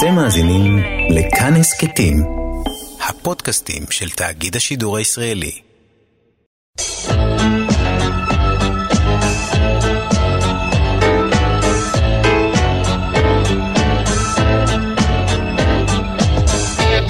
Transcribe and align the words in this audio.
אתם 0.00 0.14
מאזינים 0.14 0.78
לכאן 1.10 1.56
הסכתים, 1.56 2.16
הפודקאסטים 3.08 3.82
של 3.90 4.10
תאגיד 4.10 4.56
השידור 4.56 4.96
הישראלי. 4.96 5.60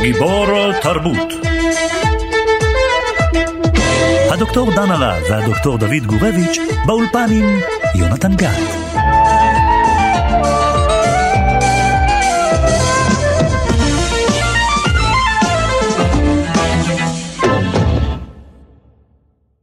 גיבור 0.03 0.47
תרבות 0.83 1.33
הדוקטור 4.31 4.71
דן 4.75 4.91
הרב 4.91 5.23
והדוקטור 5.31 5.79
דוד 5.79 6.07
גורביץ' 6.07 6.59
באולפן 6.87 7.27
עם 7.31 7.61
יונתן 7.95 8.37
גת. 8.37 8.91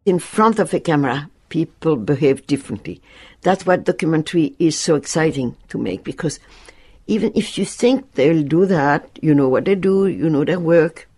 In 0.07 0.20
front 0.20 0.57
of 0.57 0.73
a 0.73 0.79
camera, 0.79 1.29
people 1.49 1.97
behave 1.97 2.47
differently. 2.47 3.02
That's 3.41 3.66
what 3.66 3.84
documentary 3.84 4.55
is 4.57 4.80
so 4.80 4.95
exciting 4.95 5.57
to 5.67 5.77
make 5.77 6.05
because 6.05 6.39
even 7.07 7.33
if 7.35 7.57
you 7.57 7.66
think 7.66 8.13
they'll 8.13 8.43
do 8.43 8.66
that, 8.67 9.09
you 9.21 9.35
know 9.35 9.49
what 9.49 9.66
they 9.66 9.75
do, 9.75 10.07
you 10.07 10.30
know 10.30 10.45
their 10.45 10.61
work, 10.61 11.09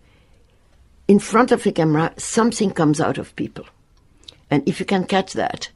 in 1.07 1.19
front 1.19 1.51
of 1.51 1.65
a 1.67 1.71
camera, 1.71 2.13
something 2.17 2.71
comes 2.71 2.99
out 2.99 3.19
of 3.19 3.35
people. 3.35 3.65
And 4.49 4.67
if 4.67 4.79
you 4.79 4.87
can 4.87 5.05
catch 5.05 5.33
that, 5.33 5.69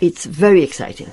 it's 0.00 0.24
very 0.24 0.62
exciting. 0.62 1.10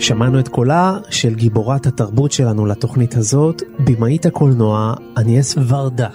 שמענו 0.00 0.40
את 0.40 0.48
קולה 0.48 0.98
של 1.10 1.34
גיבורת 1.34 1.86
התרבות 1.86 2.32
שלנו 2.32 2.66
לתוכנית 2.66 3.16
הזאת, 3.16 3.62
במאית 3.78 4.26
הקולנוע 4.26 4.94
אניאס 5.18 5.54
ורדה. 5.68 6.08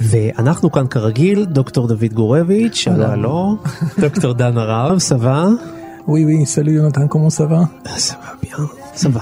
ואנחנו 0.00 0.72
כאן 0.72 0.86
כרגיל, 0.86 1.44
דוקטור 1.44 1.88
דוד 1.88 2.12
גורביץ', 2.12 2.88
הלו 2.90 3.04
הלו, 3.04 3.56
דוקטור 4.02 4.32
דן 4.32 4.58
הרב, 4.58 4.98
סבא, 4.98 5.46
oui, 6.08 6.46
salut 6.46 6.72
Jonathan, 6.78 7.06
comment 7.08 7.28
ça 7.28 7.44
va 7.44 7.88
סבא 7.98 8.32
ביאן, 8.42 8.64
סבא. 8.94 9.20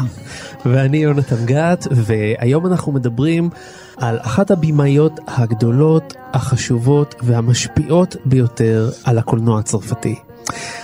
ואני 0.67 0.97
יונתן 0.97 1.45
גת, 1.45 1.87
והיום 1.91 2.67
אנחנו 2.67 2.93
מדברים 2.93 3.51
על 3.97 4.19
אחת 4.21 4.51
הבמאיות 4.51 5.21
הגדולות, 5.27 6.15
החשובות 6.33 7.15
והמשפיעות 7.23 8.17
ביותר 8.25 8.91
על 9.05 9.19
הקולנוע 9.19 9.59
הצרפתי. 9.59 10.15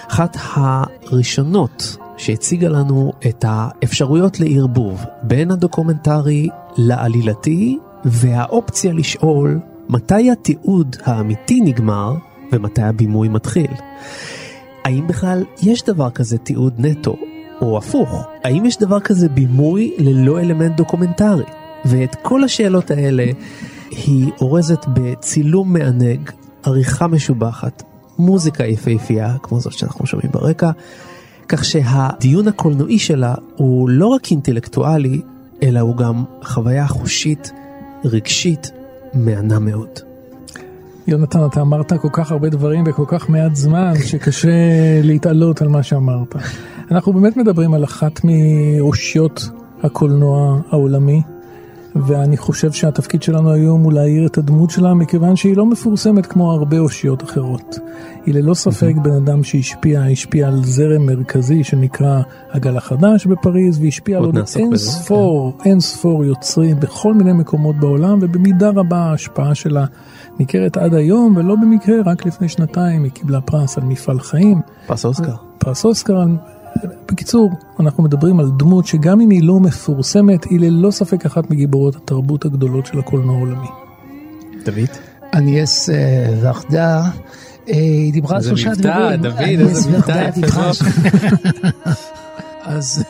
אחת 0.08 0.36
הראשונות 0.54 1.96
שהציגה 2.16 2.68
לנו 2.68 3.12
את 3.28 3.44
האפשרויות 3.48 4.40
לערבוב 4.40 5.04
בין 5.22 5.50
הדוקומנטרי 5.50 6.48
לעלילתי, 6.76 7.78
והאופציה 8.04 8.92
לשאול 8.92 9.60
מתי 9.88 10.30
התיעוד 10.30 10.96
האמיתי 11.04 11.60
נגמר 11.60 12.14
ומתי 12.52 12.82
הבימוי 12.82 13.28
מתחיל. 13.28 13.70
האם 14.84 15.06
בכלל 15.06 15.44
יש 15.62 15.82
דבר 15.82 16.10
כזה 16.10 16.38
תיעוד 16.38 16.74
נטו, 16.78 17.16
או 17.60 17.78
הפוך, 17.78 18.24
האם 18.44 18.64
יש 18.64 18.78
דבר 18.78 19.00
כזה 19.00 19.28
בימוי 19.28 19.94
ללא 19.98 20.40
אלמנט 20.40 20.76
דוקומנטרי? 20.76 21.44
ואת 21.84 22.16
כל 22.22 22.44
השאלות 22.44 22.90
האלה 22.90 23.24
היא 23.90 24.30
אורזת 24.40 24.86
בצילום 24.88 25.72
מענג, 25.72 26.30
עריכה 26.62 27.06
משובחת, 27.06 27.82
מוזיקה 28.18 28.64
יפהפייה, 28.64 29.36
כמו 29.42 29.60
זאת 29.60 29.72
שאנחנו 29.72 30.06
שומעים 30.06 30.32
ברקע, 30.32 30.70
כך 31.48 31.64
שהדיון 31.64 32.48
הקולנועי 32.48 32.98
שלה 32.98 33.34
הוא 33.56 33.88
לא 33.88 34.06
רק 34.06 34.30
אינטלקטואלי, 34.30 35.20
אלא 35.62 35.80
הוא 35.80 35.96
גם 35.96 36.24
חוויה 36.42 36.86
חושית, 36.86 37.52
רגשית, 38.04 38.70
מהנה 39.14 39.58
מאוד. 39.58 39.88
יונתן, 41.06 41.38
אתה 41.46 41.60
אמרת 41.60 41.92
כל 41.92 42.08
כך 42.12 42.32
הרבה 42.32 42.48
דברים 42.48 42.84
בכל 42.84 43.04
כך 43.06 43.28
מעט 43.28 43.54
זמן, 43.54 43.92
שקשה 44.06 44.50
להתעלות 45.02 45.62
על 45.62 45.68
מה 45.68 45.82
שאמרת. 45.82 46.36
אנחנו 46.90 47.12
באמת 47.12 47.36
מדברים 47.36 47.74
על 47.74 47.84
אחת 47.84 48.20
מאושיות 48.24 49.48
הקולנוע 49.82 50.60
העולמי, 50.70 51.22
ואני 51.96 52.36
חושב 52.36 52.72
שהתפקיד 52.72 53.22
שלנו 53.22 53.52
היום 53.52 53.82
הוא 53.82 53.92
להאיר 53.92 54.26
את 54.26 54.38
הדמות 54.38 54.70
שלה, 54.70 54.94
מכיוון 54.94 55.36
שהיא 55.36 55.56
לא 55.56 55.66
מפורסמת 55.66 56.26
כמו 56.26 56.52
הרבה 56.52 56.78
אושיות 56.78 57.22
אחרות. 57.22 57.78
היא 58.26 58.34
ללא 58.34 58.54
ספק 58.54 58.92
בן 59.02 59.14
אדם 59.14 59.44
שהשפיע, 59.44 60.02
השפיע 60.02 60.48
על 60.48 60.64
זרם 60.64 61.06
מרכזי 61.06 61.64
שנקרא 61.64 62.22
הגל 62.50 62.76
החדש 62.76 63.26
בפריז, 63.26 63.78
והשפיע 63.82 64.18
על 64.18 64.24
עוד 64.24 64.36
אין 64.56 64.76
ספור, 64.76 65.58
אין 65.64 65.80
ספור 65.80 66.24
יוצרים 66.24 66.80
בכל 66.80 67.14
מיני 67.14 67.32
מקומות 67.32 67.76
בעולם, 67.76 68.18
ובמידה 68.22 68.70
רבה 68.70 68.98
ההשפעה 68.98 69.54
שלה 69.54 69.84
ניכרת 70.38 70.76
עד 70.76 70.94
היום, 70.94 71.36
ולא 71.36 71.56
במקרה, 71.56 71.96
רק 72.04 72.26
לפני 72.26 72.48
שנתיים 72.48 73.04
היא 73.04 73.12
קיבלה 73.12 73.40
פרס 73.40 73.78
על 73.78 73.84
מפעל 73.84 74.20
חיים. 74.20 74.60
פרס 74.86 75.04
אוסקר. 75.04 75.34
פרס 75.58 75.84
אוסקר. 75.84 76.24
בקיצור, 77.08 77.50
אנחנו 77.80 78.02
מדברים 78.02 78.40
על 78.40 78.50
דמות 78.58 78.86
שגם 78.86 79.20
אם 79.20 79.30
היא 79.30 79.42
לא 79.42 79.60
מפורסמת, 79.60 80.44
היא 80.44 80.60
ללא 80.60 80.90
ספק 80.90 81.26
אחת 81.26 81.50
מגיבורות 81.50 81.96
התרבות 81.96 82.44
הגדולות 82.44 82.86
של 82.86 82.98
הקולנוע 82.98 83.36
העולמי. 83.36 83.66
דוד? 84.64 84.88
אניאס 85.34 85.90
אה, 85.90 85.94
ורדה, 86.40 87.02
אה, 87.68 87.74
היא 87.74 88.12
דיברה 88.12 88.30
על 88.36 88.36
איזה 88.36 88.48
שלושה 88.48 88.70
מבטא, 88.70 89.16
דברים. 89.16 89.20
דוד, 89.60 89.68
איזה 89.68 89.90
מבטא 89.90 90.10
יפה 90.28 90.40
דיברה- 90.40 90.62
מאוד. 90.62 90.76
אז 92.64 93.04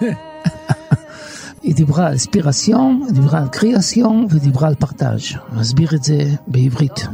היא 1.62 1.74
דיברה 1.74 2.06
על 2.06 2.14
אספירסיון, 2.14 3.06
דיברה 3.10 3.38
על 3.38 3.48
קריאסיון 3.48 4.26
ודיברה 4.30 4.68
על 4.68 4.74
פרטאז'. 4.74 5.20
אסביר 5.60 5.88
את 5.94 6.04
זה 6.04 6.24
בעברית. 6.46 7.06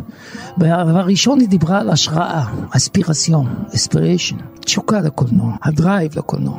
והדבר 0.59 0.99
הראשון 0.99 1.41
היא 1.41 1.49
דיברה 1.49 1.81
על 1.81 1.91
השראה, 1.91 2.45
אספירסיון, 2.71 3.65
אספיריישן, 3.75 4.37
תשוקה 4.61 5.01
לקולנוע, 5.01 5.53
הדרייב 5.63 6.19
לקולנוע. 6.19 6.59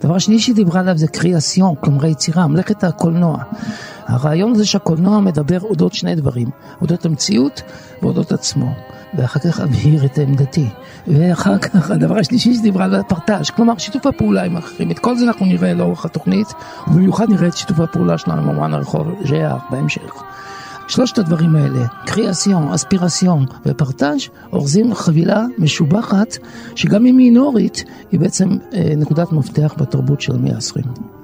הדבר 0.00 0.14
השני 0.14 0.38
שהיא 0.38 0.54
דיברה 0.54 0.80
עליו 0.80 0.98
זה 0.98 1.06
קריאסיון, 1.06 1.74
כלומר 1.80 2.04
יצירה, 2.04 2.46
מלאכת 2.46 2.84
הקולנוע. 2.84 3.42
הרעיון 4.06 4.54
זה 4.54 4.66
שהקולנוע 4.66 5.20
מדבר 5.20 5.60
אודות 5.60 5.94
שני 5.94 6.14
דברים, 6.14 6.50
אודות 6.80 7.06
המציאות 7.06 7.62
ואודות 8.02 8.32
עצמו. 8.32 8.72
ואחר 9.14 9.40
כך 9.40 9.60
אבהיר 9.60 10.04
את 10.04 10.18
עמדתי. 10.18 10.68
ואחר 11.06 11.58
כך 11.58 11.90
הדבר 11.90 12.18
השלישי 12.18 12.54
שדיברה 12.54 12.84
על 12.84 12.94
הפרטאז', 12.94 13.50
כלומר 13.50 13.78
שיתוף 13.78 14.06
הפעולה 14.06 14.44
עם 14.44 14.56
האחרים. 14.56 14.90
את 14.90 14.98
כל 14.98 15.18
זה 15.18 15.24
אנחנו 15.24 15.46
נראה 15.46 15.74
לאורך 15.74 16.04
התוכנית, 16.04 16.46
ובמיוחד 16.88 17.30
נראה 17.30 17.48
את 17.48 17.56
שיתוף 17.56 17.80
הפעולה 17.80 18.18
שלנו 18.18 18.42
עם 18.42 18.48
אומן 18.48 18.74
הרחוב 18.74 19.14
ז'אר 19.24 19.56
בהמשך. 19.70 20.22
שלושת 20.88 21.18
הדברים 21.18 21.56
האלה, 21.56 21.86
קריאסיון, 22.06 22.68
אספירסיון 22.68 23.46
ופרטאז' 23.66 24.20
אורזים 24.52 24.94
חבילה 24.94 25.44
משובחת, 25.58 26.36
שגם 26.74 27.06
אם 27.06 27.16
מינורית, 27.16 27.84
היא 28.12 28.20
בעצם 28.20 28.48
אה, 28.74 28.92
נקודת 28.96 29.32
מפתח 29.32 29.74
בתרבות 29.78 30.20
של 30.20 30.34
המאה 30.34 30.54
ה-20. 30.54 31.15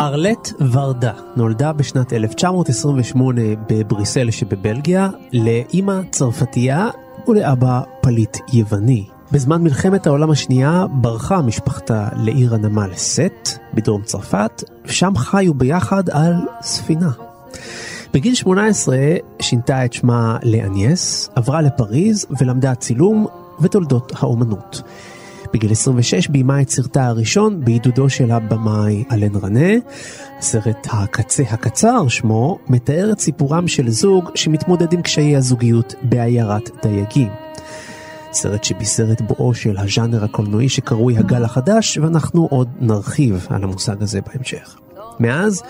ארלט 0.00 0.52
ורדה 0.72 1.12
נולדה 1.36 1.72
בשנת 1.72 2.12
1928 2.12 3.42
בבריסל 3.68 4.30
שבבלגיה 4.30 5.08
לאימא 5.32 6.00
צרפתייה 6.10 6.88
ולאבא 7.28 7.82
פליט 8.00 8.36
יווני. 8.52 9.04
בזמן 9.32 9.62
מלחמת 9.62 10.06
העולם 10.06 10.30
השנייה 10.30 10.86
ברחה 10.90 11.42
משפחתה 11.42 12.08
לעיר 12.16 12.54
הנמל 12.54 12.90
סט 12.94 13.58
בדרום 13.74 14.02
צרפת, 14.02 14.62
שם 14.84 15.12
חיו 15.16 15.54
ביחד 15.54 16.10
על 16.10 16.34
ספינה. 16.62 17.10
בגיל 18.14 18.34
18 18.34 18.96
שינתה 19.40 19.84
את 19.84 19.92
שמה 19.92 20.38
לאניאס, 20.42 21.30
עברה 21.34 21.60
לפריז 21.62 22.26
ולמדה 22.40 22.74
צילום 22.74 23.26
ותולדות 23.60 24.12
האומנות. 24.16 24.82
בגיל 25.52 25.72
26 25.72 26.28
ביימה 26.28 26.62
את 26.62 26.70
סרטה 26.70 27.06
הראשון 27.06 27.64
בעידודו 27.64 28.10
של 28.10 28.30
הבמאי 28.30 29.04
אלן 29.12 29.36
רנה. 29.36 29.70
הסרט 30.38 30.86
הקצה 30.90 31.42
הקצר 31.42 32.08
שמו 32.08 32.58
מתאר 32.68 33.12
את 33.12 33.20
סיפורם 33.20 33.68
של 33.68 33.90
זוג 33.90 34.30
שמתמודד 34.34 34.92
עם 34.92 35.02
קשיי 35.02 35.36
הזוגיות 35.36 35.94
בעיירת 36.02 36.70
דייגים. 36.82 37.28
סרט 38.32 38.64
שבישר 38.64 39.12
את 39.12 39.20
בואו 39.20 39.54
של 39.54 39.78
הז'אנר 39.78 40.24
הקולנועי 40.24 40.68
שקרוי 40.68 41.18
הגל 41.18 41.44
החדש, 41.44 41.98
ואנחנו 41.98 42.46
עוד 42.50 42.68
נרחיב 42.80 43.46
על 43.50 43.64
המושג 43.64 44.02
הזה 44.02 44.20
בהמשך. 44.20 44.76
מאז, 45.20 45.62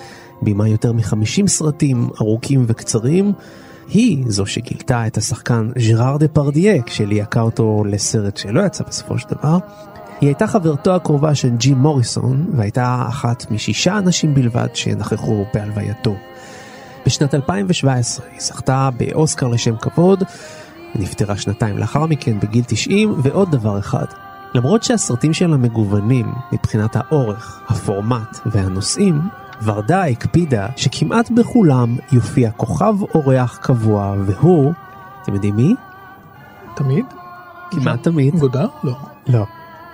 בימה 0.43 0.69
יותר 0.69 0.93
מ-50 0.93 1.47
סרטים 1.47 2.09
ארוכים 2.21 2.65
וקצרים, 2.69 3.33
היא 3.93 4.25
זו 4.27 4.47
שגילתה 4.47 5.07
את 5.07 5.17
השחקן 5.17 5.71
ז'ראר 5.79 6.17
דה 6.17 6.29
פרדיה 6.29 6.83
כשליהקה 6.83 7.41
אותו 7.41 7.85
לסרט 7.87 8.37
שלא 8.37 8.61
יצא 8.67 8.85
בסופו 8.85 9.19
של 9.19 9.29
דבר. 9.29 9.59
היא 10.21 10.29
הייתה 10.29 10.47
חברתו 10.47 10.95
הקרובה 10.95 11.35
של 11.35 11.49
ג'ים 11.57 11.79
מוריסון, 11.79 12.47
והייתה 12.57 13.05
אחת 13.09 13.51
משישה 13.51 13.99
אנשים 13.99 14.35
בלבד 14.35 14.69
שנכחו 14.75 15.45
בהלווייתו. 15.55 16.15
בשנת 17.07 17.35
2017 17.35 18.27
היא 18.33 18.41
זכתה 18.41 18.91
באוסקר 18.97 19.49
לשם 19.49 19.77
כבוד, 19.77 20.23
ונפטרה 20.97 21.37
שנתיים 21.37 21.79
לאחר 21.79 22.07
מכן 22.07 22.41
בגיל 22.41 22.65
90, 22.67 23.15
ועוד 23.23 23.51
דבר 23.51 23.79
אחד. 23.79 24.07
למרות 24.55 24.83
שהסרטים 24.83 25.33
שלה 25.33 25.57
מגוונים 25.57 26.33
מבחינת 26.53 26.97
האורך, 26.97 27.61
הפורמט 27.69 28.39
והנושאים, 28.47 29.21
ורדה 29.63 30.05
הקפידה 30.05 30.67
שכמעט 30.77 31.31
בכולם 31.31 31.97
יופיע 32.13 32.51
כוכב 32.51 32.95
אורח 33.15 33.59
קבוע, 33.63 34.15
והוא, 34.27 34.73
אתם 35.23 35.35
יודעים 35.35 35.57
מי? 35.57 35.75
תמיד? 36.77 37.05
כמעט 37.71 38.03
תמיד. 38.03 38.35
גודר? 38.37 38.69
לא. 38.85 38.97
לא. 39.27 39.45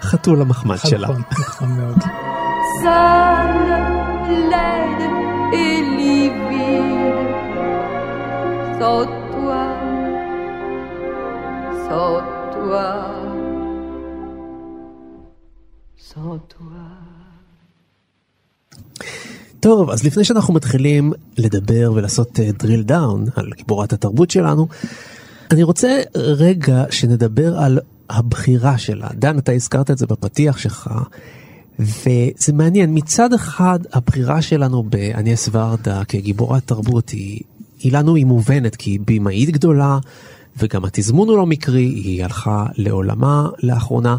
חתול 0.01 0.41
המחמד 0.41 0.77
שלה. 0.77 1.09
נכון, 1.09 1.23
נכון 1.31 1.69
מאוד. 1.77 1.99
Sans 8.79 9.07
toi, 9.33 9.67
sans 11.87 12.21
toi, 12.55 12.89
sans 15.97 16.39
toi. 16.53 16.85
טוב, 19.67 19.91
אז 19.91 20.05
לפני 20.05 20.25
שאנחנו 20.25 20.55
מתחילים 20.55 21.13
לדבר 21.39 21.93
ולעשות 21.95 22.41
דריל 22.41 22.83
דאון 22.83 23.25
על 23.37 23.51
גיבורת 23.57 23.93
התרבות 23.93 24.31
שלנו, 24.31 24.69
אני 25.51 25.63
רוצה 25.63 26.01
רגע 26.17 26.85
שנדבר 26.91 27.59
על 27.59 27.79
הבחירה 28.11 28.79
שלה. 28.79 29.09
דן, 29.15 29.39
אתה 29.39 29.53
הזכרת 29.53 29.91
את 29.91 29.99
זה 29.99 30.07
בפתיח 30.07 30.59
שלך, 30.59 30.91
וזה 31.79 32.53
מעניין. 32.53 32.95
מצד 32.95 33.33
אחד, 33.33 33.79
הבחירה 33.93 34.43
שלנו 34.43 34.83
באניאס 34.83 35.49
ורדה 35.53 36.05
כגיבורת 36.05 36.63
תרבות 36.67 37.11
היא, 37.11 37.41
היא 37.79 37.93
לנו 37.93 38.15
היא 38.15 38.27
מובנת, 38.27 38.77
כי 38.77 38.91
היא 38.91 39.01
בימאית 39.05 39.51
גדולה, 39.51 39.99
וגם 40.57 40.85
התזמון 40.85 41.29
הוא 41.29 41.37
לא 41.37 41.47
מקרי, 41.47 41.85
היא 41.85 42.25
הלכה 42.25 42.67
לעולמה 42.77 43.49
לאחרונה. 43.63 44.17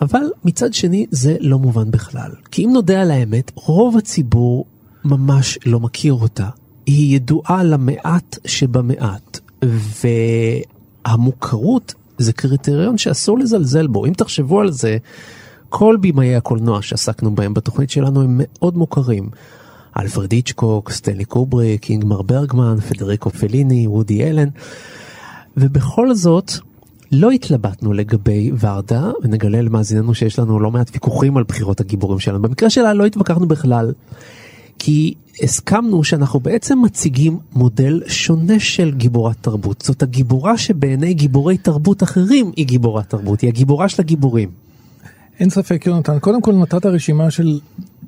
אבל 0.00 0.22
מצד 0.44 0.74
שני 0.74 1.06
זה 1.10 1.36
לא 1.40 1.58
מובן 1.58 1.90
בכלל. 1.90 2.30
כי 2.50 2.64
אם 2.64 2.70
נודה 2.72 3.02
על 3.02 3.10
האמת, 3.10 3.52
רוב 3.54 3.96
הציבור 3.96 4.66
ממש 5.04 5.58
לא 5.66 5.80
מכיר 5.80 6.12
אותה. 6.12 6.48
היא 6.86 7.16
ידועה 7.16 7.64
למעט 7.64 8.38
שבמעט, 8.46 9.40
והמוכרות 11.06 11.94
זה 12.18 12.32
קריטריון 12.32 12.98
שאסור 12.98 13.38
לזלזל 13.38 13.86
בו. 13.86 14.06
אם 14.06 14.12
תחשבו 14.12 14.60
על 14.60 14.70
זה, 14.70 14.96
כל 15.68 15.96
בימאי 16.00 16.36
הקולנוע 16.36 16.82
שעסקנו 16.82 17.34
בהם 17.34 17.54
בתוכנית 17.54 17.90
שלנו 17.90 18.22
הם 18.22 18.40
מאוד 18.42 18.76
מוכרים. 18.76 19.28
אלפרד 19.98 20.32
היצ'קוק, 20.32 20.90
סטנלי 20.90 21.24
קובריק, 21.24 21.90
אינגמר 21.90 22.22
ברגמן, 22.22 22.80
פדריקו 22.80 23.30
פליני, 23.30 23.86
וודי 23.86 24.24
אלן, 24.24 24.48
ובכל 25.56 26.14
זאת, 26.14 26.52
לא 27.12 27.30
התלבטנו 27.30 27.92
לגבי 27.92 28.52
ורדה, 28.60 29.10
ונגלה 29.22 29.62
למאזיננו 29.62 30.14
שיש 30.14 30.38
לנו 30.38 30.60
לא 30.60 30.70
מעט 30.70 30.90
ויכוחים 30.92 31.36
על 31.36 31.44
בחירות 31.48 31.80
הגיבורים 31.80 32.18
שלנו. 32.18 32.42
במקרה 32.42 32.70
שלה 32.70 32.94
לא 32.94 33.04
התווכחנו 33.04 33.48
בכלל, 33.48 33.92
כי 34.78 35.14
הסכמנו 35.42 36.04
שאנחנו 36.04 36.40
בעצם 36.40 36.82
מציגים 36.82 37.38
מודל 37.52 38.02
שונה 38.06 38.60
של 38.60 38.92
גיבורת 38.94 39.36
תרבות. 39.40 39.82
זאת 39.82 40.02
הגיבורה 40.02 40.58
שבעיני 40.58 41.14
גיבורי 41.14 41.58
תרבות 41.58 42.02
אחרים 42.02 42.52
היא 42.56 42.66
גיבורת 42.66 43.10
תרבות, 43.10 43.40
היא 43.40 43.48
הגיבורה 43.48 43.88
של 43.88 44.02
הגיבורים. 44.02 44.50
אין 45.40 45.50
ספק, 45.50 45.86
יונתן. 45.86 46.18
קודם 46.18 46.42
כל 46.42 46.54
נתת 46.54 46.86
רשימה 46.86 47.30
של 47.30 47.60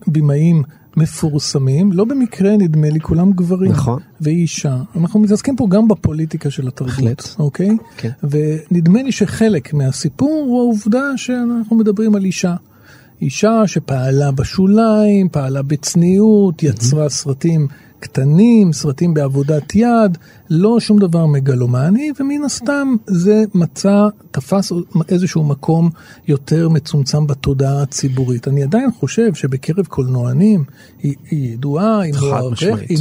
בימאים 0.06 0.62
מפורסמים, 0.96 1.92
לא 1.92 2.04
במקרה 2.04 2.56
נדמה 2.56 2.90
לי 2.90 3.00
כולם 3.00 3.32
גברים. 3.32 3.70
נכון. 3.70 4.02
והיא 4.20 4.36
אישה. 4.36 4.76
אנחנו 4.96 5.20
מתעסקים 5.20 5.56
פה 5.56 5.66
גם 5.70 5.88
בפוליטיקה 5.88 6.50
של 6.50 6.68
התרבות, 6.68 6.94
בהחלט. 6.94 7.28
אוקיי? 7.38 7.76
כן. 7.96 8.10
ונדמה 8.22 9.02
לי 9.02 9.12
שחלק 9.12 9.74
מהסיפור 9.74 10.44
הוא 10.46 10.60
העובדה 10.60 11.16
שאנחנו 11.16 11.76
מדברים 11.76 12.14
על 12.14 12.24
אישה. 12.24 12.54
אישה 13.22 13.62
שפעלה 13.66 14.30
בשוליים, 14.30 15.28
פעלה 15.28 15.62
בצניעות, 15.62 16.62
יצרה 16.62 17.08
סרטים 17.08 17.66
קטנים, 18.00 18.72
סרטים 18.72 19.14
בעבודת 19.14 19.74
יד, 19.74 20.18
לא 20.50 20.80
שום 20.80 20.98
דבר 20.98 21.26
מגלומני, 21.26 22.12
ומן 22.20 22.44
הסתם 22.44 22.94
זה 23.06 23.44
מצא, 23.54 24.08
תפס 24.30 24.72
איזשהו 25.08 25.44
מקום 25.44 25.90
יותר 26.28 26.68
מצומצם 26.68 27.26
בתודעה 27.26 27.82
הציבורית. 27.82 28.48
אני 28.48 28.62
עדיין 28.62 28.90
חושב 28.98 29.34
שבקרב 29.34 29.86
קולנוענים 29.86 30.64
היא, 31.02 31.14
היא 31.30 31.52
ידועה, 31.52 32.00
היא. 32.00 32.14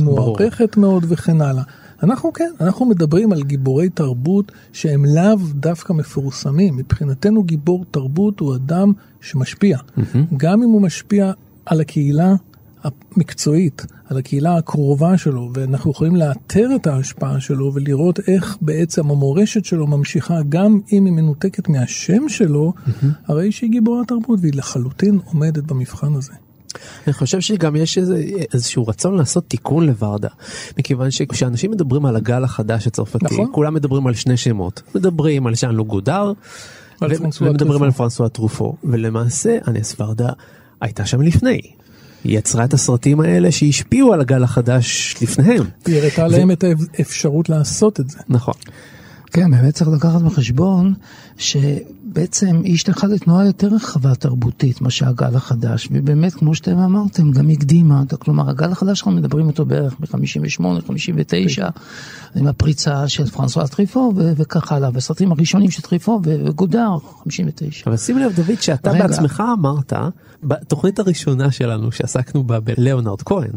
מוערכת 0.04 0.78
מאוד 0.78 1.06
וכן 1.10 1.42
הלאה. 1.42 1.64
אנחנו 2.06 2.34
כן, 2.34 2.52
אנחנו 2.62 2.86
מדברים 2.86 3.32
על 3.32 3.44
גיבורי 3.44 3.90
תרבות 3.90 4.52
שהם 4.74 5.06
לאו 5.06 5.38
דווקא 5.54 5.94
מפורסמים. 5.94 6.78
מבחינתנו 6.78 7.44
גיבור 7.44 7.86
תרבות 7.92 8.40
הוא 8.40 8.56
אדם 8.56 8.92
שמשפיע. 9.22 9.78
גם 10.38 10.64
אם 10.64 10.70
הוא 10.70 10.82
משפיע 10.82 11.32
על 11.66 11.82
הקהילה 11.82 12.36
המקצועית, 12.84 13.86
על 14.06 14.18
הקהילה 14.18 14.58
הקרובה 14.58 15.18
שלו, 15.18 15.50
ואנחנו 15.54 15.92
יכולים 15.92 16.16
לאתר 16.16 16.70
את 16.76 16.88
ההשפעה 16.88 17.40
שלו 17.40 17.74
ולראות 17.74 18.20
איך 18.28 18.58
בעצם 18.62 19.12
המורשת 19.12 19.66
שלו 19.66 19.88
ממשיכה, 19.88 20.40
גם 20.50 20.80
אם 20.92 21.06
היא 21.06 21.14
מנותקת 21.14 21.70
מהשם 21.70 22.30
שלו, 22.30 22.74
הרי 23.28 23.52
שהיא 23.52 23.70
גיבורת 23.70 24.08
תרבות 24.08 24.40
והיא 24.42 24.54
לחלוטין 24.56 25.20
עומדת 25.26 25.64
במבחן 25.64 26.14
הזה. 26.16 26.34
אני 27.08 27.14
חושב 27.14 27.40
שגם 27.40 27.76
יש 27.76 27.98
איזה, 27.98 28.24
איזשהו 28.54 28.88
רצון 28.88 29.18
לעשות 29.18 29.44
תיקון 29.48 29.86
לוורדה. 29.86 30.30
מכיוון 30.78 31.12
שכשאנשים 31.12 31.72
מדברים 31.72 32.06
על 32.06 32.16
הגל 32.16 32.44
החדש 32.44 32.88
הצרפתי, 32.88 33.26
נכון. 33.26 33.50
כולם 33.52 33.74
מדברים 33.74 34.08
על 34.08 34.14
שני 34.14 34.38
שמות. 34.38 34.82
מדברים 34.96 35.48
על 35.48 35.56
ז'אן 35.56 35.76
לוק 35.76 35.88
גודר, 35.88 36.34
על 37.02 37.12
ו- 37.14 37.18
פרנסואה 37.18 37.50
ומדברים. 37.50 37.84
על 37.84 37.92
פרנסואה 37.92 38.30
טרופו. 38.30 38.76
ולמעשה, 38.84 39.58
אנס 39.68 39.96
ורדה 40.00 40.30
הייתה 40.82 41.06
שם 41.06 41.22
לפני. 41.22 41.62
היא 42.24 42.38
יצרה 42.38 42.66
את 42.66 42.74
הסרטים 42.74 43.20
האלה 43.20 43.52
שהשפיעו 43.52 44.14
על 44.14 44.22
הגל 44.22 44.44
החדש 44.44 45.16
לפניהם. 45.22 45.64
היא 45.86 45.98
הראתה 45.98 46.28
להם 46.28 46.52
את 46.52 46.64
האפשרות 46.98 47.50
לעשות 47.50 48.00
את 48.00 48.10
זה. 48.10 48.18
נכון. 48.30 48.54
כן, 49.32 49.52
באמת 49.52 49.74
צריך 49.74 49.90
לקחת 49.90 50.22
בחשבון 50.22 50.94
שבעצם 51.38 52.62
היא 52.64 52.74
השתייכה 52.74 53.08
לתנועה 53.08 53.46
יותר 53.46 53.68
רחבה 53.68 54.16
תרבותית 54.16 54.82
מאשר 54.82 55.08
הגל 55.08 55.36
החדש, 55.36 55.88
ובאמת, 55.92 56.34
כמו 56.34 56.56
שאתם 56.56 56.78
אמרתם, 56.78 57.32
גם 57.32 57.50
הקדימה, 57.50 58.04
כלומר, 58.20 58.50
הגל 58.50 58.72
החדש 58.72 59.00
אנחנו 59.00 59.12
מדברים 59.12 59.48
אותו 59.48 59.66
בערך 59.66 59.96
ב-58, 60.00 60.82
59, 60.88 61.70
עם 62.36 62.48
הפריצה 62.48 63.08
של 63.08 63.26
פרנסואה 63.26 63.68
טריפו 63.68 64.14
ו- 64.16 64.34
וכך 64.36 64.72
הלאה, 64.72 64.90
והסרטים 64.94 65.32
הראשונים 65.32 65.72
של 65.72 65.82
טריפו 65.82 66.20
וגודר, 66.24 66.90
59. 67.24 67.84
אבל 67.88 67.98
שים 67.98 68.18
לב 68.18 68.36
דוד 68.36 68.62
שאתה 68.62 68.92
רגע. 68.92 69.08
בעצמך 69.08 69.44
אמרת 69.54 69.94
בתוכנית 70.44 71.00
הראשונה 71.00 71.52
שלנו 71.52 71.92
שעסקנו 71.92 72.44
בה 72.44 72.60
בלאונרד 72.60 73.22
כהן 73.22 73.52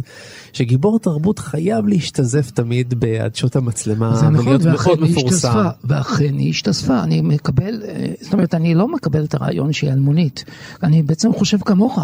שגיבור 0.52 0.98
תרבות 0.98 1.38
חייב 1.38 1.86
להשתזף 1.86 2.50
תמיד 2.50 2.94
בעדשות 3.00 3.56
המצלמה 3.56 4.16
זה 4.16 4.28
נכון, 4.28 4.44
מאוד 4.44 5.00
מפורסם. 5.00 5.48
השתזפה, 5.60 5.86
ואכן 5.88 6.38
היא 6.38 6.50
השתזפה, 6.50 7.02
אני 7.02 7.20
מקבל, 7.20 7.82
אה, 7.88 8.06
זאת 8.20 8.32
אומרת, 8.32 8.54
אני 8.54 8.74
לא 8.74 8.88
מקבל 8.88 9.24
את 9.24 9.34
הרעיון 9.34 9.72
שהיא 9.72 9.92
אלמונית, 9.92 10.44
אני 10.82 11.02
בעצם 11.02 11.32
חושב 11.32 11.58
כמוך, 11.64 11.98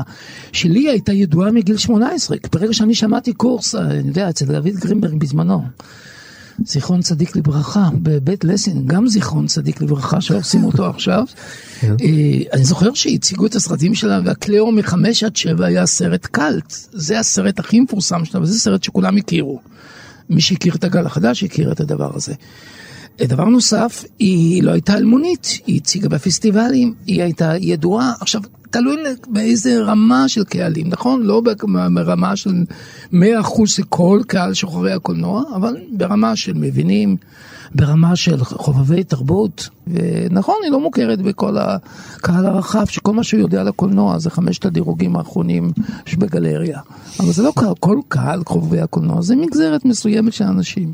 שלי 0.52 0.88
הייתה 0.88 1.12
ידועה 1.12 1.50
מגיל 1.50 1.76
18, 1.76 2.36
ברגע 2.52 2.72
שאני 2.72 2.94
שמעתי 2.94 3.32
קורס, 3.32 3.74
אה, 3.74 3.80
אני 3.80 4.08
יודע, 4.08 4.30
אצל 4.30 4.46
דוד 4.46 4.74
גרינברג 4.74 5.14
בזמנו. 5.18 5.62
זיכרון 6.64 7.00
צדיק 7.00 7.36
לברכה, 7.36 7.88
בבית 8.02 8.44
לסין, 8.44 8.86
גם 8.86 9.08
זיכרון 9.08 9.46
צדיק 9.46 9.80
לברכה 9.80 10.20
שעושים 10.20 10.64
אותו 10.64 10.86
עכשיו. 10.86 11.24
כן. 11.80 11.96
אה, 12.00 12.38
אני 12.52 12.64
זוכר 12.64 12.94
שהציגו 12.94 13.46
את 13.46 13.54
הסרטים 13.54 13.94
שלה, 13.94 14.20
והקליאו 14.24 14.72
מחמש 14.72 15.24
עד 15.24 15.36
שבע 15.36 15.66
היה 15.66 15.86
סרט 15.86 16.26
קאלט. 16.26 16.74
זה 16.92 17.18
הסרט 17.18 17.58
הכי 17.58 17.80
מפורסם 17.80 18.24
שלה, 18.24 18.42
וזה 18.42 18.58
סרט 18.58 18.82
שכולם 18.82 19.16
הכירו. 19.16 19.60
מי 20.30 20.40
שהכיר 20.40 20.74
את 20.74 20.84
הגל 20.84 21.06
החדש 21.06 21.44
הכיר 21.44 21.72
את 21.72 21.80
הדבר 21.80 22.10
הזה. 22.14 22.34
דבר 23.22 23.44
נוסף, 23.44 24.04
היא 24.18 24.62
לא 24.62 24.70
הייתה 24.70 24.96
אלמונית, 24.96 25.58
היא 25.66 25.76
הציגה 25.76 26.08
בפסטיבלים, 26.08 26.94
היא 27.06 27.22
הייתה 27.22 27.52
ידועה. 27.60 28.12
עכשיו, 28.20 28.40
תלוי 28.70 28.96
באיזה 29.28 29.82
רמה 29.82 30.28
של 30.28 30.44
קהלים, 30.44 30.88
נכון? 30.88 31.22
לא 31.22 31.42
ברמה 31.94 32.36
של 32.36 32.64
100% 33.12 33.16
של 33.66 33.82
כל 33.88 34.20
קהל 34.26 34.54
שוחרי 34.54 34.92
הקולנוע, 34.92 35.42
אבל 35.56 35.76
ברמה 35.92 36.36
של 36.36 36.52
מבינים, 36.54 37.16
ברמה 37.74 38.16
של 38.16 38.44
חובבי 38.44 39.04
תרבות. 39.04 39.68
ונכון, 39.86 40.54
היא 40.62 40.70
לא 40.70 40.80
מוכרת 40.80 41.22
בכל 41.22 41.56
הקהל 41.58 42.46
הרחב, 42.46 42.86
שכל 42.86 43.12
מה 43.12 43.24
שהוא 43.24 43.40
יודע 43.40 43.60
על 43.60 43.68
הקולנוע 43.68 44.18
זה 44.18 44.30
חמשת 44.30 44.64
הדירוגים 44.64 45.16
האחרונים 45.16 45.72
שבגלריה. 46.06 46.80
אבל 47.20 47.32
זה 47.32 47.42
לא 47.42 47.52
כל, 47.80 47.98
קהל 48.08 48.42
חובבי 48.46 48.80
הקולנוע, 48.80 49.22
זה 49.22 49.36
מגזרת 49.36 49.84
מסוימת 49.84 50.32
של 50.32 50.44
אנשים. 50.44 50.92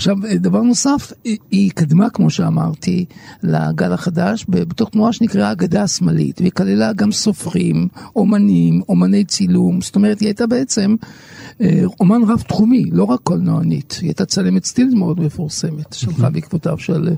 עכשיו, 0.00 0.16
דבר 0.36 0.62
נוסף, 0.62 1.12
היא- 1.50 1.70
קדמה, 1.74 2.10
כמו 2.10 2.30
שאמרתי, 2.30 3.04
לגל 3.42 3.92
החדש 3.92 4.46
בתוך 4.48 4.90
תנועה 4.90 5.12
שנקראה 5.12 5.50
הגדה 5.50 5.82
השמאלית, 5.82 6.40
והיא 6.40 6.50
כללה 6.52 6.92
גם 6.92 7.12
סופרים, 7.12 7.88
אומנים, 8.16 8.82
אומני 8.88 9.24
צילום, 9.24 9.80
זאת 9.80 9.96
אומרת, 9.96 10.20
היא 10.20 10.26
הייתה 10.26 10.46
בעצם 10.46 10.96
אה, 11.60 11.82
אומן 12.00 12.22
רב-תחומי, 12.28 12.84
לא 12.92 13.04
רק 13.04 13.20
קולנוענית, 13.22 13.98
היא 14.00 14.08
הייתה 14.08 14.24
צלמת 14.24 14.64
סטילס 14.64 14.94
מאוד 14.94 15.20
מפורסמת, 15.20 15.92
שהלכה 15.92 16.30
בעקבותיו 16.30 16.78
של 16.78 17.08
אה, 17.08 17.14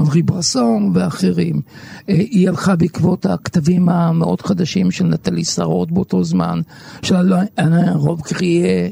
אנרי 0.00 0.22
ברסון 0.22 0.90
ואחרים. 0.94 1.60
אה, 2.08 2.14
היא 2.14 2.48
הלכה 2.48 2.76
בעקבות 2.76 3.26
הכתבים 3.26 3.88
המאוד 3.88 4.42
חדשים 4.42 4.90
של 4.90 5.04
נטלי 5.04 5.44
שרות 5.44 5.92
באותו 5.92 6.24
זמן, 6.24 6.60
של 7.02 7.14
רוב 7.94 8.20
קריה. 8.20 8.88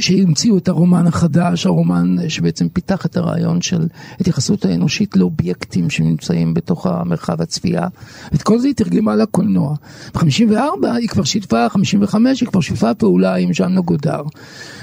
שהמציאו 0.00 0.58
את 0.58 0.68
הרומן 0.68 1.06
החדש, 1.06 1.66
הרומן 1.66 2.16
שבעצם 2.28 2.68
פיתח 2.68 3.06
את 3.06 3.16
הרעיון 3.16 3.60
של 3.60 3.86
התייחסות 4.20 4.64
האנושית 4.64 5.16
לאובייקטים 5.16 5.90
שנמצאים 5.90 6.54
בתוך 6.54 6.86
המרחב 6.86 7.42
הצפייה. 7.42 7.86
את 8.34 8.42
כל 8.42 8.58
זה 8.58 8.66
היא 8.66 8.74
תרגמה 8.74 9.16
לקולנוע. 9.16 9.74
ב-54 10.14 10.86
היא 10.98 11.08
כבר 11.08 11.24
שיתפה, 11.24 11.68
55 11.68 12.40
היא 12.40 12.48
כבר 12.48 12.60
שיתפה 12.60 12.94
פעולה 12.94 13.34
עם 13.34 13.52
ז'אן 13.54 13.72
נוגודר. 13.72 14.22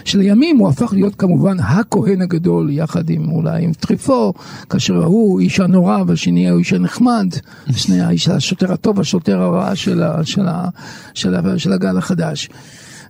שלימים 0.06 0.58
הוא 0.58 0.70
הפך 0.70 0.94
להיות 0.94 1.16
כמובן 1.16 1.60
הכהן 1.60 2.22
הגדול, 2.22 2.70
יחד 2.70 3.10
עם 3.10 3.32
אולי 3.32 3.64
עם 3.64 3.74
טריפו, 3.74 4.34
כאשר 4.70 5.02
ההוא 5.02 5.40
איש 5.40 5.60
הנורא 5.60 6.04
והשני 6.08 6.50
הוא 6.50 6.60
איש 6.60 6.74
הנחמד, 6.74 7.28
שני 7.76 8.02
האיש 8.02 8.30
השוטר 8.30 8.74
הטוב 8.74 8.98
והשוטר 8.98 9.42
הרע 9.42 9.76
של, 9.76 10.04
ה, 10.04 10.24
של, 10.24 10.48
ה, 10.48 10.68
של, 11.14 11.36
ה, 11.36 11.60
של 11.60 11.74
הגל 11.74 11.98
החדש. 11.98 12.50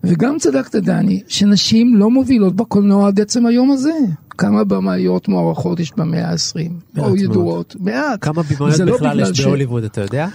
וגם 0.03 0.37
צדקת 0.39 0.75
דני, 0.75 1.21
שנשים 1.27 1.95
לא 1.95 2.09
מובילות 2.09 2.55
בקולנוע 2.55 3.07
עד 3.07 3.19
עצם 3.19 3.45
היום 3.45 3.71
הזה. 3.71 3.91
כמה 4.29 4.63
במאיות 4.63 5.27
מוערכות 5.27 5.79
יש 5.79 5.91
במאה 5.97 6.29
ה-20, 6.31 6.71
מעט 6.93 7.05
או 7.05 7.15
ידועות, 7.15 7.75
מעט. 7.79 8.17
כמה 8.21 8.35
לא 8.35 8.41
בכלל 8.41 8.97
בגלל 8.97 9.19
יש 9.19 9.37
ש- 9.37 9.41
בהוליווד, 9.45 9.83
אתה 9.83 10.01
יודע? 10.01 10.27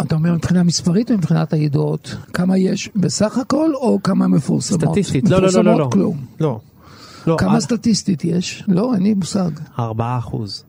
אתה 0.00 0.14
אומר 0.14 0.34
מבחינה 0.34 0.62
מספרית 0.62 1.10
או 1.10 1.16
מבחינת 1.16 1.52
הידועות? 1.52 2.16
כמה 2.32 2.58
יש 2.58 2.90
בסך 2.96 3.38
הכל 3.38 3.70
או 3.74 3.98
כמה 4.04 4.28
מפורסמות? 4.28 4.80
סטטיסטית, 4.80 5.28
לא, 5.30 5.42
לא, 5.42 5.48
לא, 5.52 5.64
לא, 5.64 5.78
לא. 5.78 5.88
כלום. 5.92 6.16
לא. 6.40 6.60
לא, 7.26 7.36
כמה 7.38 7.54
עד 7.54 7.60
סטטיסטית 7.60 8.24
יש? 8.24 8.64
לא, 8.68 8.94
אין 8.94 9.02
לי 9.02 9.14
מושג. 9.14 9.50
4 9.78 10.18
אחוז. 10.18 10.64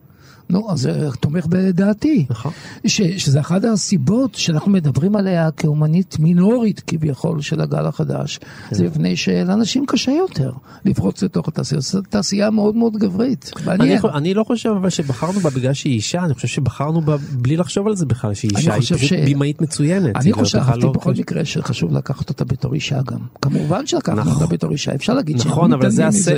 נו, 0.50 0.72
אז 0.72 0.80
זה 0.80 1.10
תומך 1.20 1.46
בדעתי. 1.46 2.26
נכון. 2.30 2.52
ש, 2.88 3.02
שזה 3.02 3.40
אחת 3.40 3.64
הסיבות 3.64 4.36
שאנחנו 4.36 4.72
מדברים 4.72 5.16
עליה 5.16 5.52
כאומנית 5.52 6.20
מינורית 6.20 6.80
כביכול 6.88 7.42
של 7.42 7.62
הגל 7.62 7.86
החדש. 7.86 8.38
כן. 8.70 8.76
זה 8.76 8.86
מפני 8.86 9.16
שלאנשים 9.16 9.86
קשה 9.86 10.12
יותר 10.12 10.52
לפרוץ 10.86 11.24
לתוך 11.24 11.48
התעשייה. 11.48 11.82
זו 11.82 12.02
תעשייה 12.02 12.50
מאוד 12.50 12.76
מאוד 12.76 12.98
גברית. 12.98 13.52
אני, 13.68 13.96
אני 14.14 14.34
לא 14.34 14.44
חושב 14.44 14.70
אבל 14.70 14.90
שבחרנו 14.90 15.40
בה 15.40 15.50
בגלל 15.50 15.74
שהיא 15.74 15.94
אישה, 15.94 16.24
אני 16.24 16.34
חושב 16.34 16.48
שבחרנו 16.48 17.02
בה 17.02 17.16
בלי 17.32 17.58
לחשוב 17.58 17.88
על 17.88 17.96
זה 17.96 18.06
בכלל 18.06 18.34
שהיא 18.34 18.52
אישה, 18.58 18.74
היא 18.74 18.82
פשוט 18.82 18.98
ש- 18.98 19.14
בימאית 19.14 19.62
מצוינת. 19.62 20.16
אני 20.16 20.34
חושב 20.34 20.60
בכלל 20.60 20.80
לא- 20.82 20.92
בכל 20.92 21.14
מקרה 21.14 21.46
שחשוב 21.46 21.94
לקחת 21.94 22.30
אותה 22.30 22.46
בתור 22.46 22.74
אישה 22.74 23.00
גם. 23.06 23.20
כמובן 23.42 23.88
שלקחנו 23.88 24.16
נכון. 24.22 24.34
אותה 24.34 24.46
בתור 24.46 24.72
אישה, 24.72 24.96
אפשר 24.96 25.14
להגיד 25.14 25.38
נכון, 25.38 25.74
אבל 25.74 25.90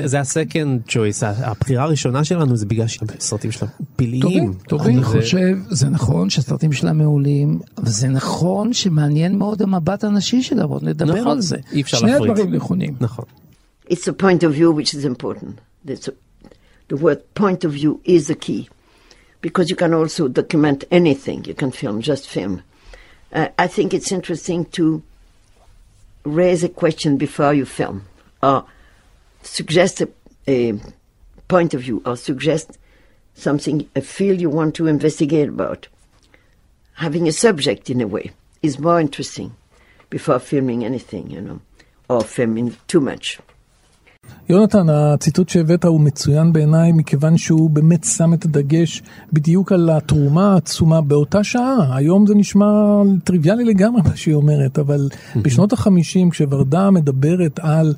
זה 0.06 0.20
הסקנד 0.20 0.82
צ'ויס, 0.88 1.24
הבחירה 1.24 1.84
הראשונה 1.84 2.24
שלנו 2.24 2.56
זה 2.56 2.66
בגלל 2.66 2.88
שהסרטים 2.88 3.52
שלה 3.52 3.68
פלאיים. 3.97 4.21
טובים, 4.23 4.55
טובים. 4.69 4.97
אני 4.97 5.05
זה- 5.05 5.21
חושב, 5.21 5.57
זה 5.71 5.89
נכון 5.89 6.31
שהסרטים 6.31 6.73
שלה 6.73 6.93
מעולים, 6.93 7.59
וזה 7.79 8.09
נכון 8.09 8.73
שמעניין 8.73 9.39
מאוד 9.39 9.63
המבט 9.63 10.05
הנשי 10.05 10.43
שלה, 10.43 10.67
ועוד 10.67 10.85
נדבר 10.85 11.15
נכון, 11.15 11.33
על 11.33 11.41
זה. 11.41 11.57
אי 11.73 11.81
אפשר 11.81 11.97
שני 11.99 12.11
להפריד. 12.11 12.31
הדברים 12.31 12.55
נכונים. 12.55 12.95
נכון. 13.01 13.25
It's 13.91 14.05
the 14.05 14.23
point 14.23 14.43
of 14.43 14.55
view 14.59 14.71
which 14.73 14.95
is 14.95 15.05
important. 15.05 15.55
That's 15.89 16.09
the 16.93 16.97
word 16.97 17.19
point 17.41 17.65
of 17.65 17.73
view 17.73 18.01
is 18.07 18.27
the 18.29 18.35
key. 18.47 18.69
Because 19.43 19.67
you 19.71 19.77
can 19.77 19.93
also 19.95 20.29
document 20.29 20.85
anything. 21.01 21.39
You 21.51 21.55
can 21.63 21.71
film, 21.83 21.97
just 22.11 22.25
film. 22.37 22.55
Uh, 23.33 23.49
I 23.65 23.67
think 23.75 23.95
it's 23.99 24.11
interesting 24.19 24.61
to 24.79 24.85
raise 26.41 26.63
a 26.71 26.73
question 26.83 27.11
before 27.27 27.53
you 27.59 27.65
film, 27.81 27.97
or 28.43 28.59
suggest 29.43 29.95
a, 30.05 30.09
a 30.57 30.59
point 31.55 31.71
of 31.77 31.81
view, 31.87 31.97
or 32.09 32.15
suggest 32.17 32.67
something, 33.36 33.88
a 33.96 34.02
field 34.02 34.42
you 34.42 34.50
want 34.50 34.76
to 34.76 34.88
investigate 34.88 35.50
about. 35.50 35.88
Having 36.94 37.28
a 37.28 37.32
subject, 37.32 37.90
in 37.90 38.02
a 38.02 38.08
way, 38.08 38.32
is 38.62 38.80
more 38.80 39.00
interesting 39.00 39.52
before 40.10 40.40
filming 40.40 40.86
anything, 40.86 41.30
you 41.30 41.42
know, 41.42 41.60
or 42.10 42.22
filming 42.22 42.76
too 42.88 43.02
much. 43.02 43.40
יונתן, 44.50 44.90
הציטוט 44.90 45.50
שהבאת 45.50 45.86
הוא 45.86 46.02
מצוין 46.02 46.54
בעיניי, 46.54 46.92
מכיוון 46.92 47.38
שהוא 47.38 47.70
באמת 47.70 48.04
שם 48.04 48.34
את 48.34 48.46
הדגש 48.46 49.02
בדיוק 49.34 49.72
על 49.72 49.90
התרומה 49.90 50.54
העצומה 50.54 51.02
באותה 51.02 51.44
שעה. 51.44 51.98
היום 51.98 52.28
זה 52.28 52.36
נשמע 52.36 52.66
טריוויאלי 53.24 53.64
לגמרי 53.64 54.02
מה 54.02 54.16
שהיא 54.16 54.36
אומרת, 54.36 54.80
אבל 54.80 55.10
בשנות 55.36 55.74
החמישים, 55.74 56.30
כשוורדה 56.30 56.92
מדברת 56.92 57.60
על 57.60 57.94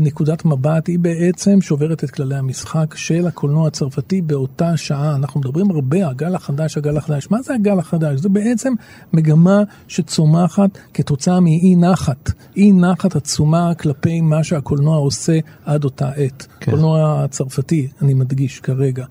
נקודת 0.00 0.44
מבט, 0.44 0.86
היא 0.86 0.98
בעצם 0.98 1.60
שוברת 1.60 2.04
את 2.04 2.10
כללי 2.10 2.36
המשחק 2.36 2.94
של 2.94 3.26
הקולנוע 3.26 3.66
הצרפתי 3.66 4.22
באותה 4.22 4.76
שעה. 4.76 5.14
אנחנו 5.14 5.40
מדברים 5.40 5.70
הרבה, 5.70 6.08
הגל 6.08 6.34
החדש, 6.34 6.76
הגל 6.76 6.96
החדש. 6.96 7.28
מה 7.30 7.42
זה 7.42 7.54
הגל 7.54 7.78
החדש? 7.78 8.20
זה 8.20 8.28
בעצם 8.28 8.72
מגמה 9.12 9.62
שצומחת 9.88 10.70
כתוצאה 10.94 11.40
מאי 11.40 11.76
נחת. 11.76 12.30
אי 12.56 12.72
נחת 12.72 13.16
עצומה 13.16 13.74
כלפי 13.74 14.20
מה 14.20 14.44
שהקולנוע 14.44 14.96
עושה 14.96 15.38
עד 15.64 15.84
אותה 15.84 16.10
עת. 16.16 16.46
כן. 16.60 16.70
קולנוע 16.70 17.24
הצרפתי, 17.24 17.88
אני 18.02 18.14
מדגיש 18.14 18.60
כרגע. 18.60 19.04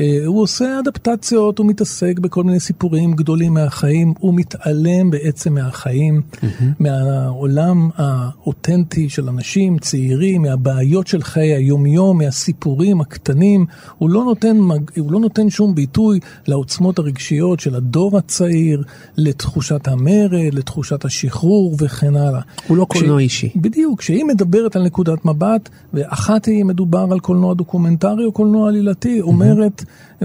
אה, 0.00 0.20
הוא 0.26 0.42
עושה 0.42 0.78
אדפטציות, 0.80 1.58
הוא 1.58 1.66
מתעסק 1.66 2.18
בכל 2.18 2.44
מיני 2.44 2.60
סיפורים 2.60 3.12
גדולים 3.12 3.54
מהחיים, 3.54 4.14
הוא 4.18 4.34
מתעלם 4.34 5.10
בעצם 5.10 5.54
מהחיים, 5.54 6.22
מהעולם 6.78 7.88
האותנטי 7.96 9.08
של 9.08 9.28
אנשים 9.28 9.78
צעירים, 9.78 10.42
מהבעיות 10.42 11.06
של 11.06 11.22
חיי 11.22 11.54
היומיום, 11.54 12.18
מהסיפורים 12.18 13.00
הקטנים. 13.00 13.66
הוא 13.98 14.10
לא 14.10 14.24
נותן, 14.24 14.56
הוא 14.98 15.12
לא 15.12 15.20
נותן 15.20 15.50
שום 15.50 15.74
ביטוי 15.74 16.20
לעוצמות 16.48 16.98
הרגשיות 16.98 17.60
של 17.60 17.74
הדור 17.74 18.18
הצעיר, 18.18 18.82
לתחושת 19.16 19.88
המרד, 19.88 20.54
לתחושת 20.54 21.04
השחרור 21.04 21.76
וכן 21.80 22.16
הלאה. 22.16 22.40
הוא 22.68 22.76
לא 22.76 22.86
קש- 22.92 22.98
קולנוע 22.98 23.18
אישי. 23.20 23.48
בדיוק, 23.56 23.98
כשהיא 24.00 24.24
מדברת 24.24 24.76
על 24.76 24.82
נקודת 24.84 25.24
מבט, 25.24 25.68
ואחת 25.94 26.44
היא 26.44 26.56
אם 26.56 26.64
מדובר 26.64 27.06
על 27.12 27.20
קולנוע 27.20 27.54
דוקומנטרי 27.54 28.24
או 28.24 28.32
קולנוע 28.32 28.68
עלילתי, 28.68 29.20
אומרת 29.20 29.79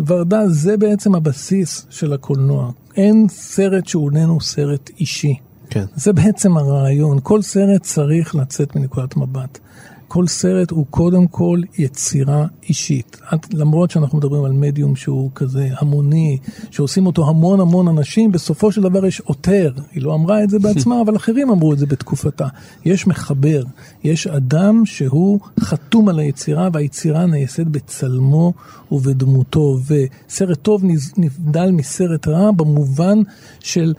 ורדה, 0.08 0.48
זה 0.48 0.78
בעצם 0.78 1.16
הבסיס 1.16 1.86
של 1.90 2.14
הקולנוע. 2.14 2.72
אין 2.98 3.28
סרט 3.30 3.88
שהוא 3.88 4.12
איננו 4.12 4.42
סרט 4.42 4.90
אישי. 5.00 5.36
כן. 5.70 5.86
זה 5.96 6.14
בעצם 6.14 6.58
הרעיון, 6.58 7.20
כל 7.24 7.42
סרט 7.42 7.82
צריך 7.82 8.36
לצאת 8.36 8.76
מנקודת 8.76 9.18
מבט. 9.18 9.60
כל 10.08 10.28
סרט 10.28 10.72
הוא 10.72 10.86
קודם 10.90 11.28
כל 11.28 11.62
יצירה 11.78 12.46
אישית. 12.70 13.18
את- 13.34 13.54
למרות 13.54 13.92
שאנחנו 13.92 14.18
מדברים 14.18 14.44
על 14.44 14.52
מדיום 14.52 14.96
שהוא 14.96 15.32
כזה 15.36 15.70
המוני, 15.80 16.38
שעושים 16.72 17.06
אותו 17.06 17.30
המון 17.30 17.60
המון 17.60 17.88
אנשים, 17.88 18.32
בסופו 18.32 18.72
של 18.72 18.82
דבר 18.82 19.06
יש 19.06 19.20
עותר. 19.20 19.72
היא 19.92 20.04
לא 20.04 20.16
אמרה 20.16 20.44
את 20.44 20.50
זה 20.50 20.60
בעצמה, 20.60 21.02
אבל 21.06 21.16
אחרים 21.16 21.50
אמרו 21.50 21.74
את 21.74 21.78
זה 21.78 21.86
בתקופתה. 21.86 22.48
יש 22.86 23.08
מחבר, 23.08 23.64
יש 24.04 24.28
אדם 24.28 24.86
שהוא 24.86 25.40
חתום 25.60 26.10
על 26.10 26.20
היצירה, 26.20 26.70
והיצירה 26.74 27.26
נעשית 27.26 27.68
בצלמו 27.68 28.54
ובדמותו. 28.92 29.78
וסרט 29.88 30.60
טוב 30.62 30.82
נבדל 31.18 31.72
מסרט 31.72 32.28
רע 32.28 32.52
במובן 32.52 33.22
של 33.60 33.94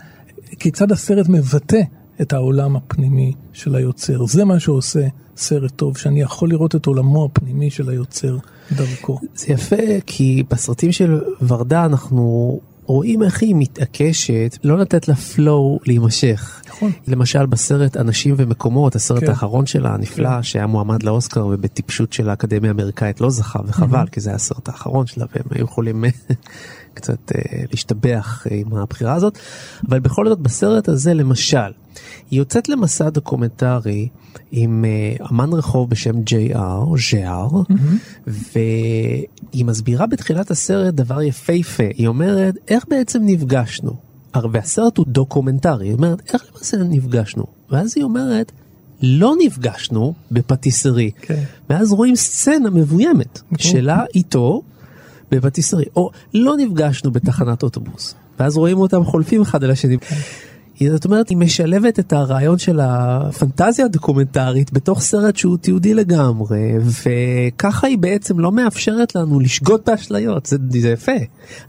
כיצד 0.59 0.91
הסרט 0.91 1.29
מבטא 1.29 1.81
את 2.21 2.33
העולם 2.33 2.75
הפנימי 2.75 3.33
של 3.53 3.75
היוצר. 3.75 4.25
זה 4.25 4.45
מה 4.45 4.59
שעושה 4.59 5.07
סרט 5.37 5.71
טוב, 5.75 5.97
שאני 5.97 6.21
יכול 6.21 6.49
לראות 6.49 6.75
את 6.75 6.85
עולמו 6.85 7.25
הפנימי 7.25 7.69
של 7.69 7.89
היוצר 7.89 8.37
דרכו. 8.71 9.19
זה 9.35 9.53
יפה 9.53 9.75
כי 10.05 10.43
בסרטים 10.49 10.91
של 10.91 11.21
ורדה 11.47 11.85
אנחנו 11.85 12.59
רואים 12.87 13.23
איך 13.23 13.41
היא 13.41 13.55
מתעקשת 13.57 14.57
לא 14.63 14.77
לתת 14.77 15.07
לפלואו 15.07 15.79
להימשך. 15.85 16.61
נכון. 16.67 16.91
למשל 17.07 17.45
בסרט 17.45 17.97
אנשים 17.97 18.35
ומקומות, 18.37 18.95
הסרט 18.95 19.23
כן. 19.23 19.29
האחרון 19.29 19.65
שלה 19.65 19.93
הנפלא 19.93 20.41
שהיה 20.41 20.67
מועמד 20.67 21.03
לאוסקר 21.03 21.45
ובטיפשות 21.45 22.13
של 22.13 22.29
האקדמיה 22.29 22.71
האמריקאית 22.71 23.21
לא 23.21 23.29
זכה 23.29 23.59
וחבל 23.65 24.07
כי 24.11 24.19
זה 24.19 24.29
היה 24.29 24.35
הסרט 24.35 24.69
האחרון 24.69 25.07
שלה 25.07 25.25
והם 25.35 25.45
היו 25.51 25.63
יכולים 25.63 26.03
קצת 26.97 27.31
אה, 27.35 27.63
להשתבח 27.71 28.47
אה, 28.51 28.55
עם 28.55 28.73
הבחירה 28.73 29.13
הזאת. 29.13 29.37
אבל 29.89 29.99
בכל 29.99 30.27
זאת 30.27 30.39
בסרט 30.39 30.89
הזה 30.89 31.13
למשל 31.13 31.71
היא 32.31 32.39
יוצאת 32.39 32.69
למסע 32.69 33.09
דוקומנטרי 33.09 34.07
עם 34.51 34.85
אה, 34.85 35.25
אמן 35.31 35.53
רחוב 35.53 35.89
בשם 35.89 36.21
JR, 36.21 36.85
ז'אר, 37.11 37.47
והיא 38.27 39.65
מסבירה 39.65 40.07
בתחילת 40.07 40.51
הסרט 40.51 40.93
דבר 40.93 41.21
יפהפה, 41.21 41.83
היא 41.93 42.07
אומרת 42.07 42.55
איך 42.67 42.85
בעצם 42.89 43.19
נפגשנו, 43.25 43.91
והסרט 44.51 44.97
הוא 44.97 45.05
דוקומנטרי, 45.09 45.87
היא 45.87 45.93
אומרת 45.93 46.33
איך 46.33 46.45
למעשה 46.51 46.77
נפגשנו, 46.77 47.45
ואז 47.71 47.93
היא 47.95 48.03
אומרת 48.03 48.51
לא 49.01 49.33
נפגשנו 49.39 50.13
בפטיסרי. 50.31 51.11
כן. 51.21 51.43
ואז 51.69 51.91
רואים 51.91 52.15
סצנה 52.15 52.69
מבוימת 52.69 53.41
שלה 53.57 54.03
איתו 54.15 54.61
בפטיסרי, 55.31 55.85
או 55.95 56.09
לא 56.33 56.57
נפגשנו 56.57 57.11
בתחנת 57.11 57.63
אוטובוס, 57.63 58.15
ואז 58.39 58.57
רואים 58.57 58.77
אותם 58.77 59.03
חולפים 59.03 59.41
אחד 59.41 59.63
על 59.63 59.71
השני. 59.71 59.97
זאת 60.91 61.05
אומרת, 61.05 61.29
היא 61.29 61.37
משלבת 61.37 61.99
את 61.99 62.13
הרעיון 62.13 62.57
של 62.57 62.79
הפנטזיה 62.79 63.85
הדוקומנטרית 63.85 64.73
בתוך 64.73 65.01
סרט 65.01 65.35
שהוא 65.35 65.57
תיעודי 65.57 65.93
לגמרי, 65.93 66.73
וככה 66.79 67.87
היא 67.87 67.97
בעצם 67.97 68.39
לא 68.39 68.51
מאפשרת 68.51 69.15
לנו 69.15 69.39
לשגות 69.39 69.89
באשליות, 69.89 70.45
זה, 70.45 70.57
זה 70.69 70.89
יפה. 70.89 71.11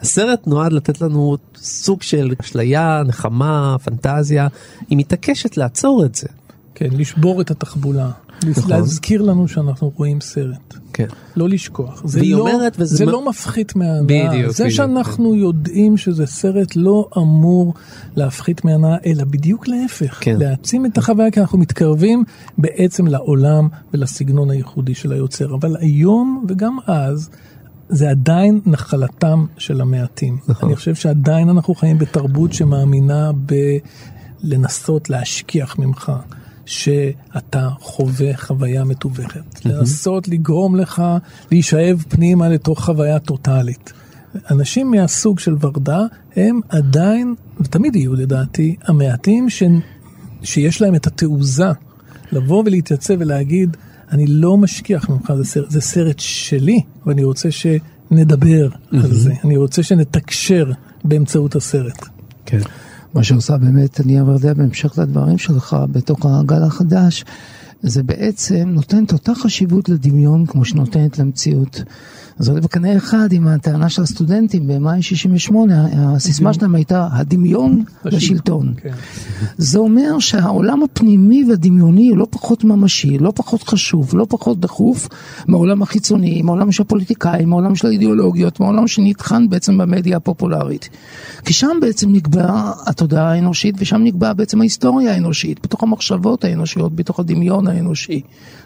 הסרט 0.00 0.46
נועד 0.46 0.72
לתת 0.72 1.00
לנו 1.00 1.36
סוג 1.56 2.02
של 2.02 2.34
אשליה, 2.40 3.02
נחמה, 3.06 3.76
פנטזיה, 3.84 4.48
היא 4.88 4.98
מתעקשת 4.98 5.56
לעצור 5.56 6.04
את 6.04 6.14
זה. 6.14 6.28
כן, 6.74 6.88
לשבור 6.92 7.40
את 7.40 7.50
התחבולה. 7.50 8.10
נכון. 8.46 8.70
להזכיר 8.70 9.22
לנו 9.22 9.48
שאנחנו 9.48 9.92
רואים 9.96 10.20
סרט. 10.20 10.74
כן. 10.92 11.06
לא 11.36 11.48
לשכוח. 11.48 12.02
זה 12.04 12.20
לא, 12.24 12.38
אומרת, 12.38 12.76
וזה 12.78 12.96
זה 12.96 13.04
מה- 13.06 13.12
לא 13.12 13.28
מפחית 13.28 13.76
מההנאה. 13.76 14.02
בדיוק, 14.28 14.50
זה 14.52 14.64
בדיוק, 14.64 14.76
שאנחנו 14.76 15.34
יודעים 15.34 15.96
שזה 15.96 16.26
סרט 16.26 16.76
לא 16.76 17.08
אמור 17.16 17.74
להפחית 18.16 18.64
מההנאה, 18.64 18.96
אלא 19.06 19.24
בדיוק 19.24 19.68
להפך. 19.68 20.18
כן. 20.20 20.36
להעצים 20.38 20.86
את 20.86 20.98
החוויה, 20.98 21.30
כי 21.30 21.40
אנחנו 21.40 21.58
מתקרבים 21.58 22.24
בעצם 22.58 23.06
לעולם 23.06 23.68
ולסגנון 23.94 24.50
הייחודי 24.50 24.94
של 24.94 25.12
היוצר. 25.12 25.54
אבל 25.54 25.76
היום 25.80 26.44
וגם 26.48 26.78
אז, 26.86 27.30
זה 27.88 28.10
עדיין 28.10 28.60
נחלתם 28.66 29.46
של 29.58 29.80
המעטים. 29.80 30.38
נכון. 30.48 30.68
אני 30.68 30.76
חושב 30.76 30.94
שעדיין 30.94 31.48
אנחנו 31.48 31.74
חיים 31.74 31.98
בתרבות 31.98 32.52
שמאמינה 32.52 33.30
בלנסות 34.42 35.10
להשכיח 35.10 35.78
ממך. 35.78 36.12
שאתה 36.68 37.68
חווה 37.80 38.36
חוויה 38.36 38.84
מתווכת. 38.84 39.64
לנסות 39.64 40.28
לגרום 40.28 40.76
לך 40.76 41.02
להישאב 41.50 42.04
פנימה 42.08 42.48
לתוך 42.48 42.84
חוויה 42.84 43.18
טוטאלית. 43.18 43.92
אנשים 44.50 44.90
מהסוג 44.90 45.38
של 45.38 45.54
ורדה 45.60 46.00
הם 46.36 46.60
עדיין, 46.68 47.34
ותמיד 47.60 47.96
יהיו 47.96 48.14
לדעתי, 48.14 48.76
המעטים 48.82 49.50
ש... 49.50 49.62
שיש 50.42 50.82
להם 50.82 50.94
את 50.94 51.06
התעוזה 51.06 51.72
לבוא 52.32 52.62
ולהתייצב 52.66 53.14
ולהגיד, 53.18 53.76
אני 54.12 54.26
לא 54.26 54.56
משכיח 54.56 55.08
ממך, 55.08 55.32
זה 55.36 55.44
סרט, 55.44 55.70
זה 55.70 55.80
סרט 55.80 56.18
שלי, 56.18 56.80
ואני 57.06 57.24
רוצה 57.24 57.48
שנדבר 57.50 58.68
על 58.92 59.12
זה, 59.14 59.32
אני 59.44 59.56
רוצה 59.56 59.82
שנתקשר 59.82 60.70
באמצעות 61.04 61.56
הסרט. 61.56 62.06
כן. 62.46 62.60
מה 63.18 63.24
שעושה 63.24 63.56
באמת 63.56 64.00
אני 64.00 64.20
אברדע 64.20 64.54
בהמשך 64.54 64.98
לדברים 64.98 65.38
שלך 65.38 65.76
בתוך 65.92 66.26
הגל 66.26 66.62
החדש, 66.62 67.24
זה 67.82 68.02
בעצם 68.02 68.68
נותן 68.68 69.04
את 69.04 69.12
אותה 69.12 69.34
חשיבות 69.34 69.88
לדמיון 69.88 70.46
כמו 70.46 70.64
שנותנת 70.64 71.18
למציאות. 71.18 71.82
זה 72.38 72.50
עולה 72.50 72.60
בקנה 72.62 72.96
אחד 72.96 73.32
עם 73.32 73.48
הטענה 73.48 73.88
של 73.88 74.02
הסטודנטים 74.02 74.66
במאי 74.66 75.02
68, 75.02 75.86
הסיסמה 75.92 76.52
שלהם 76.52 76.74
הייתה 76.74 77.08
הדמיון 77.12 77.84
לשלטון. 78.04 78.74
כן. 78.76 78.90
זה 79.56 79.78
אומר 79.78 80.18
שהעולם 80.18 80.82
הפנימי 80.82 81.44
והדמיוני 81.50 82.08
הוא 82.08 82.18
לא 82.18 82.26
פחות 82.30 82.64
ממשי, 82.64 83.18
לא 83.18 83.32
פחות 83.34 83.62
חשוב, 83.62 84.10
לא 84.14 84.26
פחות 84.28 84.60
דחוף 84.60 85.08
מהעולם 85.46 85.82
החיצוני, 85.82 86.42
מהעולם 86.42 86.72
של 86.72 86.82
הפוליטיקאים, 86.82 87.48
מהעולם 87.48 87.74
של 87.74 87.86
האידיאולוגיות, 87.86 88.60
מהעולם 88.60 88.88
שנטחן 88.88 89.48
בעצם 89.48 89.78
במדיה 89.78 90.16
הפופולרית. 90.16 90.88
כי 91.44 91.52
שם 91.52 91.78
בעצם 91.80 92.12
נקבעה 92.12 92.72
התודעה 92.86 93.32
האנושית 93.32 93.74
ושם 93.78 94.00
נקבעה 94.04 94.34
בעצם 94.34 94.60
ההיסטוריה 94.60 95.14
האנושית, 95.14 95.60
בתוך 95.62 95.82
המחשבות 95.82 96.44
האנושיות, 96.44 96.96
בתוך 96.96 97.20
הדמיון 97.20 97.66
האנושי. 97.66 98.20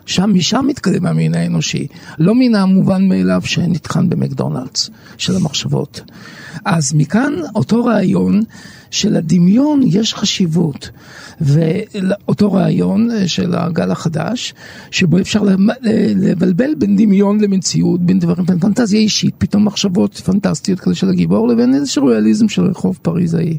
שם, 0.06 0.30
משם 0.34 0.64
מתקדם 0.68 1.06
המין 1.06 1.34
האנושי, 1.34 1.86
לא 2.18 2.34
מן 2.34 2.54
המובן 2.54 3.08
מאליו 3.08 3.40
שנטחן 3.64 4.08
במקדונלדס, 4.08 4.90
של 5.18 5.36
המחשבות. 5.36 6.00
אז 6.64 6.94
מכאן 6.94 7.32
אותו 7.54 7.84
רעיון 7.84 8.42
של 8.90 9.16
הדמיון 9.16 9.80
יש 9.86 10.14
חשיבות. 10.14 10.90
ואותו 11.40 12.52
רעיון 12.52 13.08
של 13.26 13.54
הגל 13.54 13.90
החדש, 13.90 14.54
שבו 14.90 15.18
אפשר 15.18 15.42
לבלבל 15.82 16.74
בין 16.74 16.96
דמיון 16.96 17.40
למציאות, 17.40 18.00
בין 18.00 18.18
דברים, 18.18 18.46
בין 18.46 18.58
פנטזיה 18.58 19.00
אישית, 19.00 19.34
פתאום 19.38 19.64
מחשבות 19.64 20.14
פנטסטיות 20.14 20.80
כזה 20.80 20.94
של 20.94 21.08
הגיבור, 21.08 21.48
לבין 21.48 21.74
איזשהו 21.74 22.06
ריאליזם 22.06 22.48
של 22.48 22.62
רחוב 22.62 22.98
פריז 23.02 23.34
ההיא. 23.34 23.58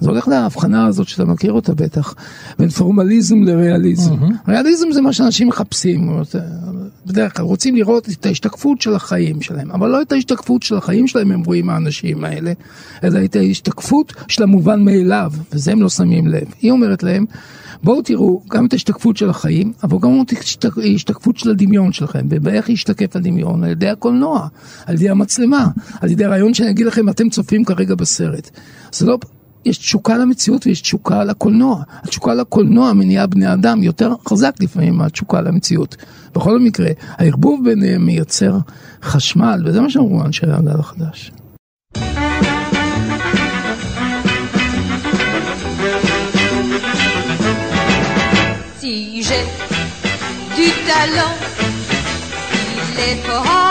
זה 0.00 0.10
הולך 0.10 0.28
להבחנה 0.28 0.86
הזאת 0.86 1.08
שאתה 1.08 1.24
מכיר 1.24 1.52
אותה 1.52 1.74
בטח, 1.74 2.14
בין 2.58 2.68
פורמליזם 2.68 3.42
לריאליזם. 3.42 4.14
ריאליזם 4.48 4.86
זה 4.92 5.00
מה 5.00 5.12
שאנשים 5.12 5.48
מחפשים, 5.48 6.10
בדרך 7.06 7.36
כלל 7.36 7.44
רוצים 7.44 7.76
לראות 7.76 8.08
את 8.08 8.26
ההשתקפות 8.26 8.80
של 8.80 8.94
החיים 8.94 9.42
שלהם, 9.42 9.70
אבל 9.70 9.88
לא 9.90 10.02
את 10.02 10.12
ההשתקפות 10.12 10.62
של 10.62 10.76
החיים 10.76 11.06
שלהם 11.06 11.32
הם 11.32 11.42
רואים 11.42 11.70
האנשים 11.70 12.24
האלה, 12.24 12.52
אלא 13.04 13.24
את 13.24 13.36
ההשתקפות 13.36 14.12
של 14.28 14.42
המובן 14.42 14.84
מאליו, 14.84 15.32
וזה 15.52 15.72
הם 15.72 15.82
לא 15.82 15.88
שמים 15.88 16.26
לב. 16.26 16.44
היא 16.62 16.70
אומרת 16.70 17.02
להם, 17.02 17.24
בואו 17.82 18.02
תראו 18.02 18.42
גם 18.50 18.66
את 18.66 18.72
ההשתקפות 18.72 19.16
של 19.16 19.30
החיים, 19.30 19.72
אבל 19.82 19.98
גם 20.02 20.22
את 20.26 20.32
ההשתק- 20.32 20.78
ההשתקפות 20.82 21.36
של 21.36 21.50
הדמיון 21.50 21.92
שלכם, 21.92 22.26
ובאיך 22.30 22.68
ישתקף 22.68 23.16
הדמיון? 23.16 23.64
על 23.64 23.70
ידי 23.70 23.88
הקולנוע, 23.88 24.48
על 24.86 24.94
ידי 24.94 25.10
המצלמה, 25.10 25.66
על 26.00 26.10
ידי 26.10 26.24
הרעיון 26.24 26.54
שאני 26.54 26.70
אגיד 26.70 26.86
לכם, 26.86 27.08
אתם 27.08 27.28
צופים 27.28 27.64
כרגע 27.64 27.94
בסרט. 27.94 28.50
זה 28.92 29.06
לא... 29.06 29.18
יש 29.68 29.78
תשוקה 29.78 30.16
למציאות 30.16 30.66
ויש 30.66 30.80
תשוקה 30.80 31.24
לקולנוע. 31.24 31.82
התשוקה 32.02 32.34
לקולנוע 32.34 32.92
מניעה 32.92 33.26
בני 33.26 33.52
אדם 33.52 33.82
יותר 33.82 34.12
חזק 34.28 34.54
לפעמים 34.60 34.94
מהתשוקה 34.94 35.40
למציאות. 35.40 35.96
בכל 36.34 36.60
מקרה, 36.60 36.90
הערבוב 37.16 37.64
ביניהם 37.64 38.06
מייצר 38.06 38.58
חשמל, 39.02 39.62
וזה 39.64 39.80
מה 39.80 39.90
שאמרו 39.90 40.24
אנשי 40.24 40.46
הגל 40.46 40.78
החדש. 40.78 41.32
Du 50.58 50.68
talent, 50.88 51.36
il 52.90 52.98
est 53.08 53.18
fort 53.26 53.67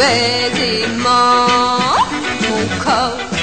Ready, 0.00 0.86
Mom? 0.96 1.98
Oh, 2.48 2.78
cause 2.80 3.39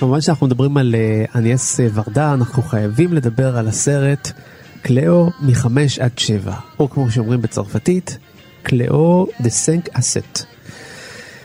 כמובן 0.00 0.20
שאנחנו 0.20 0.46
מדברים 0.46 0.76
על 0.76 0.94
אה, 0.94 1.24
אניאס 1.34 1.80
אה, 1.80 1.86
ורדה, 1.94 2.34
אנחנו 2.34 2.62
חייבים 2.62 3.12
לדבר 3.12 3.56
על 3.56 3.68
הסרט 3.68 4.32
קליאו 4.82 5.30
מחמש 5.42 5.98
עד 5.98 6.18
שבע, 6.18 6.54
או 6.78 6.90
כמו 6.90 7.10
שאומרים 7.10 7.42
בצרפתית, 7.42 8.18
קליאו 8.62 9.26
דה 9.40 9.50
סנק 9.50 9.88
אסט. 9.92 10.44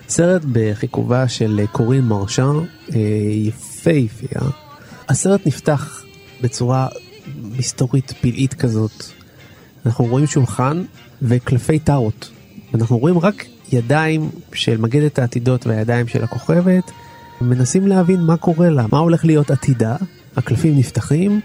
סרט 0.09 0.41
בחיכובה 0.51 1.27
של 1.27 1.59
אה, 1.59 1.67
קורין 1.67 2.03
מרשן, 2.03 2.53
יפהפייה. 3.29 4.41
הסרט 5.09 5.47
נפתח 5.47 6.03
בצורה 6.41 6.87
מסתורית 7.41 8.13
פלאית 8.21 8.53
כזאת. 8.53 9.03
אנחנו 9.85 10.05
רואים 10.05 10.27
שולחן 10.27 10.83
וקלפי 11.21 11.79
טארות. 11.79 12.31
אנחנו 12.73 12.97
רואים 12.97 13.19
רק 13.19 13.45
ידיים 13.71 14.29
של 14.53 14.77
מגדת 14.77 15.19
העתידות 15.19 15.67
והידיים 15.67 16.07
של 16.07 16.23
הכוכבת. 16.23 16.91
מנסים 17.41 17.87
להבין 17.87 18.21
מה 18.21 18.37
קורה 18.37 18.69
לה, 18.69 18.85
מה 18.91 18.97
הולך 18.97 19.25
להיות 19.25 19.51
עתידה. 19.51 19.95
הקלפים 20.37 20.77
נפתחים 20.77 21.39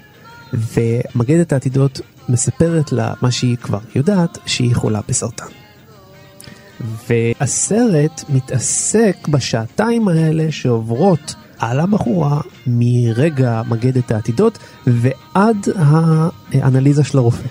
ומגדת 0.52 1.52
העתידות 1.52 2.00
מספרת 2.28 2.92
לה 2.92 3.14
מה 3.22 3.30
שהיא 3.30 3.56
כבר 3.56 3.78
יודעת, 3.94 4.38
שהיא 4.46 4.74
חולה 4.74 5.00
בסרטן. 5.08 5.44
והסרט 7.08 8.24
מתעסק 8.28 9.28
בשעתיים 9.28 10.08
האלה 10.08 10.52
שעוברות 10.52 11.34
על 11.58 11.80
הבחורה 11.80 12.40
מרגע 12.66 13.62
מגדת 13.68 14.10
העתידות 14.10 14.58
ועד 14.86 15.56
האנליזה 16.52 17.04
של 17.04 17.18
הרופא. 17.18 17.48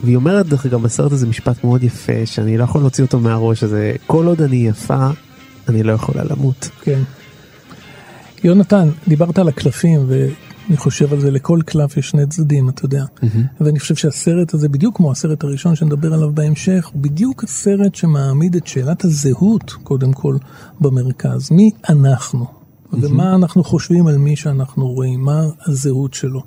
והיא 0.00 0.16
אומרת 0.16 0.46
דרך 0.46 0.66
אגב 0.66 0.82
בסרט 0.82 1.12
הזה 1.12 1.26
משפט 1.26 1.64
מאוד 1.64 1.82
יפה 1.84 2.26
שאני 2.26 2.58
לא 2.58 2.64
יכול 2.64 2.80
להוציא 2.80 3.04
אותו 3.04 3.20
מהראש 3.20 3.62
הזה 3.62 3.92
כל 4.06 4.26
עוד 4.26 4.42
אני 4.42 4.56
יפה 4.56 5.08
אני 5.68 5.82
לא 5.82 5.92
יכולה 5.92 6.24
למות. 6.24 6.70
כן. 6.82 7.00
יונתן, 8.44 8.88
דיברת 9.08 9.38
על 9.38 9.48
הקלפים, 9.48 10.00
ואני 10.08 10.76
חושב 10.76 11.12
על 11.12 11.20
זה, 11.20 11.30
לכל 11.30 11.60
קלף 11.66 11.96
יש 11.96 12.10
שני 12.10 12.26
צדדים, 12.26 12.68
אתה 12.68 12.84
יודע. 12.84 13.04
ואני 13.60 13.78
חושב 13.80 13.94
שהסרט 13.94 14.54
הזה, 14.54 14.68
בדיוק 14.68 14.96
כמו 14.96 15.10
הסרט 15.12 15.44
הראשון 15.44 15.74
שנדבר 15.74 16.14
עליו 16.14 16.32
בהמשך, 16.32 16.90
הוא 16.92 17.02
בדיוק 17.02 17.44
הסרט 17.44 17.94
שמעמיד 17.94 18.56
את 18.56 18.66
שאלת 18.66 19.04
הזהות, 19.04 19.70
קודם 19.82 20.12
כל, 20.12 20.36
במרכז. 20.80 21.50
מי 21.50 21.70
אנחנו? 21.88 22.46
ומה 22.92 23.34
אנחנו 23.34 23.64
חושבים 23.64 24.06
על 24.06 24.18
מי 24.18 24.36
שאנחנו 24.36 24.88
רואים, 24.88 25.20
מה 25.20 25.42
הזהות 25.66 26.14
שלו. 26.14 26.42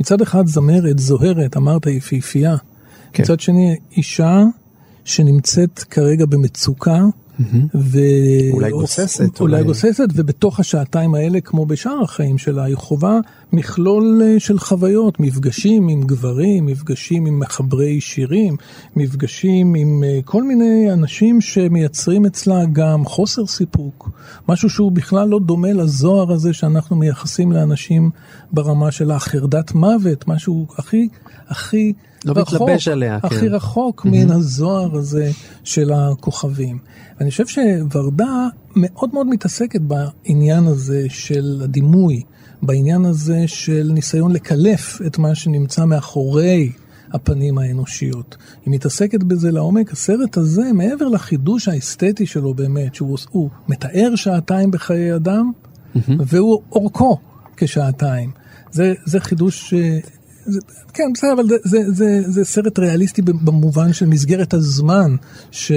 מצד 0.00 0.20
אחד 0.20 0.46
זמרת, 0.46 0.98
זוהרת, 0.98 1.56
אמרת 1.56 1.86
יפהפייה. 1.86 2.56
כן. 3.12 3.22
מצד 3.22 3.40
שני, 3.40 3.76
אישה 3.96 4.42
שנמצאת 5.04 5.78
כרגע 5.78 6.26
במצוקה, 6.26 7.04
ו... 7.74 7.98
אולי 8.52 8.70
גוססת, 8.70 9.40
אולי 9.40 9.64
גוססת, 9.64 10.08
ובתוך 10.14 10.60
השעתיים 10.60 11.14
האלה, 11.14 11.40
כמו 11.40 11.66
בשאר 11.66 12.02
החיים 12.02 12.38
שלה, 12.38 12.64
היא 12.64 12.76
חווה 12.76 13.18
מכלול 13.52 14.22
אה, 14.24 14.40
של 14.40 14.58
חוויות, 14.58 15.20
מפגשים 15.20 15.88
עם 15.88 16.02
גברים, 16.02 16.66
מפגשים 16.66 17.26
עם 17.26 17.40
מחברי 17.40 18.00
שירים, 18.00 18.56
מפגשים 18.96 19.74
עם 19.74 20.04
אה, 20.04 20.18
כל 20.24 20.42
מיני 20.42 20.92
אנשים 20.92 21.40
שמייצרים 21.40 22.26
אצלה 22.26 22.64
גם 22.72 23.04
חוסר 23.04 23.46
סיפוק, 23.46 24.10
משהו 24.48 24.70
שהוא 24.70 24.92
בכלל 24.92 25.28
לא 25.28 25.38
דומה 25.38 25.72
לזוהר 25.72 26.32
הזה 26.32 26.52
שאנחנו 26.52 26.96
מייחסים 26.96 27.52
לאנשים 27.52 28.10
ברמה 28.52 28.90
של 28.90 29.10
החרדת 29.10 29.74
מוות, 29.74 30.28
משהו 30.28 30.66
הכי, 30.78 31.08
הכי 31.48 31.92
לא 32.26 32.32
רחוק, 32.32 32.62
מתלבש 32.62 32.88
עליה, 32.88 33.18
הכי 33.22 33.40
כן. 33.40 33.46
רחוק 33.54 34.04
מן 34.04 34.30
הזוהר 34.30 34.96
הזה 34.96 35.30
של 35.64 35.92
הכוכבים. 35.92 36.78
ואני 37.18 37.30
חושב 37.30 37.46
שוורדה 37.46 38.48
מאוד 38.76 39.10
מאוד 39.12 39.26
מתעסקת 39.26 39.80
בעניין 39.80 40.66
הזה 40.66 41.06
של 41.08 41.60
הדימוי, 41.64 42.22
בעניין 42.62 43.04
הזה 43.04 43.42
של 43.46 43.90
ניסיון 43.94 44.32
לקלף 44.32 45.00
את 45.06 45.18
מה 45.18 45.34
שנמצא 45.34 45.84
מאחורי 45.84 46.72
הפנים 47.12 47.58
האנושיות. 47.58 48.36
היא 48.66 48.74
מתעסקת 48.74 49.22
בזה 49.22 49.50
לעומק. 49.50 49.92
הסרט 49.92 50.36
הזה, 50.36 50.72
מעבר 50.74 51.08
לחידוש 51.08 51.68
האסתטי 51.68 52.26
שלו 52.26 52.54
באמת, 52.54 52.94
שהוא 52.94 53.18
הוא 53.30 53.50
מתאר 53.68 54.14
שעתיים 54.14 54.70
בחיי 54.70 55.14
אדם, 55.14 55.52
והוא 56.26 56.62
אורכו 56.72 57.18
כשעתיים. 57.56 58.30
זה, 58.70 58.94
זה 59.04 59.20
חידוש... 59.20 59.74
כן, 60.94 61.02
בסדר, 61.14 61.32
אבל 61.32 61.48
זה, 61.48 61.56
זה, 61.64 61.92
זה, 61.92 62.22
זה 62.26 62.44
סרט 62.44 62.78
ריאליסטי 62.78 63.22
במובן 63.22 63.92
של 63.92 64.06
מסגרת 64.06 64.54
הזמן, 64.54 65.16
ש, 65.50 65.72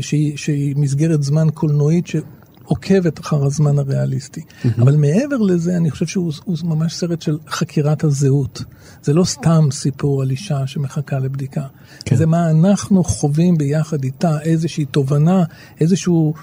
שהיא, 0.00 0.36
שהיא 0.36 0.76
מסגרת 0.76 1.22
זמן 1.22 1.46
קולנועית 1.54 2.06
שעוקבת 2.06 3.20
אחר 3.20 3.44
הזמן 3.44 3.78
הריאליסטי. 3.78 4.40
אבל 4.78 4.96
מעבר 4.96 5.36
לזה, 5.36 5.76
אני 5.76 5.90
חושב 5.90 6.06
שהוא 6.06 6.32
הוא 6.44 6.56
ממש 6.64 6.94
סרט 6.94 7.22
של 7.22 7.38
חקירת 7.48 8.04
הזהות. 8.04 8.62
זה 9.02 9.12
לא 9.12 9.24
סתם 9.24 9.68
סיפור 9.70 10.22
על 10.22 10.30
אישה 10.30 10.66
שמחכה 10.66 11.18
לבדיקה. 11.18 11.66
כן. 12.04 12.16
זה 12.16 12.26
מה 12.26 12.50
אנחנו 12.50 13.04
חווים 13.04 13.58
ביחד 13.58 14.04
איתה, 14.04 14.40
איזושהי 14.40 14.84
תובנה, 14.84 15.44
איזשהו, 15.80 16.34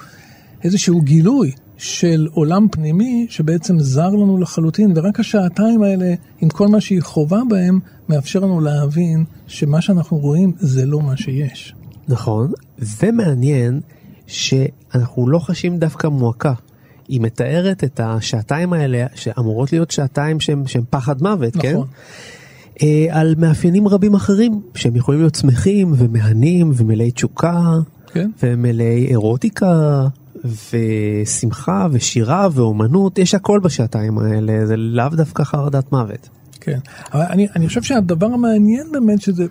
איזשהו 0.64 1.02
גילוי. 1.02 1.52
של 1.80 2.28
עולם 2.32 2.68
פנימי 2.72 3.28
שבעצם 3.30 3.80
זר 3.80 4.10
לנו 4.10 4.38
לחלוטין, 4.38 4.94
ורק 4.96 5.20
השעתיים 5.20 5.82
האלה, 5.82 6.14
עם 6.42 6.50
כל 6.50 6.68
מה 6.68 6.82
שהיא 6.82 7.02
חווה 7.02 7.42
בהם, 7.50 7.80
מאפשר 8.10 8.40
לנו 8.40 8.62
להבין 8.62 9.26
שמה 9.48 9.82
שאנחנו 9.82 10.18
רואים 10.18 10.54
זה 10.58 10.86
לא 10.86 11.02
מה 11.02 11.18
שיש. 11.18 11.76
נכון, 12.08 12.52
ומעניין 13.02 13.80
שאנחנו 14.28 15.30
לא 15.30 15.40
חשים 15.40 15.78
דווקא 15.78 16.08
מועקה. 16.08 16.54
היא 17.08 17.22
מתארת 17.22 17.84
את 17.84 18.00
השעתיים 18.04 18.74
האלה, 18.74 19.06
שאמורות 19.16 19.72
להיות 19.72 19.92
שעתיים 19.92 20.40
שהם 20.40 20.64
פחד 20.90 21.22
מוות, 21.22 21.54
כן? 21.58 21.74
נכון. 21.74 21.88
אה, 22.84 23.06
על 23.10 23.36
מאפיינים 23.38 23.88
רבים 23.88 24.14
אחרים, 24.14 24.62
שהם 24.76 24.96
יכולים 24.96 25.22
להיות 25.22 25.36
שמחים 25.36 25.94
ומהנים 25.98 26.72
ומלאי 26.76 27.12
תשוקה, 27.12 27.80
כן. 28.08 28.30
ומלאי 28.44 29.08
אירוטיקה, 29.08 30.08
ושמחה 30.46 31.88
ושירה 31.92 32.48
ואומנות, 32.54 33.18
יש 33.18 33.36
הכל 33.36 33.60
בשעתיים 33.64 34.18
האלה, 34.18 34.66
זה 34.66 34.78
לאו 34.78 35.10
דווקא 35.10 35.44
חרדת 35.44 35.92
מוות. 35.92 36.30
כן, 36.62 36.80
אבל 37.14 37.26
אני, 37.30 37.48
אני 37.56 37.68
חושב 37.68 37.82
שהדבר 37.84 38.26
המעניין 38.26 38.92
באמת, 38.92 39.22
שזה 39.22 39.46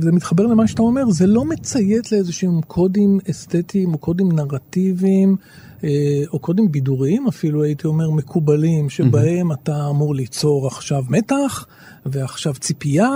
זה 0.00 0.12
מתחבר 0.12 0.46
למה 0.46 0.66
שאתה 0.66 0.82
אומר, 0.82 1.10
זה 1.10 1.26
לא 1.26 1.44
מציית 1.44 2.12
לאיזשהם 2.12 2.60
קודים 2.60 3.18
אסתטיים 3.30 3.92
או 3.94 3.98
קודים 3.98 4.32
נרטיביים, 4.32 5.36
אה, 5.84 5.90
או 6.32 6.38
קודים 6.38 6.72
בידוריים 6.72 7.26
אפילו, 7.28 7.62
הייתי 7.62 7.86
אומר, 7.86 8.10
מקובלים, 8.10 8.90
שבהם 8.90 9.52
אתה 9.52 9.90
אמור 9.90 10.14
ליצור 10.14 10.66
עכשיו 10.66 11.04
מתח, 11.08 11.66
ועכשיו 12.06 12.54
ציפייה, 12.54 13.10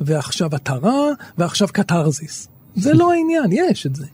ועכשיו 0.00 0.54
התרה, 0.54 1.02
ועכשיו 1.38 1.68
קתרזיס. 1.72 2.48
זה 2.76 2.92
לא 2.92 3.12
העניין, 3.12 3.44
יש 3.52 3.86
את 3.86 3.96
זה. 3.96 4.04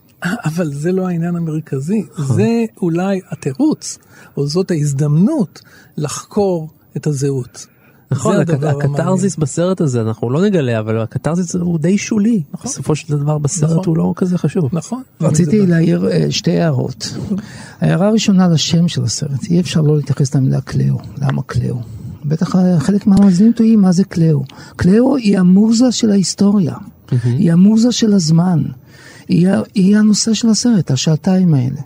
אבל 0.45 0.73
זה 0.73 0.91
לא 0.91 1.07
העניין 1.07 1.35
המרכזי, 1.35 2.05
זה 2.35 2.65
אולי 2.81 3.19
התירוץ, 3.31 3.97
או 4.37 4.47
זאת 4.47 4.71
ההזדמנות 4.71 5.61
לחקור 5.97 6.69
את 6.97 7.07
הזהות. 7.07 7.65
נכון, 8.11 8.35
זה 8.45 8.69
הק-. 8.69 8.75
הקתרזיס 8.85 9.35
בסרט 9.35 9.81
הזה, 9.81 10.01
אנחנו 10.01 10.29
לא 10.29 10.45
נגלה, 10.45 10.79
אבל 10.79 11.01
הקתרזיס 11.01 11.55
הוא 11.55 11.79
די 11.79 11.97
שולי. 11.97 12.43
בסופו 12.63 12.95
של 12.95 13.17
דבר 13.17 13.37
בסרט 13.37 13.71
נכון. 13.71 13.83
הוא 13.85 13.97
לא 13.97 14.13
כזה 14.15 14.37
חשוב. 14.37 14.69
נכון. 14.73 15.01
רציתי 15.21 15.67
להעיר 15.67 16.07
אה, 16.11 16.31
שתי 16.31 16.59
הערות. 16.59 17.17
ההערה 17.81 18.07
הראשונה 18.07 18.47
לשם 18.47 18.87
של 18.87 19.03
הסרט, 19.03 19.43
אי 19.49 19.59
אפשר 19.59 19.81
לא 19.81 19.95
להתייחס 19.95 20.35
למילה 20.35 20.61
קליאו. 20.61 20.97
למה 21.17 21.41
קליאו? 21.41 21.75
בטח 22.25 22.55
אה, 22.55 22.79
חלק 22.79 23.07
מהמאזינים 23.07 23.53
טועים 23.53 23.81
מה 23.81 23.91
זה 23.91 24.03
קליאו. 24.03 24.43
קליאו 24.75 25.15
היא 25.15 25.39
המוזה 25.39 25.91
של 25.91 26.11
ההיסטוריה, 26.11 26.75
היא 27.23 27.51
המוזה 27.51 27.91
של 27.91 28.13
הזמן, 28.13 28.63
היא, 29.27 29.47
היא 29.75 29.97
הנושא 29.97 30.33
של 30.33 30.49
הסרט, 30.49 30.91
השעתיים 30.91 31.53
האלה. 31.53 31.81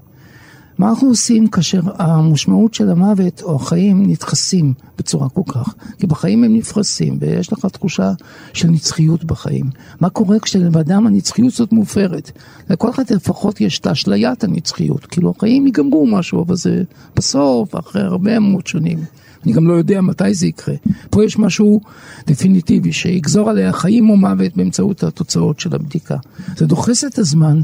מה 0.79 0.89
אנחנו 0.89 1.07
עושים 1.07 1.47
כאשר 1.47 1.81
המשמעות 1.95 2.73
של 2.73 2.89
המוות 2.89 3.41
או 3.41 3.55
החיים 3.55 4.03
נדחסים 4.07 4.73
בצורה 4.97 5.29
כל 5.29 5.41
כך? 5.47 5.73
כי 5.97 6.07
בחיים 6.07 6.43
הם 6.43 6.55
נפרסים 6.55 7.17
ויש 7.21 7.53
לך 7.53 7.65
תחושה 7.65 8.11
של 8.53 8.67
נצחיות 8.67 9.23
בחיים. 9.23 9.69
מה 9.99 10.09
קורה 10.09 10.39
כשלבדם 10.39 11.07
הנצחיות 11.07 11.53
הזאת 11.53 11.71
מופרת? 11.71 12.31
לכל 12.69 12.89
אחד 12.89 13.11
לפחות 13.11 13.61
יש 13.61 13.79
את 13.79 13.87
אשליית 13.87 14.43
הנצחיות. 14.43 15.05
כאילו 15.05 15.33
החיים 15.37 15.65
ייגמרו 15.65 16.07
משהו, 16.07 16.43
אבל 16.43 16.55
זה 16.55 16.83
בסוף, 17.15 17.75
אחרי 17.75 18.01
הרבה 18.01 18.39
מאוד 18.39 18.67
שנים. 18.67 18.99
אני 19.45 19.53
גם 19.53 19.67
לא 19.67 19.73
יודע 19.73 20.01
מתי 20.01 20.33
זה 20.33 20.47
יקרה. 20.47 20.75
פה 21.09 21.25
יש 21.25 21.39
משהו 21.39 21.81
דפיניטיבי 22.27 22.93
שיגזור 22.93 23.49
עליה 23.49 23.73
חיים 23.73 24.09
או 24.09 24.17
מוות 24.17 24.55
באמצעות 24.55 25.03
התוצאות 25.03 25.59
של 25.59 25.75
הבדיקה. 25.75 26.17
זה 26.57 26.65
דוחס 26.65 27.03
את 27.03 27.19
הזמן 27.19 27.59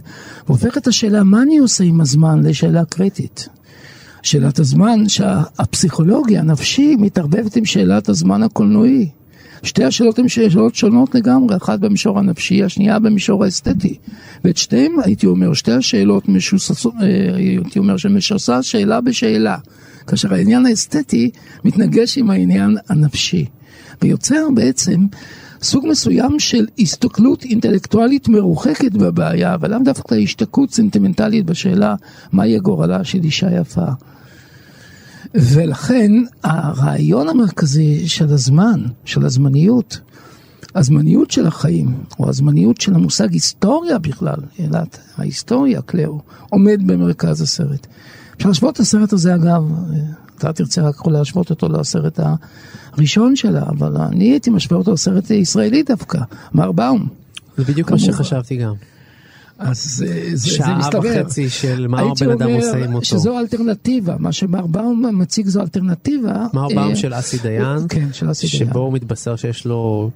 והופך 0.48 0.78
את 0.78 0.88
השאלה 0.88 1.24
מה 1.24 1.42
אני 1.42 1.58
עושה 1.58 1.84
עם 1.84 2.02
הזמן 2.02 2.44
לשאלה 2.44 2.86
קריטית. 2.86 3.48
שאלת 4.24 4.60
הזמן 4.60 5.10
שהפסיכולוגיה 5.10 6.40
הנפשי 6.40 6.96
מתערבבת 7.00 7.56
עם 7.56 7.66
שאלת 7.66 8.10
הזמן 8.10 8.44
הקולנועי. 8.44 9.10
שתי 9.64 9.84
השאלות 9.84 10.20
הן 10.20 10.28
שאלות 10.28 10.76
שונות 10.76 11.16
לגמרי, 11.16 11.56
אחת 11.56 11.80
במישור 11.80 12.20
הנפשי, 12.20 12.64
השנייה 12.64 13.00
במישור 13.00 13.44
האסתטי. 13.44 13.98
ואת 14.44 14.58
שתיהן, 14.58 14.92
הייתי 15.04 15.26
אומר, 15.26 15.54
שתי 15.54 15.72
השאלות 15.72 16.30
משוססות, 16.30 16.94
אה, 17.02 17.36
הייתי 17.36 17.80
אומר 17.80 17.98
שמשסה 17.98 18.64
שאלה 18.64 19.02
בשאלה. 19.02 19.58
כאשר 20.08 20.34
העניין 20.34 20.66
האסתטי 20.66 21.32
מתנגש 21.64 22.18
עם 22.18 22.30
העניין 22.30 22.78
הנפשי. 22.90 23.46
ויוצר 24.02 24.48
בעצם 24.56 25.06
סוג 25.62 25.86
מסוים 25.88 26.40
של 26.40 26.66
הסתכלות 26.80 27.44
אינטלקטואלית 27.44 28.28
מרוחקת 28.28 28.92
בבעיה, 28.92 29.54
אבל 29.54 29.72
לאו 29.72 29.80
דווקא 29.86 30.16
השתקעות 30.16 30.74
סנטימנטלית 30.74 31.46
בשאלה 31.46 31.96
מהי 32.32 32.60
גורלה 32.60 33.04
של 33.04 33.24
אישה 33.24 33.48
יפה. 33.60 33.86
ולכן 35.36 36.12
הרעיון 36.44 37.30
המרכזי 37.30 38.08
של 38.08 38.34
הזמן, 38.34 38.86
של 39.06 39.26
הזמניות, 39.26 40.00
הזמניות 40.76 41.32
של 41.32 41.48
החיים, 41.48 41.94
או 42.20 42.30
הזמניות 42.30 42.82
של 42.82 42.96
המושג 42.96 43.34
היסטוריה 43.34 43.98
בכלל, 43.98 44.40
אלת 44.60 45.00
ההיסטוריה, 45.18 45.82
קלאו, 45.82 46.22
עומד 46.50 46.82
במרכז 46.86 47.42
הסרט. 47.42 47.88
אפשר 48.38 48.50
להשוות 48.50 48.76
את 48.76 48.80
הסרט 48.80 49.14
הזה 49.14 49.36
אגב, 49.36 49.64
אתה 50.38 50.54
תרצה 50.54 50.82
רק 50.82 51.08
להשוות 51.08 51.50
אותו 51.50 51.70
לסרט 51.70 52.20
הראשון 52.94 53.36
שלה, 53.36 53.64
אבל 53.70 53.98
אני 53.98 54.32
הייתי 54.32 54.50
משווה 54.50 54.78
אותו 54.78 54.94
לסרט 54.94 55.32
ישראלי 55.32 55.84
דווקא, 55.84 56.20
מר 56.54 56.72
באום. 56.72 57.08
זה 57.58 57.64
בדיוק 57.64 57.92
מה. 57.92 58.00
שחשבתי 58.00 58.56
גם. 58.56 58.74
אז 59.60 59.84
זה, 59.84 60.06
זה, 60.06 60.36
זה 60.36 60.50
שעה 60.50 60.78
מסתבר. 60.78 61.10
וחצי 61.22 61.50
של 61.50 61.88
מה 61.88 62.02
הבן 62.02 62.32
אדם 62.32 62.50
עושה 62.50 62.86
עם 62.86 62.94
אותו. 62.94 63.06
שזו 63.06 63.40
אלטרנטיבה, 63.40 64.16
מה 64.20 64.32
שמר 64.32 64.68
באום 64.68 65.20
מציג 65.20 65.48
זו 65.48 65.62
אלטרנטיבה. 65.62 66.48
מר 66.54 66.64
אה, 66.70 66.76
באום 66.76 66.96
של 66.96 67.14
אסי 67.14 67.38
דיין, 67.38 67.80
כן, 67.90 68.14
של 68.14 68.32
אסי 68.32 68.48
דיין. 68.48 68.70
שבו 68.70 68.80
הוא 68.80 68.94
מתבשר 68.94 69.36
שיש 69.36 69.66
לו 69.66 70.12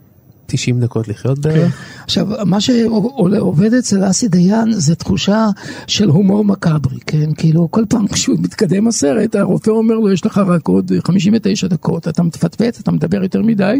90 0.49 0.79
דקות 0.79 1.07
לחיות 1.07 1.39
בערך. 1.39 1.77
עכשיו, 2.03 2.27
מה 2.45 2.61
שעובד 2.61 3.73
אצל 3.73 4.09
אסי 4.09 4.27
דיין 4.27 4.71
זה 4.71 4.95
תחושה 4.95 5.47
של 5.87 6.09
הומור 6.09 6.45
מקאברי, 6.45 6.99
כן? 7.07 7.33
כאילו, 7.37 7.71
כל 7.71 7.83
פעם 7.89 8.07
כשהוא 8.07 8.37
מתקדם 8.39 8.87
הסרט, 8.87 9.35
הרופא 9.35 9.69
אומר 9.69 9.95
לו, 9.95 10.11
יש 10.11 10.25
לך 10.25 10.37
רק 10.37 10.67
עוד 10.67 10.91
59 11.03 11.67
דקות, 11.67 12.07
אתה 12.07 12.23
מפטפט, 12.23 12.79
אתה 12.79 12.91
מדבר 12.91 13.23
יותר 13.23 13.41
מדי, 13.41 13.79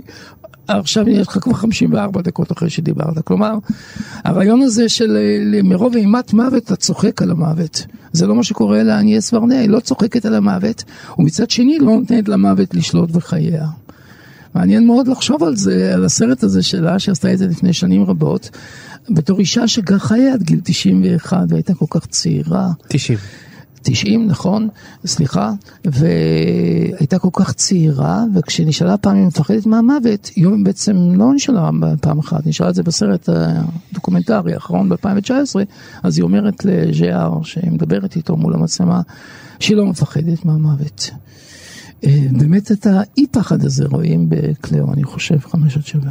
עכשיו 0.67 1.09
יש 1.09 1.27
לך 1.27 1.37
כבר 1.41 1.53
54 1.53 2.21
דקות 2.21 2.51
אחרי 2.51 2.69
שדיברת. 2.69 3.19
כלומר, 3.25 3.53
הרעיון 4.23 4.61
הזה 4.61 4.89
של 4.89 5.17
מרוב 5.63 5.95
אימת 5.95 6.33
מוות 6.33 6.63
אתה 6.63 6.75
צוחק 6.75 7.21
על 7.21 7.31
המוות. 7.31 7.85
זה 8.11 8.27
לא 8.27 8.35
מה 8.35 8.43
שקורה 8.43 8.83
לאניאס 8.83 9.33
ורנה, 9.33 9.59
היא 9.59 9.69
לא 9.69 9.79
צוחקת 9.79 10.25
על 10.25 10.35
המוות, 10.35 10.83
ומצד 11.19 11.49
שני 11.49 11.79
לא 11.79 11.85
נותנת 11.85 12.29
למוות 12.29 12.75
לשלוט 12.75 13.11
בחייה. 13.11 13.65
מעניין 14.55 14.87
מאוד 14.87 15.07
לחשוב 15.07 15.43
על 15.43 15.55
זה, 15.55 15.91
על 15.93 16.05
הסרט 16.05 16.43
הזה 16.43 16.63
שלה, 16.63 16.99
שעשתה 16.99 17.33
את 17.33 17.37
זה 17.37 17.47
לפני 17.47 17.73
שנים 17.73 18.03
רבות, 18.03 18.49
בתור 19.09 19.39
אישה 19.39 19.67
שגם 19.67 19.99
חיה 19.99 20.33
עד 20.33 20.43
גיל 20.43 20.59
91 20.63 21.37
והייתה 21.49 21.73
כל 21.73 21.85
כך 21.89 22.05
צעירה. 22.05 22.69
90. 22.87 23.17
90, 23.81 24.27
נכון? 24.27 24.69
סליחה. 25.05 25.51
והייתה 25.85 27.19
כל 27.19 27.29
כך 27.33 27.53
צעירה, 27.53 28.23
וכשנשאלה 28.35 28.97
פעם 28.97 29.15
היא 29.15 29.25
מפחדת 29.25 29.65
מהמוות, 29.65 30.31
היא 30.35 30.47
בעצם 30.63 30.97
לא 31.15 31.33
נשאלה 31.33 31.69
פעם 32.01 32.19
אחת, 32.19 32.47
נשאלה 32.47 32.69
את 32.69 32.75
זה 32.75 32.83
בסרט 32.83 33.29
הדוקומנטרי 33.29 34.53
האחרון 34.53 34.89
ב-2019, 34.89 35.55
אז 36.03 36.17
היא 36.17 36.23
אומרת 36.23 36.65
לז'יאר, 36.65 37.43
שהיא 37.43 37.71
מדברת 37.71 38.15
איתו 38.15 38.37
מול 38.37 38.53
המצלמה, 38.53 39.01
שהיא 39.59 39.77
לא 39.77 39.85
מפחדת 39.85 40.45
מהמוות. 40.45 41.11
אה, 42.04 42.10
באמת 42.38 42.72
את 42.72 42.86
האי 42.86 43.26
פחד 43.26 43.64
הזה 43.64 43.84
רואים 43.90 44.26
בקליאו, 44.28 44.92
אני 44.92 45.04
חושב, 45.04 45.38
חמש 45.38 45.76
עד 45.76 45.86
שבע. 45.86 46.10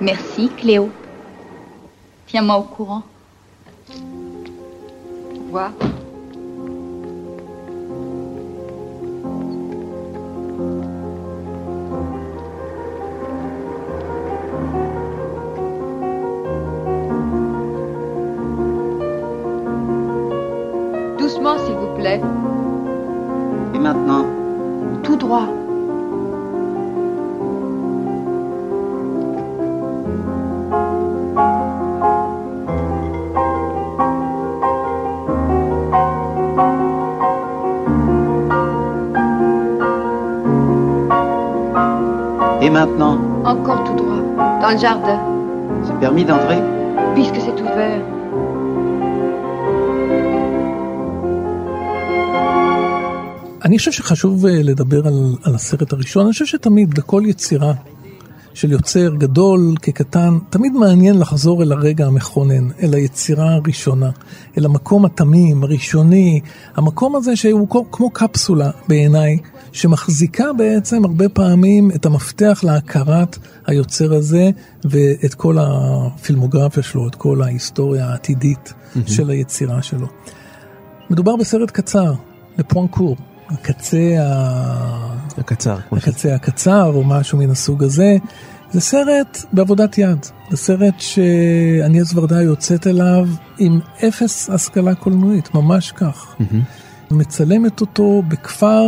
Merci 0.00 0.48
Cléo. 0.58 0.86
Tiens-moi 2.28 2.56
au 2.56 2.62
courant. 2.62 3.02
Au 3.90 3.94
revoir. 5.46 5.72
Doucement, 21.18 21.58
s'il 21.58 21.74
vous 21.74 21.94
plaît. 21.96 22.20
Et 23.74 23.78
maintenant 23.78 24.26
Tout 25.03 25.17
droit. 25.17 25.47
Et 42.61 42.69
maintenant 42.69 43.17
Encore 43.43 43.83
tout 43.83 43.93
droit. 43.93 44.15
Dans 44.61 44.69
le 44.71 44.77
jardin. 44.77 45.19
C'est 45.83 45.99
permis 45.99 46.23
d'entrer 46.23 46.61
Puisque 47.13 47.35
c'est 47.35 47.61
ouvert. 47.61 48.12
אני 53.63 53.77
חושב 53.77 53.91
שחשוב 53.91 54.45
אה, 54.45 54.63
לדבר 54.63 55.07
על, 55.07 55.35
על 55.43 55.55
הסרט 55.55 55.93
הראשון, 55.93 56.25
אני 56.25 56.31
חושב 56.31 56.45
שתמיד 56.45 56.97
לכל 56.97 57.23
יצירה 57.25 57.73
של 58.53 58.71
יוצר 58.71 59.09
גדול 59.17 59.75
כקטן, 59.81 60.37
תמיד 60.49 60.73
מעניין 60.73 61.19
לחזור 61.19 61.63
אל 61.63 61.71
הרגע 61.71 62.05
המכונן, 62.05 62.71
אל 62.83 62.93
היצירה 62.93 63.53
הראשונה, 63.53 64.09
אל 64.57 64.65
המקום 64.65 65.05
התמים, 65.05 65.63
הראשוני, 65.63 66.39
המקום 66.75 67.15
הזה 67.15 67.35
שהוא 67.35 67.69
כמו, 67.69 67.91
כמו 67.91 68.09
קפסולה 68.09 68.71
בעיניי, 68.87 69.37
שמחזיקה 69.71 70.53
בעצם 70.53 71.05
הרבה 71.05 71.29
פעמים 71.29 71.91
את 71.91 72.05
המפתח 72.05 72.59
להכרת 72.63 73.37
היוצר 73.65 74.13
הזה 74.13 74.49
ואת 74.85 75.33
כל 75.33 75.57
הפילמוגרפיה 75.59 76.83
שלו, 76.83 77.07
את 77.07 77.15
כל 77.15 77.41
ההיסטוריה 77.41 78.05
העתידית 78.05 78.73
mm-hmm. 78.73 79.11
של 79.11 79.29
היצירה 79.29 79.81
שלו. 79.81 80.07
מדובר 81.09 81.35
בסרט 81.35 81.71
קצר, 81.71 82.13
לפואנקור, 82.57 83.15
הקצה. 83.49 84.15
הקצר. 85.37 85.77
הקצה 85.91 86.35
הקצר 86.35 86.91
או 86.93 87.03
משהו 87.03 87.37
מן 87.37 87.49
הסוג 87.49 87.83
הזה. 87.83 88.17
זה 88.71 88.81
סרט 88.81 89.45
בעבודת 89.53 89.97
יד, 89.97 90.25
זה 90.51 90.57
סרט 90.57 90.93
שאניאס 90.97 92.13
ורדה 92.15 92.41
יוצאת 92.41 92.87
אליו 92.87 93.27
עם 93.57 93.79
אפס 94.07 94.49
השכלה 94.49 94.95
קולנועית, 94.95 95.55
ממש 95.55 95.91
כך. 95.91 96.35
מצלמת 97.11 97.81
אותו 97.81 98.21
בכפר, 98.27 98.87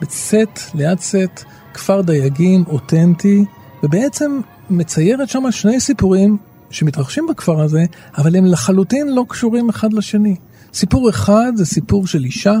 בסט, 0.00 0.74
ליד 0.74 1.00
סט, 1.00 1.44
כפר 1.74 2.02
דייגים 2.02 2.64
אותנטי, 2.68 3.44
ובעצם 3.82 4.40
מציירת 4.70 5.28
שם 5.28 5.50
שני 5.50 5.80
סיפורים 5.80 6.36
שמתרחשים 6.70 7.26
בכפר 7.30 7.60
הזה, 7.60 7.84
אבל 8.18 8.36
הם 8.36 8.44
לחלוטין 8.44 9.14
לא 9.14 9.24
קשורים 9.28 9.68
אחד 9.68 9.92
לשני. 9.92 10.36
סיפור 10.74 11.10
אחד 11.10 11.52
זה 11.54 11.66
סיפור 11.66 12.06
של 12.06 12.24
אישה 12.24 12.54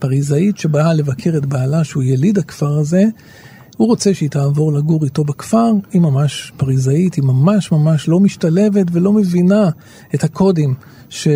פריזאית 0.00 0.58
שבאה 0.58 0.94
לבקר 0.94 1.36
את 1.36 1.46
בעלה 1.46 1.84
שהוא 1.84 2.02
יליד 2.02 2.38
הכפר 2.38 2.78
הזה. 2.78 3.04
הוא 3.76 3.88
רוצה 3.88 4.14
שהיא 4.14 4.30
תעבור 4.30 4.72
לגור 4.72 5.04
איתו 5.04 5.24
בכפר, 5.24 5.72
היא 5.92 6.00
ממש 6.00 6.52
פריזאית, 6.56 7.14
היא 7.14 7.24
ממש 7.24 7.72
ממש 7.72 8.08
לא 8.08 8.20
משתלבת 8.20 8.86
ולא 8.92 9.12
מבינה 9.12 9.70
את 10.14 10.24
הקודים 10.24 10.74
ש... 11.10 11.28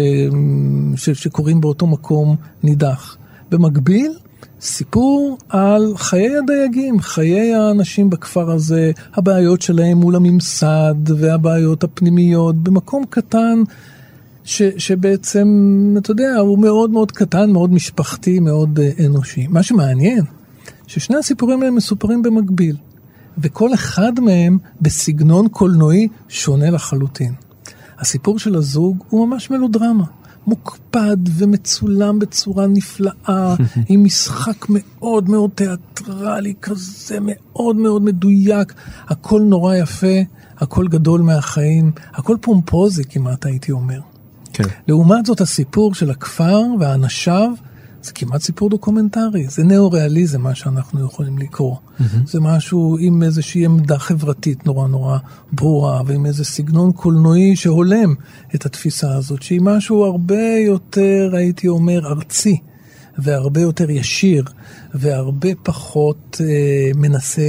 ש... 0.97 1.11
שקורים 1.11 1.61
באותו 1.61 1.87
מקום 1.87 2.37
נידח. 2.63 3.17
במקביל, 3.51 4.13
סיפור 4.61 5.39
על 5.49 5.93
חיי 5.97 6.37
הדייגים, 6.37 7.01
חיי 7.01 7.55
האנשים 7.55 8.11
בכפר 8.11 8.51
הזה, 8.51 8.93
הבעיות 9.15 9.63
שלהם 9.63 9.99
מול 9.99 10.17
הממסד 10.17 10.95
והבעיות 11.19 11.85
הפנימיות, 11.85 12.57
במקום 12.57 13.05
קטן 13.11 13.63
ש, 14.45 14.63
שבעצם, 14.79 15.49
אתה 15.99 16.11
יודע, 16.11 16.37
הוא 16.37 16.59
מאוד 16.59 16.91
מאוד 16.91 17.13
קטן, 17.13 17.51
מאוד 17.51 17.73
משפחתי, 17.73 18.41
מאוד 18.41 18.79
uh, 18.79 19.05
אנושי. 19.07 19.47
מה 19.47 19.63
שמעניין, 19.63 20.25
ששני 20.87 21.17
הסיפורים 21.17 21.61
האלה 21.61 21.71
מסופרים 21.71 22.23
במקביל, 22.23 22.77
וכל 23.39 23.75
אחד 23.75 24.21
מהם 24.21 24.59
בסגנון 24.81 25.49
קולנועי 25.49 26.09
שונה 26.29 26.71
לחלוטין. 26.71 27.35
הסיפור 27.99 28.39
של 28.39 28.55
הזוג 28.55 29.05
הוא 29.09 29.29
ממש 29.29 29.51
מלודרמה. 29.51 30.05
מוקפד 30.47 31.17
ומצולם 31.39 32.19
בצורה 32.19 32.67
נפלאה, 32.67 33.55
עם 33.89 34.05
משחק 34.05 34.67
מאוד 34.69 35.29
מאוד 35.29 35.51
תיאטרלי 35.55 36.55
כזה, 36.63 37.19
מאוד 37.21 37.77
מאוד 37.77 38.03
מדויק, 38.03 38.75
הכל 39.09 39.41
נורא 39.43 39.75
יפה, 39.75 40.17
הכל 40.59 40.89
גדול 40.89 41.21
מהחיים, 41.21 41.93
הכל 42.13 42.37
פומפוזי 42.41 43.05
כמעט 43.05 43.47
הייתי 43.47 43.73
אומר. 43.73 44.01
כן. 44.55 44.65
לעומת 44.89 45.27
זאת 45.27 45.41
הסיפור 45.41 45.95
של 45.95 46.11
הכפר 46.11 46.61
ואנשיו 46.81 47.51
זה 48.05 48.13
כמעט 48.13 48.43
סיפור 48.43 48.71
דוקומנטרי, 48.71 49.47
זה 49.49 49.65
ניאו-ריאליזם 49.65 50.41
מה 50.41 50.55
שאנחנו 50.55 51.05
יכולים 51.07 51.39
לקרוא. 51.39 51.77
Mm-hmm. 51.77 52.03
זה 52.27 52.41
משהו 52.41 52.97
עם 53.01 53.23
איזושהי 53.23 53.65
עמדה 53.65 53.99
חברתית 53.99 54.67
נורא 54.67 54.89
נורא 54.89 55.19
ברורה 55.53 56.03
ועם 56.07 56.27
איזה 56.27 56.45
סגנון 56.45 56.93
קולנועי 56.93 57.57
שהולם 57.57 58.15
את 58.55 58.67
התפיסה 58.67 59.15
הזאת, 59.15 59.43
שהיא 59.43 59.61
משהו 59.63 60.05
הרבה 60.05 60.59
יותר, 60.67 61.31
הייתי 61.33 61.69
אומר, 61.69 62.07
ארצי. 62.07 62.61
והרבה 63.19 63.61
יותר 63.61 63.91
ישיר, 63.91 64.45
והרבה 64.95 65.49
פחות 65.63 66.41
אה, 66.41 66.91
מנסה 66.95 67.43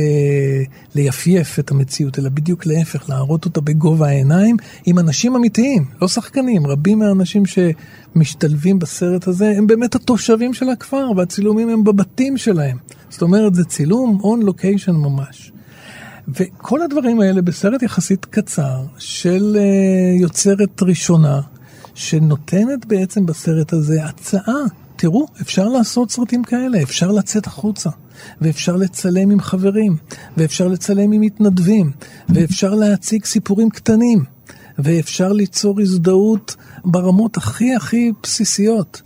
ליפייף 0.95 1.59
את 1.59 1.71
המציאות, 1.71 2.19
אלא 2.19 2.29
בדיוק 2.29 2.65
להפך, 2.65 3.09
להראות 3.09 3.45
אותה 3.45 3.61
בגובה 3.61 4.07
העיניים 4.07 4.57
עם 4.85 4.99
אנשים 4.99 5.35
אמיתיים, 5.35 5.85
לא 6.01 6.07
שחקנים. 6.07 6.67
רבים 6.67 6.99
מהאנשים 6.99 7.43
שמשתלבים 7.45 8.79
בסרט 8.79 9.27
הזה 9.27 9.53
הם 9.57 9.67
באמת 9.67 9.95
התושבים 9.95 10.53
של 10.53 10.69
הכפר, 10.69 11.11
והצילומים 11.17 11.69
הם 11.69 11.83
בבתים 11.83 12.37
שלהם. 12.37 12.77
זאת 13.09 13.21
אומרת, 13.21 13.55
זה 13.55 13.63
צילום 13.63 14.19
און 14.23 14.41
לוקיישן 14.41 14.95
ממש. 14.95 15.51
וכל 16.27 16.81
הדברים 16.81 17.21
האלה 17.21 17.41
בסרט 17.41 17.83
יחסית 17.83 18.25
קצר 18.25 18.83
של 18.97 19.57
אה, 19.59 20.21
יוצרת 20.21 20.83
ראשונה, 20.83 21.41
שנותנת 21.95 22.85
בעצם 22.85 23.25
בסרט 23.25 23.73
הזה 23.73 24.05
הצעה. 24.05 24.63
תראו, 24.95 25.25
אפשר 25.41 25.69
לעשות 25.69 26.11
סרטים 26.11 26.43
כאלה, 26.43 26.81
אפשר 26.83 27.11
לצאת 27.11 27.47
החוצה, 27.47 27.89
ואפשר 28.41 28.75
לצלם 28.75 29.31
עם 29.31 29.39
חברים, 29.39 29.97
ואפשר 30.37 30.67
לצלם 30.67 31.11
עם 31.11 31.21
מתנדבים, 31.21 31.91
ואפשר 32.29 32.75
להציג 32.75 33.25
סיפורים 33.25 33.69
קטנים, 33.69 34.23
ואפשר 34.79 35.33
ליצור 35.33 35.81
הזדהות 35.81 36.55
ברמות 36.85 37.37
הכי 37.37 37.75
הכי 37.75 38.11
בסיסיות. 38.23 39.01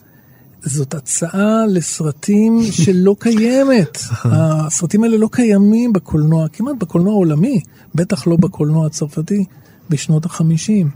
זאת 0.61 0.93
הצעה 0.93 1.65
לסרטים 1.67 2.59
שלא 2.71 3.15
קיימת. 3.19 3.97
הסרטים 4.25 5.03
האלה 5.03 5.17
לא 5.17 5.29
קיימים 5.31 5.93
בקולנוע, 5.93 6.47
כמעט 6.47 6.75
בקולנוע 6.79 7.13
העולמי, 7.13 7.59
בטח 7.95 8.27
לא 8.27 8.35
בקולנוע 8.35 8.85
הצרפתי 8.85 9.45
בשנות 9.89 10.25
החמישים. 10.25 10.89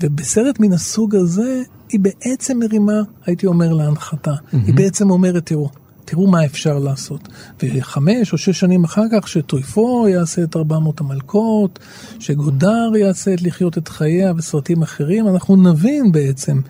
ובסרט 0.00 0.60
מן 0.60 0.72
הסוג 0.72 1.14
הזה, 1.14 1.62
היא 1.88 2.00
בעצם 2.00 2.58
מרימה, 2.58 3.00
הייתי 3.26 3.46
אומר, 3.46 3.72
להנחתה. 3.72 4.34
היא 4.52 4.74
בעצם 4.74 5.10
אומרת, 5.10 5.46
תראו, 5.46 5.68
תראו 6.04 6.26
מה 6.26 6.44
אפשר 6.44 6.78
לעשות. 6.78 7.28
וחמש 7.62 8.32
או 8.32 8.38
שש 8.38 8.60
שנים 8.60 8.84
אחר 8.84 9.02
כך, 9.12 9.28
שטויפו 9.28 10.08
יעשה 10.08 10.42
את 10.42 10.56
400 10.56 11.00
המלכות, 11.00 11.78
שגודר 12.18 12.96
יעשה 12.96 13.34
את 13.34 13.42
לחיות 13.42 13.78
את 13.78 13.88
חייה 13.88 14.32
וסרטים 14.36 14.82
אחרים, 14.82 15.28
אנחנו 15.28 15.56
נבין 15.56 16.12
בעצם 16.12 16.60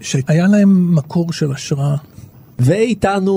שהיה 0.00 0.46
להם 0.46 0.94
מקור 0.94 1.32
של 1.32 1.52
השראה. 1.52 1.96
ואיתנו 2.58 3.32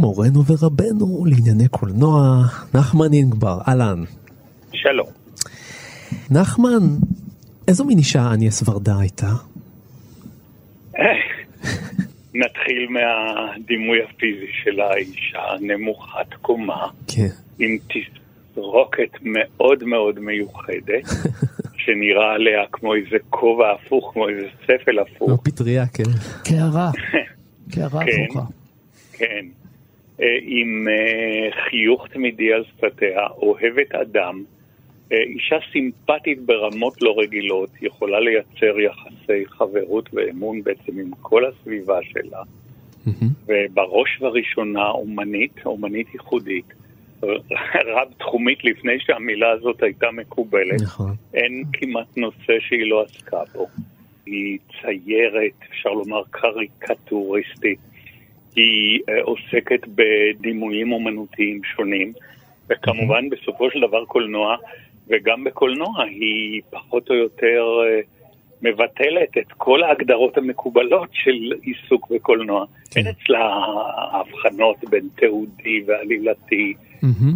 מורנו 0.00 0.44
ורבנו 0.46 1.24
לענייני 1.26 1.68
קולנוע, 1.68 2.44
נחמן 2.74 3.12
אינגבר, 3.12 3.58
אהלן. 3.68 4.04
שלום. 4.72 5.06
נחמן, 6.30 6.96
איזו 7.68 7.84
מין 7.84 7.98
אישה 7.98 8.30
אניאס 8.34 8.68
ורדה 8.68 8.98
הייתה? 9.00 9.32
נתחיל 12.34 12.88
מהדימוי 12.88 13.98
הפיזי 14.02 14.52
של 14.64 14.80
האישה, 14.80 15.42
נמוכת 15.60 16.34
קומה, 16.42 16.86
כן. 17.08 17.28
עם 17.58 17.78
תסרוקת 17.88 19.10
מאוד 19.22 19.84
מאוד 19.84 20.18
מיוחדת, 20.18 21.04
שנראה 21.84 22.32
עליה 22.34 22.64
כמו 22.72 22.94
איזה 22.94 23.16
כובע 23.30 23.72
הפוך, 23.72 24.10
כמו 24.12 24.28
איזה 24.28 24.46
ספל 24.62 24.98
הפוך. 24.98 25.28
לא 25.28 25.36
פטריה, 25.44 25.86
כן. 25.86 26.10
קערה, 26.44 26.90
קערה 27.74 28.04
כן. 28.04 28.24
הפוכה. 28.24 28.46
כן. 29.12 29.46
אה, 30.20 30.26
עם 30.42 30.88
אה, 30.88 31.50
חיוך 31.70 32.06
תמידי 32.12 32.52
על 32.52 32.64
שפתיה, 32.64 33.26
אוהבת 33.42 33.94
אדם, 33.94 34.42
אישה 35.10 35.56
סימפטית 35.72 36.42
ברמות 36.46 37.02
לא 37.02 37.14
רגילות, 37.18 37.70
יכולה 37.82 38.20
לייצר 38.20 38.80
יחסי 38.80 39.46
חברות 39.46 40.08
ואמון 40.12 40.62
בעצם 40.62 40.98
עם 40.98 41.10
כל 41.22 41.44
הסביבה 41.44 41.98
שלה, 42.02 42.42
ובראש 43.46 44.18
ובראשונה 44.20 44.90
אומנית, 44.90 45.52
אומנית 45.66 46.06
ייחודית, 46.14 46.72
רב 47.94 48.08
תחומית 48.18 48.64
לפני 48.64 49.00
שהמילה 49.00 49.50
הזאת 49.50 49.82
הייתה 49.82 50.06
מקובלת. 50.10 50.82
נכון. 50.82 51.14
אין 51.34 51.64
כמעט 51.72 52.16
נושא 52.16 52.52
שהיא 52.60 52.90
לא 52.90 53.02
עסקה 53.02 53.40
בו. 53.54 53.66
היא 54.26 54.58
ציירת, 54.80 55.52
אפשר 55.70 55.90
לומר 55.90 56.22
קריקטוריסטית. 56.30 57.78
היא 58.56 59.00
אה, 59.08 59.22
עוסקת 59.22 59.80
בדימויים 59.94 60.92
אומנותיים 60.92 61.60
שונים, 61.64 62.12
וכמובן 62.70 63.28
בסופו 63.28 63.70
של 63.70 63.80
דבר 63.80 64.04
קולנוע, 64.04 64.56
וגם 65.10 65.44
בקולנוע 65.44 66.02
היא 66.04 66.62
פחות 66.70 67.10
או 67.10 67.14
יותר 67.14 67.62
אה, 67.84 68.00
מבטלת 68.62 69.38
את 69.38 69.52
כל 69.56 69.82
ההגדרות 69.82 70.38
המקובלות 70.38 71.08
של 71.12 71.52
עיסוק 71.62 72.10
בקולנוע. 72.10 72.64
אין 72.96 73.06
אצלה 73.06 73.38
הבחנות 74.12 74.76
בין 74.90 75.08
תיעודי 75.16 75.82
ועלילתי, 75.86 76.74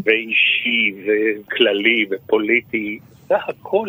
ואישי 0.04 0.94
וכללי 1.04 2.06
ופוליטי, 2.10 2.98
זה 3.28 3.34
הכל 3.48 3.88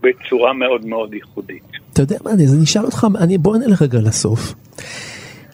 בצורה 0.00 0.52
מאוד 0.52 0.86
מאוד 0.86 1.14
ייחודית. 1.14 1.62
אתה 1.92 2.02
יודע 2.02 2.16
מה, 2.24 2.30
אז 2.30 2.54
אני 2.54 2.64
אשאל 2.64 2.84
אותך, 2.84 3.06
אני, 3.20 3.38
בוא 3.38 3.56
נלך 3.56 3.82
רגע 3.82 3.98
לסוף. 3.98 4.54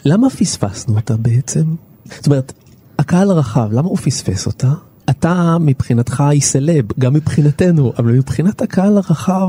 למה 0.04 0.30
פספסנו 0.30 0.96
אותה 0.96 1.14
בעצם? 1.16 1.64
זאת 2.04 2.26
אומרת, 2.26 2.52
הקהל 2.98 3.30
הרחב, 3.30 3.68
למה 3.72 3.88
הוא 3.88 3.96
פספס 3.96 4.46
אותה? 4.46 4.68
אתה 5.10 5.56
מבחינתך 5.60 6.20
היא 6.20 6.40
סלב, 6.40 6.84
גם 6.98 7.14
מבחינתנו, 7.14 7.92
אבל 7.98 8.12
מבחינת 8.12 8.62
הקהל 8.62 8.96
הרחב, 8.96 9.48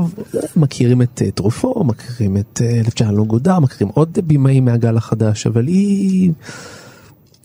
מכירים 0.56 1.02
את 1.02 1.22
אה, 1.22 1.30
טרופו, 1.30 1.84
מכירים 1.84 2.36
את 2.36 2.60
אה, 2.62 2.80
אלפצ'אן 2.80 3.14
גודר, 3.26 3.60
מכירים 3.60 3.92
עוד 3.94 4.18
במאים 4.26 4.64
מהגל 4.64 4.96
החדש, 4.96 5.46
אבל 5.46 5.66
היא... 5.66 6.30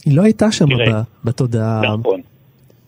היא 0.06 0.17
לא 0.17 0.21
הייתה 0.21 0.52
שם 0.52 0.65
תראה, 0.65 1.02
בתודעה. 1.26 1.82
נכון. 2.00 2.21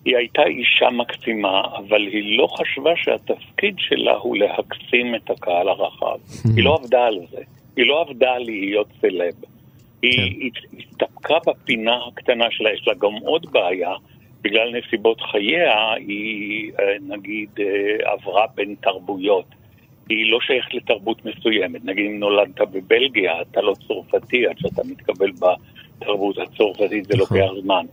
היא 0.06 0.18
הייתה 0.18 0.42
אישה 0.42 0.86
מקסימה, 0.98 1.62
אבל 1.78 2.02
היא 2.02 2.38
לא 2.38 2.48
חשבה 2.48 2.92
שהתפקיד 2.96 3.76
שלה 3.78 4.12
הוא 4.22 4.38
להקסים 4.38 5.16
את 5.16 5.30
הקהל 5.30 5.68
הרחב. 5.70 6.18
היא 6.56 6.64
לא 6.64 6.80
עבדה 6.84 7.02
על 7.08 7.20
זה. 7.32 7.38
היא 7.78 7.86
לא 7.86 8.06
עבדה 8.10 8.28
על 8.32 8.44
להיות 8.44 8.88
סלב. 9.02 9.34
היא 10.02 10.48
הת- 10.52 10.80
הסתפקה 10.80 11.34
בפינה 11.48 11.96
הקטנה 12.08 12.46
שלה, 12.52 12.70
יש 12.74 12.88
לה 12.88 12.94
גם 12.94 13.14
עוד 13.26 13.46
בעיה, 13.52 13.92
בגלל 14.44 14.74
נסיבות 14.78 15.22
חייה, 15.22 15.94
היא 15.94 16.72
אה, 16.80 16.96
נגיד 17.08 17.50
אה, 17.60 18.12
עברה 18.12 18.46
בין 18.56 18.76
תרבויות. 18.82 19.46
היא 20.10 20.32
לא 20.32 20.40
שייכת 20.42 20.74
לתרבות 20.74 21.26
מסוימת. 21.26 21.86
נגיד 21.86 22.06
אם 22.06 22.20
נולדת 22.20 22.62
בבלגיה, 22.62 23.42
אתה 23.42 23.62
לא 23.62 23.74
צרפתי, 23.88 24.48
עד 24.48 24.58
שאתה 24.58 24.82
מתקבל 24.86 25.32
בתרבות 25.32 26.38
הצרפתית 26.38 27.06
זה 27.06 27.18
לוקח 27.18 27.62
זמן. 27.62 27.86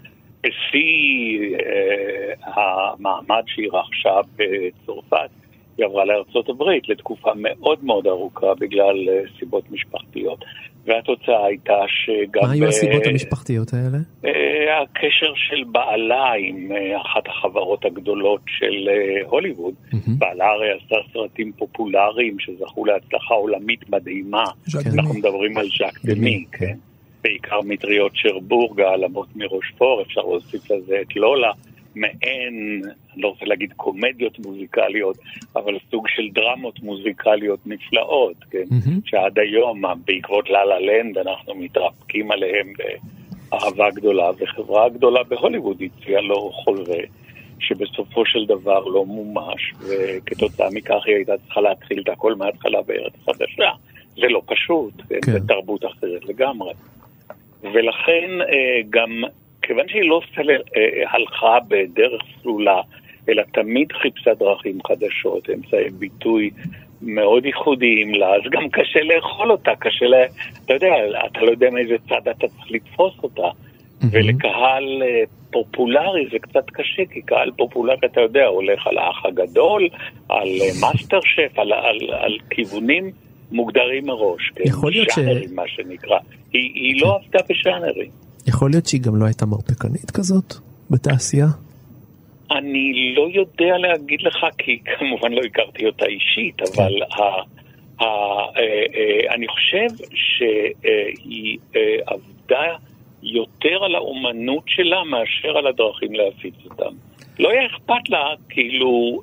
בשיא 0.42 1.56
אה, 1.56 2.32
המעמד 2.54 3.42
שהיא 3.46 3.68
רכשה 3.72 4.20
בצרפת, 4.36 5.30
היא 5.78 5.86
עברה 5.86 6.04
לארצות 6.04 6.48
הברית 6.48 6.88
לתקופה 6.88 7.30
מאוד 7.36 7.84
מאוד 7.84 8.06
ארוכה 8.06 8.54
בגלל 8.60 9.08
אה, 9.08 9.22
סיבות 9.38 9.70
משפחתיות. 9.70 10.44
והתוצאה 10.84 11.46
הייתה 11.46 11.78
שגם... 11.88 12.42
מה 12.42 12.52
היו 12.52 12.68
הסיבות 12.68 13.02
אה, 13.02 13.10
המשפחתיות 13.10 13.72
האלה? 13.72 13.98
אה, 14.24 14.82
הקשר 14.82 15.32
של 15.34 15.64
בעלה 15.72 16.32
עם 16.38 16.72
אחת 16.96 17.28
החברות 17.28 17.84
הגדולות 17.84 18.40
של 18.46 18.88
הוליווד. 19.24 19.74
בעלה 20.18 20.46
הרי 20.46 20.70
עשה 20.70 20.96
סרטים 21.12 21.52
פופולריים 21.52 22.36
שזכו 22.38 22.84
להצלחה 22.84 23.34
עולמית 23.34 23.90
מדהימה. 23.90 24.44
אנחנו. 24.86 25.14
מדברים 25.14 25.58
על 25.58 25.66
ז'אק 25.78 26.04
דמי, 26.04 26.44
כן. 26.52 26.76
בעיקר 27.22 27.60
מטריות 27.64 28.12
שרבורג, 28.14 28.80
העלמות 28.80 29.28
מרושפור, 29.36 30.02
אפשר 30.02 30.20
להוסיף 30.20 30.70
לזה 30.70 30.96
את 31.02 31.16
לולה. 31.16 31.52
מעין, 31.94 32.82
לא 33.16 33.28
רוצה 33.28 33.44
להגיד 33.44 33.72
קומדיות 33.72 34.38
מוזיקליות, 34.38 35.16
אבל 35.56 35.78
סוג 35.90 36.08
של 36.08 36.28
דרמות 36.32 36.80
מוזיקליות 36.82 37.60
נפלאות, 37.66 38.36
כן? 38.50 38.64
שעד 39.04 39.38
היום, 39.38 39.82
בעקבות 40.04 40.50
לה 40.50 40.64
לה 40.64 40.80
לנד, 40.80 41.18
אנחנו 41.18 41.54
מתרפקים 41.54 42.30
עליהם 42.30 42.72
באהבה 43.50 43.90
גדולה, 43.90 44.30
וחברה 44.38 44.88
גדולה 44.88 45.22
בהוליווד 45.22 45.82
הציעה 45.82 46.20
לו 46.20 46.50
חוזה, 46.52 47.00
שבסופו 47.60 48.26
של 48.26 48.46
דבר 48.46 48.84
לא 48.84 49.04
מומש, 49.04 49.72
וכתוצאה 49.88 50.68
מכך 50.72 51.02
היא 51.06 51.14
הייתה 51.14 51.32
צריכה 51.44 51.60
להתחיל 51.60 52.00
את 52.00 52.08
הכל 52.08 52.34
מההתחלה 52.34 52.82
בארץ 52.82 53.12
חדשה. 53.24 53.70
זה 54.14 54.26
לא 54.28 54.42
פשוט, 54.46 54.94
כן. 55.08 55.18
כן. 55.22 55.32
זה 55.32 55.38
תרבות 55.48 55.84
אחרת 55.84 56.24
לגמרי. 56.24 56.72
ולכן 57.62 58.30
אה, 58.40 58.80
גם, 58.90 59.22
כיוון 59.70 59.88
שהיא 59.88 60.02
לא 60.02 60.20
סל... 60.34 60.50
אה, 60.50 61.10
הלכה 61.10 61.58
בדרך 61.68 62.22
סלולה, 62.42 62.80
אלא 63.28 63.42
תמיד 63.52 63.92
חיפשה 63.92 64.34
דרכים 64.34 64.78
חדשות, 64.86 65.50
אמצעי 65.50 65.90
ביטוי 65.90 66.50
מאוד 67.02 67.46
ייחודיים 67.46 68.14
לה, 68.14 68.34
אז 68.34 68.40
גם 68.50 68.68
קשה 68.68 69.00
לאכול 69.02 69.50
אותה, 69.52 69.70
קשה 69.78 70.06
ל... 70.06 70.14
אתה 70.64 70.74
יודע, 70.74 70.94
אתה 71.26 71.40
לא 71.40 71.50
יודע 71.50 71.70
מאיזה 71.70 71.96
צד 72.08 72.28
אתה 72.28 72.48
צריך 72.48 72.70
לתפוס 72.70 73.12
אותה. 73.22 73.48
ולקהל 74.10 75.02
אה, 75.02 75.22
פופולרי 75.50 76.26
זה 76.32 76.38
קצת 76.38 76.70
קשה, 76.70 77.02
כי 77.10 77.22
קהל 77.22 77.50
פופולרי, 77.56 77.96
אתה 78.04 78.20
יודע, 78.20 78.46
הולך 78.46 78.86
על 78.86 78.98
האח 78.98 79.26
הגדול, 79.26 79.88
על 80.28 80.48
אה, 80.60 80.66
מאסטר 80.80 81.20
שף, 81.20 81.58
על, 81.58 81.72
על, 81.72 81.98
על 82.10 82.38
כיוונים 82.50 83.10
מוגדרים 83.52 84.06
מראש, 84.06 84.52
כן? 84.54 84.64
יכול 84.66 84.92
להיות 84.92 85.10
ש- 85.10 85.52
מה 85.54 85.62
שנקרא. 85.66 86.18
היא, 86.52 86.70
היא 86.74 87.02
לא 87.02 87.16
עבדה 87.16 87.38
בז'אנרים. 87.48 88.29
יכול 88.46 88.70
להיות 88.70 88.86
שהיא 88.86 89.00
גם 89.00 89.16
לא 89.16 89.24
הייתה 89.24 89.46
מרפקנית 89.46 90.10
כזאת 90.10 90.54
בתעשייה? 90.90 91.46
אני 92.50 93.14
לא 93.16 93.28
יודע 93.34 93.78
להגיד 93.78 94.22
לך, 94.22 94.36
כי 94.58 94.78
כמובן 94.98 95.32
לא 95.32 95.40
הכרתי 95.40 95.86
אותה 95.86 96.06
אישית, 96.06 96.62
אבל 96.62 97.02
ה, 97.02 97.22
ה, 98.02 98.04
אה, 98.04 98.62
אה, 98.94 99.34
אני 99.34 99.48
חושב 99.48 100.04
שהיא 100.14 101.58
אה, 101.76 101.96
עבדה 102.06 102.76
יותר 103.22 103.84
על 103.84 103.94
האומנות 103.94 104.64
שלה 104.66 105.04
מאשר 105.04 105.58
על 105.58 105.66
הדרכים 105.66 106.14
להפיץ 106.14 106.54
אותם. 106.64 106.94
לא 107.38 107.50
היה 107.50 107.66
אכפת 107.66 108.08
לה 108.08 108.34
כאילו 108.48 109.20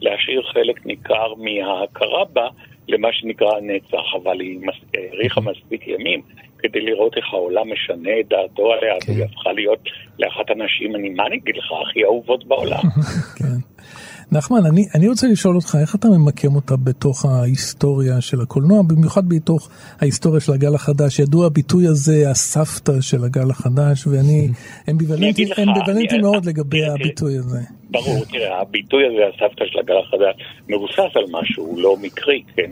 להשאיר 0.00 0.42
חלק 0.42 0.86
ניכר 0.86 1.34
מההכרה 1.34 2.24
בה 2.32 2.48
למה 2.88 3.08
שנקרא 3.12 3.56
הנצח, 3.56 4.14
אבל 4.22 4.40
היא 4.40 4.60
האריכה 4.94 5.40
מספיק 5.40 5.88
ימים 5.88 6.22
כדי 6.58 6.80
לראות 6.80 7.12
איך 7.16 7.24
העולם 7.32 7.62
משנה 7.72 8.10
את 8.20 8.28
דעתו 8.28 8.72
עליה, 8.72 8.94
והיא 9.06 9.24
הפכה 9.24 9.52
להיות 9.52 9.82
לאחת 10.18 10.50
הנשים, 10.50 10.96
אני 10.96 11.08
מה 11.08 11.22
אני 11.26 11.36
אגיד 11.36 11.54
לך, 11.56 11.64
הכי 11.88 12.04
אהובות 12.04 12.44
בעולם. 12.46 12.82
כן. 13.38 13.58
נחמן, 14.32 14.66
אני, 14.72 14.86
אני 14.94 15.08
רוצה 15.08 15.26
לשאול 15.26 15.56
אותך, 15.56 15.76
איך 15.82 15.94
אתה 15.94 16.08
ממקם 16.08 16.54
אותה 16.56 16.74
בתוך 16.76 17.24
ההיסטוריה 17.24 18.20
של 18.20 18.40
הקולנוע, 18.40 18.82
במיוחד 18.88 19.28
בתוך 19.28 19.70
ההיסטוריה 20.00 20.40
של 20.40 20.52
הגל 20.52 20.74
החדש? 20.74 21.18
ידוע 21.18 21.46
הביטוי 21.46 21.86
הזה, 21.86 22.30
הסבתא 22.30 23.00
של 23.00 23.24
הגל 23.24 23.50
החדש, 23.50 24.06
ואני 24.06 24.48
אמביוולנטי 24.90 25.44
לך, 25.44 25.58
אמביוולנטי 25.58 26.14
אני- 26.14 26.22
מאוד 26.22 26.46
לגבי 26.46 26.78
תראה, 26.80 26.92
הביטוי 26.94 27.38
הזה. 27.38 27.58
ברור, 27.90 28.24
תראה, 28.24 28.60
הביטוי 28.60 29.02
הזה, 29.06 29.22
הסבתא 29.34 29.64
של 29.66 29.78
הגל 29.78 29.94
החדש, 30.06 30.34
מבוסס 30.68 31.16
על 31.16 31.24
משהו 31.30 31.74
לא 31.80 31.96
מקרי, 32.02 32.42
כן? 32.56 32.70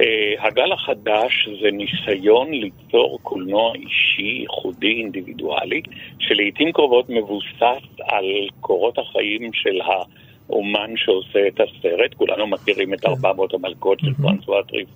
Uh, 0.00 0.46
הגל 0.46 0.72
החדש 0.72 1.48
זה 1.62 1.70
ניסיון 1.70 2.50
ליצור 2.50 3.18
קולנוע 3.22 3.74
אישי, 3.74 4.22
ייחודי, 4.22 4.92
אינדיבידואלי, 4.92 5.82
שלעיתים 6.18 6.72
קרובות 6.72 7.08
מבוסס 7.08 7.84
על 8.02 8.24
קורות 8.60 8.98
החיים 8.98 9.52
של 9.52 9.80
האומן 9.80 10.96
שעושה 10.96 11.48
את 11.48 11.60
הסרט. 11.60 12.14
כולנו 12.14 12.46
מכירים 12.46 12.94
את 12.94 13.04
400 13.04 13.54
המלכות 13.54 14.00
של 14.00 14.14
פרנסואה 14.22 14.62
טריף, 14.62 14.88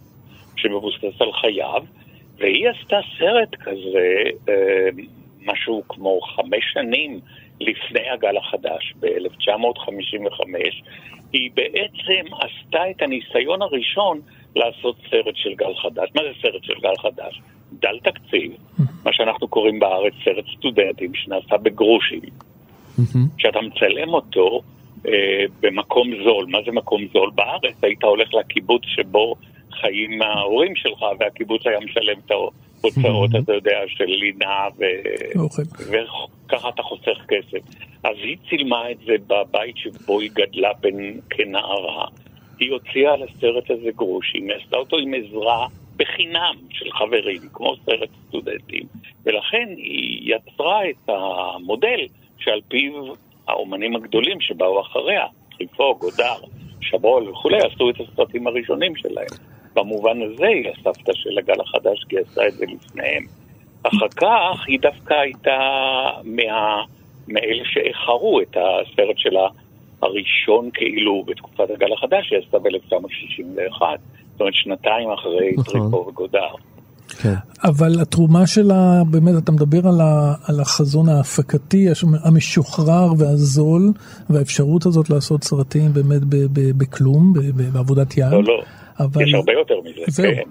שמבוסס 0.56 1.20
על 1.20 1.32
חייו, 1.32 1.82
והיא 2.38 2.68
עשתה 2.68 3.00
סרט 3.18 3.54
כזה, 3.54 4.22
uh, 4.46 5.02
משהו 5.44 5.82
כמו 5.88 6.20
חמש 6.20 6.64
שנים 6.72 7.20
לפני 7.60 8.10
הגל 8.10 8.36
החדש, 8.36 8.94
ב-1955, 9.00 10.42
היא 11.32 11.50
בעצם 11.54 12.34
עשתה 12.34 12.90
את 12.90 13.02
הניסיון 13.02 13.62
הראשון 13.62 14.20
לעשות 14.56 14.96
סרט 15.10 15.36
של 15.36 15.54
גל 15.54 15.74
חדש. 15.82 16.08
מה 16.14 16.22
זה 16.22 16.40
סרט 16.42 16.64
של 16.64 16.80
גל 16.82 16.96
חדש? 16.98 17.40
דל 17.72 17.98
תקציב, 18.04 18.52
מה 19.04 19.12
שאנחנו 19.12 19.48
קוראים 19.48 19.78
בארץ 19.78 20.12
סרט 20.24 20.44
סטודנטים, 20.56 21.14
שנעשה 21.14 21.56
בגרושים. 21.56 22.20
כשאתה 23.38 23.58
מצלם 23.60 24.08
אותו 24.08 24.62
אה, 25.06 25.44
במקום 25.60 26.08
זול, 26.24 26.46
מה 26.48 26.58
זה 26.66 26.72
מקום 26.72 27.02
זול? 27.12 27.30
בארץ 27.34 27.74
היית 27.82 28.04
הולך 28.04 28.34
לקיבוץ 28.34 28.82
שבו 28.84 29.34
חיים 29.80 30.22
ההורים 30.22 30.76
שלך, 30.76 31.04
והקיבוץ 31.20 31.66
היה 31.66 31.80
משלם 31.80 32.18
את 32.26 32.30
ההוצאות, 32.84 33.30
אתה 33.44 33.52
יודע, 33.52 33.78
של 33.86 34.04
לינה 34.04 34.68
ו... 34.78 34.84
אוכל. 35.38 35.62
וככה 35.62 36.68
אתה 36.68 36.82
חוסך 36.82 37.18
כסף. 37.28 37.58
אז 38.04 38.16
היא 38.22 38.36
צילמה 38.48 38.90
את 38.90 38.98
זה 39.06 39.12
בבית 39.26 39.76
שבו 39.76 40.20
היא 40.20 40.30
גדלה 40.32 40.72
בין, 40.80 41.20
כנערה. 41.30 42.06
היא 42.60 42.72
הוציאה 42.72 43.14
על 43.14 43.22
הסרט 43.22 43.70
הזה 43.70 43.90
גרושים, 43.96 44.48
היא 44.48 44.56
עשתה 44.62 44.76
אותו 44.76 44.96
עם 44.96 45.14
עזרה 45.14 45.66
בחינם 45.96 46.54
של 46.70 46.92
חברים, 46.92 47.40
כמו 47.52 47.76
סרט 47.86 48.08
סטודנטים, 48.28 48.82
ולכן 49.24 49.68
היא 49.76 50.34
יצרה 50.34 50.90
את 50.90 51.08
המודל 51.08 52.06
שעל 52.38 52.60
פיו 52.68 52.92
האומנים 53.48 53.96
הגדולים 53.96 54.40
שבאו 54.40 54.80
אחריה, 54.80 55.26
טריפו, 55.58 55.94
גודר, 55.98 56.36
שבול 56.80 57.28
וכולי, 57.28 57.58
עשו 57.58 57.90
את 57.90 57.94
הסרטים 58.00 58.46
הראשונים 58.46 58.96
שלהם. 58.96 59.26
במובן 59.78 60.22
הזה 60.22 60.46
היא 60.46 60.68
הסבתא 60.68 61.12
של 61.14 61.38
הגל 61.38 61.60
החדש, 61.60 62.04
כי 62.08 62.16
היא 62.16 62.24
עשתה 62.28 62.46
את 62.48 62.54
זה 62.54 62.64
לפניהם. 62.66 63.22
אחר 63.82 64.08
כך 64.16 64.64
היא 64.66 64.78
דווקא 64.80 65.14
הייתה 65.14 65.58
מה... 66.24 66.82
מאלה 67.28 67.64
שאיחרו 67.64 68.40
את 68.40 68.56
הסרט 68.56 69.18
שלה 69.18 69.48
הראשון 70.02 70.70
כאילו 70.74 71.24
בתקופת 71.26 71.70
הגל 71.70 71.92
החדש, 71.92 72.32
היא 72.32 72.38
עשתה 72.44 72.58
ב-1961. 72.58 73.82
זאת 74.32 74.40
אומרת, 74.40 74.54
שנתיים 74.54 75.10
אחרי 75.10 75.52
נכון. 75.56 75.80
טריפו 75.80 76.06
וגודר. 76.08 76.48
כן. 77.22 77.34
אבל 77.64 78.00
התרומה 78.02 78.46
שלה, 78.46 79.02
באמת, 79.10 79.34
אתה 79.44 79.52
מדבר 79.52 79.88
על, 79.88 80.00
ה, 80.00 80.34
על 80.48 80.60
החזון 80.60 81.08
ההפקתי, 81.08 81.86
המשוחרר 82.24 83.08
והזול, 83.18 83.92
והאפשרות 84.30 84.86
הזאת 84.86 85.10
לעשות 85.10 85.44
סרטים 85.44 85.92
באמת 85.92 86.24
ב, 86.24 86.36
ב, 86.52 86.78
בכלום, 86.78 87.32
ב, 87.32 87.38
ב, 87.38 87.62
בעבודת 87.72 88.16
יד. 88.16 88.32
לא, 88.32 88.44
לא, 88.44 88.62
אבל... 89.00 89.22
יש 89.22 89.34
הרבה 89.34 89.52
יותר 89.52 89.80
מזה, 89.80 90.02
זהו. 90.06 90.34
כן. 90.34 90.50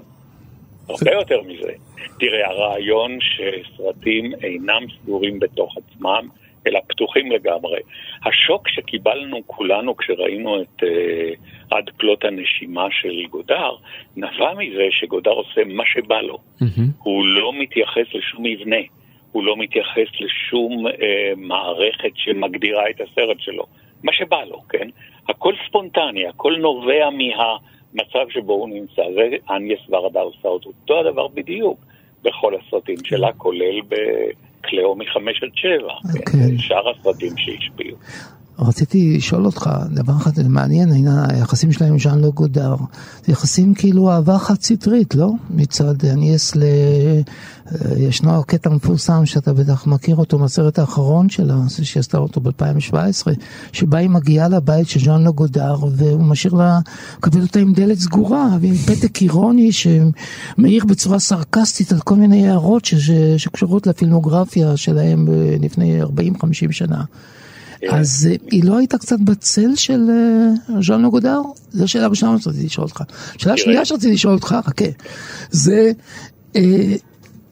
הרבה 0.89 1.11
יותר 1.11 1.41
מזה. 1.41 1.71
תראה, 2.19 2.49
הרעיון 2.49 3.17
שסרטים 3.21 4.31
אינם 4.43 4.83
סגורים 5.01 5.39
בתוך 5.39 5.77
עצמם, 5.77 6.27
אלא 6.67 6.79
פתוחים 6.87 7.31
לגמרי. 7.31 7.79
השוק 8.25 8.67
שקיבלנו 8.69 9.41
כולנו 9.45 9.97
כשראינו 9.97 10.61
את 10.61 10.83
uh, 10.83 10.85
עד 11.71 11.89
כלות 11.89 12.25
הנשימה 12.25 12.87
של 12.91 13.25
גודר, 13.29 13.75
נבע 14.17 14.53
מזה 14.57 14.87
שגודר 14.91 15.31
עושה 15.31 15.61
מה 15.65 15.83
שבא 15.85 16.21
לו. 16.21 16.37
הוא 17.03 17.27
לא 17.27 17.53
מתייחס 17.53 18.13
לשום 18.13 18.45
מבנה, 18.45 18.81
הוא 19.31 19.43
לא 19.43 19.57
מתייחס 19.57 20.07
לשום 20.19 20.87
אה, 20.87 21.31
מערכת 21.37 22.11
שמגדירה 22.15 22.89
את 22.89 23.01
הסרט 23.01 23.39
שלו. 23.39 23.65
מה 24.03 24.13
שבא 24.13 24.43
לו, 24.43 24.61
כן? 24.69 24.87
הכל 25.29 25.53
ספונטני, 25.67 26.27
הכל 26.27 26.55
נובע 26.59 27.09
מהמצב 27.97 28.29
שבו 28.29 28.53
הוא 28.53 28.69
נמצא. 28.69 29.01
זה 29.15 29.55
אניאס 29.55 29.79
ורדה 29.89 30.19
עושה 30.19 30.47
אותו. 30.47 30.69
אותו 30.69 30.99
הדבר 30.99 31.27
בדיוק 31.27 31.79
בכל 32.23 32.53
הסרטים 32.55 32.97
שלה, 33.03 33.33
כולל 33.33 33.81
בקליאו 33.87 34.95
מחמש 34.95 35.43
עד 35.43 35.49
שבע. 35.55 35.93
כן. 36.13 36.31
כן? 36.31 36.57
שאר 36.57 36.89
הסרטים 36.89 37.37
שהשפיעו. 37.37 37.97
רציתי 38.59 39.17
לשאול 39.17 39.45
אותך, 39.45 39.69
דבר 39.93 40.13
אחד 40.17 40.47
מעניין, 40.47 40.91
העניין 40.91 41.15
היחסים 41.29 41.71
שלהם 41.71 41.93
עם 41.93 41.99
ז'אן 41.99 42.19
לא 42.19 42.29
גודר. 42.29 42.75
זה 43.25 43.31
יחסים 43.31 43.73
כאילו 43.73 44.11
אהבה 44.11 44.37
חד 44.37 44.61
סטרית, 44.61 45.15
לא? 45.15 45.31
מצד 45.49 46.05
אניאס 46.05 46.55
ל... 46.55 46.63
אה, 47.71 47.99
ישנו 47.99 48.43
קטע 48.43 48.69
מפורסם 48.69 49.25
שאתה 49.25 49.53
בטח 49.53 49.87
מכיר 49.87 50.15
אותו 50.15 50.39
מהסרט 50.39 50.79
האחרון 50.79 51.29
שלה, 51.29 51.55
זה 51.67 51.85
שהיא 51.85 52.01
עשתה 52.01 52.17
אותו 52.17 52.41
ב-2017, 52.41 53.27
שבה 53.71 53.97
היא 53.97 54.09
מגיעה 54.09 54.47
לבית 54.47 54.87
של 54.87 54.99
ז'אן 54.99 55.23
לא 55.23 55.31
גודר, 55.31 55.75
והוא 55.91 56.23
משאיר 56.23 56.53
לה, 56.53 56.79
מקבל 57.17 57.41
אותה 57.41 57.59
עם 57.59 57.73
דלת 57.73 57.99
סגורה, 57.99 58.57
ועם 58.61 58.75
פתק 58.75 59.21
אירוני 59.21 59.71
שמעיר 59.71 60.85
בצורה 60.85 61.19
סרקסטית 61.19 61.91
על 61.91 61.99
כל 61.99 62.15
מיני 62.15 62.49
הערות. 62.49 62.85
ש... 62.85 63.11
שקשורות 63.37 63.87
לפילמוגרפיה 63.87 64.77
שלהם 64.77 65.27
אה, 65.27 65.55
לפני 65.61 66.03
40-50 66.03 66.07
שנה. 66.71 67.03
אז 67.89 68.29
אה, 68.31 68.35
היא 68.51 68.63
לא 68.63 68.77
הייתה 68.77 68.97
קצת 68.97 69.19
בצל 69.19 69.75
של 69.75 69.99
אה, 70.09 70.81
ז'אן 70.81 71.01
לו 71.01 71.11
גודר? 71.11 71.41
זו 71.69 71.83
השאלה 71.83 72.05
הראשונה 72.05 72.39
שרציתי 72.39 72.65
לשאול 72.65 72.83
אותך. 72.83 73.03
שאלה 73.37 73.57
שנייה 73.57 73.85
שרציתי 73.85 74.13
לשאול 74.13 74.33
אותך, 74.33 74.55
חכה, 74.65 74.85
זה, 75.49 75.91
אה, 76.55 76.61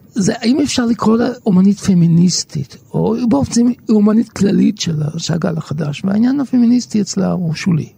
זה 0.08 0.34
האם 0.42 0.60
אפשר 0.64 0.86
לקרוא 0.86 1.18
לה 1.18 1.28
אומנית 1.46 1.78
פמיניסטית, 1.78 2.78
או 2.94 3.16
באופן 3.30 3.62
אומנית 3.90 4.30
כללית 4.30 4.80
של 4.80 4.96
השאגל 5.16 5.58
החדש, 5.58 6.02
והעניין 6.06 6.40
הפמיניסטי 6.40 7.02
אצלה 7.02 7.32
הוא 7.32 7.54
שולי. 7.54 7.90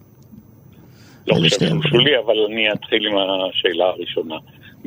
לא 1.28 1.36
חושב 1.36 1.50
שהוא 1.50 1.64
הדברים. 1.64 1.82
שולי, 1.84 2.12
אבל 2.26 2.36
אני 2.50 2.72
אתחיל 2.74 3.08
עם 3.08 3.14
השאלה 3.18 3.86
הראשונה. 3.86 4.36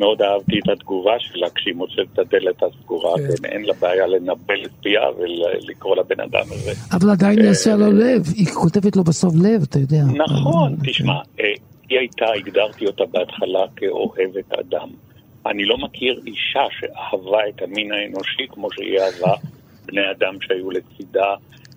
מאוד 0.01 0.23
אהבתי 0.23 0.59
את 0.59 0.69
התגובה 0.69 1.13
שלה 1.19 1.51
כשהיא 1.55 1.75
מוצאת 1.75 2.07
את 2.13 2.19
הדלת 2.19 2.63
הסגורה, 2.63 3.15
כן. 3.17 3.23
כן, 3.23 3.45
אין 3.45 3.63
לה 3.63 3.75
בעיה 3.81 4.07
לנבל 4.07 4.65
את 4.65 4.71
פיה 4.83 5.03
ולקרוא 5.19 5.97
לבן 5.97 6.21
אדם 6.21 6.47
הזה. 6.51 6.73
אבל 6.97 7.11
עדיין 7.11 7.39
אה, 7.39 7.45
יעשה 7.45 7.77
לו 7.77 7.93
לב, 7.93 8.23
היא 8.37 8.47
כותבת 8.47 8.97
לו 8.97 9.05
בסוף 9.05 9.35
לב, 9.43 9.63
אתה 9.63 9.79
יודע. 9.79 10.03
נכון, 10.17 10.77
תשמע, 10.85 11.19
אה, 11.41 11.45
היא 11.89 11.99
הייתה, 11.99 12.27
הגדרתי 12.37 12.87
אותה 12.87 13.05
בהתחלה 13.11 13.65
כאוהבת 13.77 14.53
אדם. 14.61 14.89
אני 15.47 15.65
לא 15.65 15.79
מכיר 15.79 16.21
אישה 16.27 16.65
שאהבה 16.71 17.39
את 17.49 17.63
המין 17.63 17.93
האנושי 17.93 18.47
כמו 18.51 18.69
שהיא 18.73 18.99
אהבה 18.99 19.35
בני 19.87 20.11
אדם 20.11 20.35
שהיו 20.41 20.71
לצידה 20.71 21.35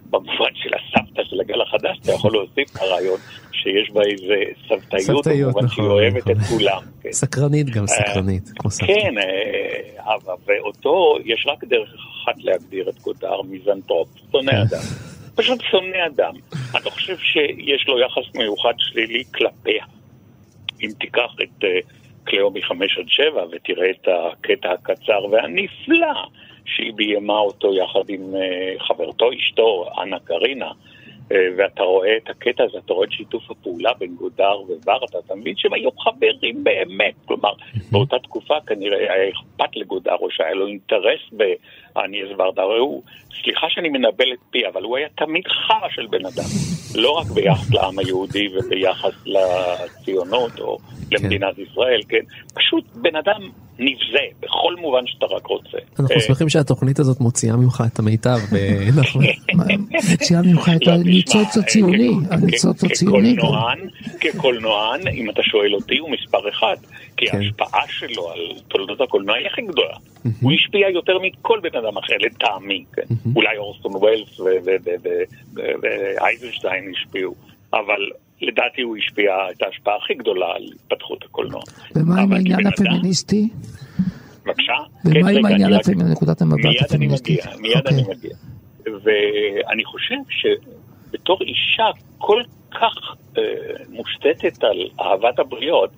במובן 0.09 0.53
של 0.53 0.69
הסבתא 0.73 1.21
של 1.29 1.41
הגל 1.41 1.61
החדש, 1.61 1.99
אתה 2.01 2.11
יכול 2.11 2.31
להוסיף 2.31 2.71
את 2.71 2.81
הרעיון 2.81 3.19
שיש 3.63 3.91
בה 3.91 4.01
איזה 4.01 4.35
סבתאיות, 4.67 5.01
סבתאיות, 5.25 5.53
במובן 5.53 5.67
שהיא 5.67 5.85
נכון, 5.85 5.91
אוהבת 5.91 6.17
נכון. 6.27 6.31
את 6.31 6.37
כולם. 6.49 6.81
כן. 7.01 7.11
סקרנית 7.11 7.69
גם 7.69 7.81
אה, 7.81 7.87
סקרנית, 7.87 8.49
כמו 8.59 8.71
סבתא. 8.71 8.93
כן, 8.93 9.17
אה, 9.17 10.13
אבל- 10.15 10.33
ואותו, 10.45 11.17
יש 11.25 11.45
רק 11.47 11.63
דרך 11.63 11.89
אחת 11.89 12.43
להגדיר 12.43 12.89
את 12.89 12.99
גודר, 12.99 13.41
מיזנטרופ, 13.41 14.07
שונא 14.31 14.51
אדם. 14.51 14.81
פשוט 15.35 15.61
שונא 15.71 15.97
אדם. 16.07 16.33
אני 16.75 16.85
לא 16.85 16.89
חושב 16.89 17.17
שיש 17.17 17.87
לו 17.87 17.99
יחס 17.99 18.35
מיוחד 18.35 18.73
שלילי 18.77 19.23
כלפיה. 19.33 19.85
אם 20.81 20.89
תיקח 20.99 21.31
את 21.43 21.63
אה, 21.63 21.69
קליאו 22.23 22.51
מחמש 22.51 22.97
עד 22.97 23.05
שבע 23.07 23.45
ותראה 23.51 23.89
את 23.89 24.07
הקטע 24.07 24.71
הקצר 24.71 25.25
והנפלא 25.31 26.13
שהיא 26.65 26.93
ביימה 26.95 27.37
אותו 27.39 27.73
יחד 27.73 28.09
עם 28.09 28.33
חברתו 28.87 29.29
אשתו, 29.39 29.85
אנה 30.01 30.17
קרינה, 30.19 30.71
ואתה 31.29 31.83
רואה 31.83 32.17
את 32.17 32.29
הקטע 32.29 32.63
הזה, 32.63 32.77
אתה 32.85 32.93
רואה 32.93 33.07
את 33.07 33.11
שיתוף 33.11 33.51
הפעולה 33.51 33.93
בין 33.99 34.15
גודר 34.15 34.61
וורדה, 34.85 35.19
אתה 35.25 35.35
מבין 35.35 35.53
שהם 35.57 35.73
היו 35.73 35.89
חברים 35.91 36.63
באמת. 36.63 37.13
כלומר, 37.25 37.53
באותה 37.91 38.19
תקופה 38.19 38.53
כנראה 38.67 38.97
היה 38.97 39.29
אכפת 39.29 39.75
לגודר, 39.75 40.15
או 40.15 40.31
שהיה 40.31 40.53
לו 40.53 40.67
אינטרס 40.67 41.21
באניאס 41.31 41.82
ורדה. 42.37 42.61
הרי 42.61 42.79
הוא, 42.79 43.03
סליחה 43.43 43.67
שאני 43.69 43.89
מנבל 43.89 44.33
את 44.33 44.39
פי, 44.51 44.67
אבל 44.73 44.83
הוא 44.83 44.97
היה 44.97 45.07
תמיד 45.15 45.43
חרא 45.47 45.89
של 45.89 46.07
בן 46.07 46.25
אדם. 46.25 46.49
לא 46.95 47.11
רק 47.11 47.27
ביחס 47.27 47.71
לעם 47.73 47.99
היהודי 47.99 48.47
וביחס 48.47 49.13
לציונות 49.25 50.59
או 50.59 50.77
למדינת 51.11 51.57
ישראל, 51.57 52.01
כן? 52.09 52.21
פשוט 52.53 52.83
בן 52.95 53.15
אדם 53.15 53.41
נבזה, 53.79 54.25
בכל 54.39 54.75
מובן 54.81 55.07
שאתה 55.07 55.25
רק 55.25 55.47
רוצה. 55.47 55.77
אנחנו 55.99 56.15
אה, 56.15 56.21
שמחים 56.21 56.49
שהתוכנית 56.49 56.99
הזאת 56.99 57.19
מוציאה 57.19 57.55
ממך 57.55 57.83
את 57.93 57.99
המיטב, 57.99 58.37
ונחמן. 58.51 59.23
מוציאה 60.11 60.41
ממך 60.41 60.69
את 60.75 60.87
לא, 60.87 60.91
הניצוץ 60.91 61.47
תשמע, 61.47 61.63
הציוני, 61.63 62.11
הניצוץ 62.31 62.83
הציוני. 62.83 63.35
כקולנוען, 63.37 63.79
כקולנוען, 64.19 65.07
אם 65.07 65.29
אתה 65.29 65.43
שואל 65.43 65.75
אותי, 65.75 65.97
הוא 65.97 66.09
מספר 66.11 66.49
אחד. 66.49 66.75
כי 67.17 67.25
כן. 67.25 67.37
ההשפעה 67.37 67.83
שלו 67.87 68.29
על 68.29 68.39
תולדות 68.67 69.01
הקולנוע 69.01 69.35
היא 69.35 69.47
הכי 69.47 69.61
גדולה. 69.61 69.95
הוא 70.41 70.51
השפיע 70.51 70.89
יותר 70.89 71.19
מכל 71.19 71.59
בן 71.63 71.77
אדם 71.83 71.97
אחר, 71.97 72.13
לטעמי. 72.19 72.85
כן. 72.93 73.01
אולי 73.35 73.57
אורסון 73.57 73.95
ווילס 73.95 74.39
ואייזנשטיין 75.81 76.91
השפיעו, 76.91 77.35
אבל 77.73 78.09
לדעתי 78.41 78.81
הוא 78.81 78.97
השפיע 78.97 79.33
את 79.51 79.61
ההשפעה 79.61 79.95
הכי 80.03 80.13
גדולה 80.13 80.45
על 80.55 80.63
התפתחות 80.75 81.23
הקולנוע. 81.23 81.61
ומה 81.95 82.21
עם 82.21 82.33
העניין 82.33 82.67
הפמיניסטי? 82.67 83.49
בבקשה? 84.45 84.73
ומה 85.05 85.31
כן, 85.31 85.37
עם 85.37 85.45
העניין 85.45 85.73
הפמיניסטי, 85.73 86.11
נקודת 86.11 86.41
המבט 86.41 86.55
מיד 86.55 86.65
אני 86.67 86.77
הפמיניסטית? 86.85 87.39
מגיע, 87.45 87.57
מיד 87.61 87.87
אני 87.87 88.01
אוקיי. 88.01 88.15
מגיע. 88.15 88.35
ואני 88.85 89.85
חושב 89.85 90.15
שבתור 90.29 91.37
אישה 91.41 91.83
כל 92.17 92.41
כך 92.71 93.15
אה, 93.37 93.43
מושתתת 93.89 94.63
על 94.63 94.89
אהבת 95.01 95.39
הבריות, 95.39 95.89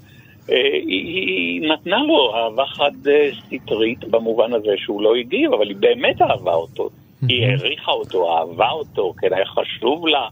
היא, 0.47 0.81
היא 0.87 1.69
נתנה 1.69 2.03
לו 2.03 2.35
אהבה 2.35 2.65
חד 2.65 3.07
אה, 3.07 3.29
סטרית 3.63 4.03
במובן 4.03 4.53
הזה 4.53 4.73
שהוא 4.77 5.01
לא 5.01 5.15
הגיב, 5.15 5.53
אבל 5.53 5.67
היא 5.67 5.77
באמת 5.79 6.21
אהבה 6.21 6.53
אותו. 6.53 6.89
היא 7.27 7.45
העריכה 7.45 7.91
אותו, 7.91 8.37
אהבה 8.37 8.69
אותו, 8.69 9.13
כן, 9.21 9.33
היה 9.33 9.45
חשוב 9.45 10.07
לה 10.07 10.27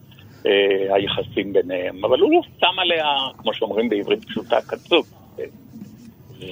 אה, 0.46 0.96
היחסים 0.96 1.54
ביניהם, 1.54 2.06
אבל 2.06 2.20
הוא 2.20 2.32
לא 2.32 2.40
שם 2.60 2.80
עליה, 2.80 3.06
כמו 3.38 3.54
שאומרים 3.54 3.90
בעברית 3.90 4.26
פשוטה, 4.26 4.62
קצוק. 4.68 5.06
כן. 5.38 5.44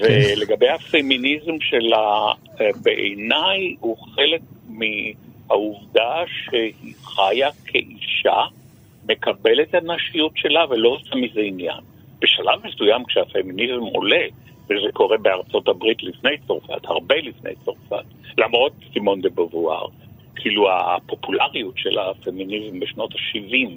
ולגבי 0.01 0.69
הפמיניזם 0.69 1.61
שלה, 1.61 2.31
אה, 2.61 2.69
בעיניי 2.83 3.75
הוא 3.79 3.97
חלק 3.97 4.41
מהעובדה 4.69 6.23
שהיא 6.27 6.93
חיה 7.03 7.49
כאישה, 7.65 8.41
מקבלת 9.09 9.69
את 9.69 9.75
הנשיות 9.75 10.31
שלה 10.35 10.65
ולא 10.69 10.89
עושה 10.89 11.15
מזה 11.15 11.39
עניין. 11.39 11.90
בשלב 12.21 12.67
מסוים 12.67 13.03
כשהפמיניזם 13.03 13.81
עולה, 13.81 14.25
וזה 14.65 14.91
קורה 14.93 15.17
בארצות 15.17 15.67
הברית 15.67 16.03
לפני 16.03 16.37
צרפת, 16.47 16.85
הרבה 16.85 17.15
לפני 17.15 17.51
צרפת, 17.65 18.05
למרות 18.37 18.71
סימון 18.93 19.21
דה 19.21 19.29
בבואר, 19.29 19.87
כאילו 20.35 20.71
הפופולריות 20.71 21.73
של 21.77 21.99
הפמיניזם 21.99 22.79
בשנות 22.79 23.11
ה-70 23.11 23.69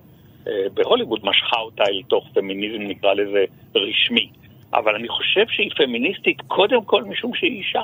בהוליווד 0.75 1.21
משכה 1.25 1.61
אותה 1.61 1.85
אל 1.85 2.03
תוך 2.09 2.29
פמיניזם, 2.35 2.83
נקרא 2.83 3.15
לזה, 3.15 3.45
רשמי. 3.75 4.29
אבל 4.75 4.95
אני 4.95 5.09
חושב 5.09 5.45
שהיא 5.49 5.71
פמיניסטית 5.77 6.41
קודם 6.47 6.85
כל 6.85 7.05
משום 7.05 7.35
שהיא 7.35 7.59
אישה, 7.59 7.83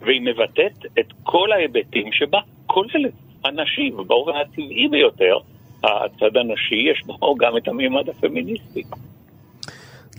והיא 0.00 0.20
מבטאת 0.20 0.86
את 0.98 1.06
כל 1.22 1.52
ההיבטים 1.52 2.12
שבה, 2.12 2.40
כולל 2.66 3.06
הנשי, 3.44 3.90
ובאופן 3.92 4.36
הטבעי 4.36 4.88
ביותר, 4.88 5.38
הצד 5.84 6.36
הנשי 6.36 6.74
יש 6.74 7.02
בו 7.06 7.34
גם 7.34 7.56
את 7.56 7.68
הממד 7.68 8.08
הפמיניסטי. 8.08 8.82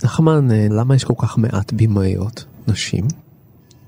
נחמן, 0.04 0.50
אה, 0.50 0.66
למה 0.80 0.94
יש 0.94 1.04
כל 1.04 1.14
כך 1.22 1.38
מעט 1.38 1.72
בימאיות 1.72 2.44
נשים? 2.68 3.04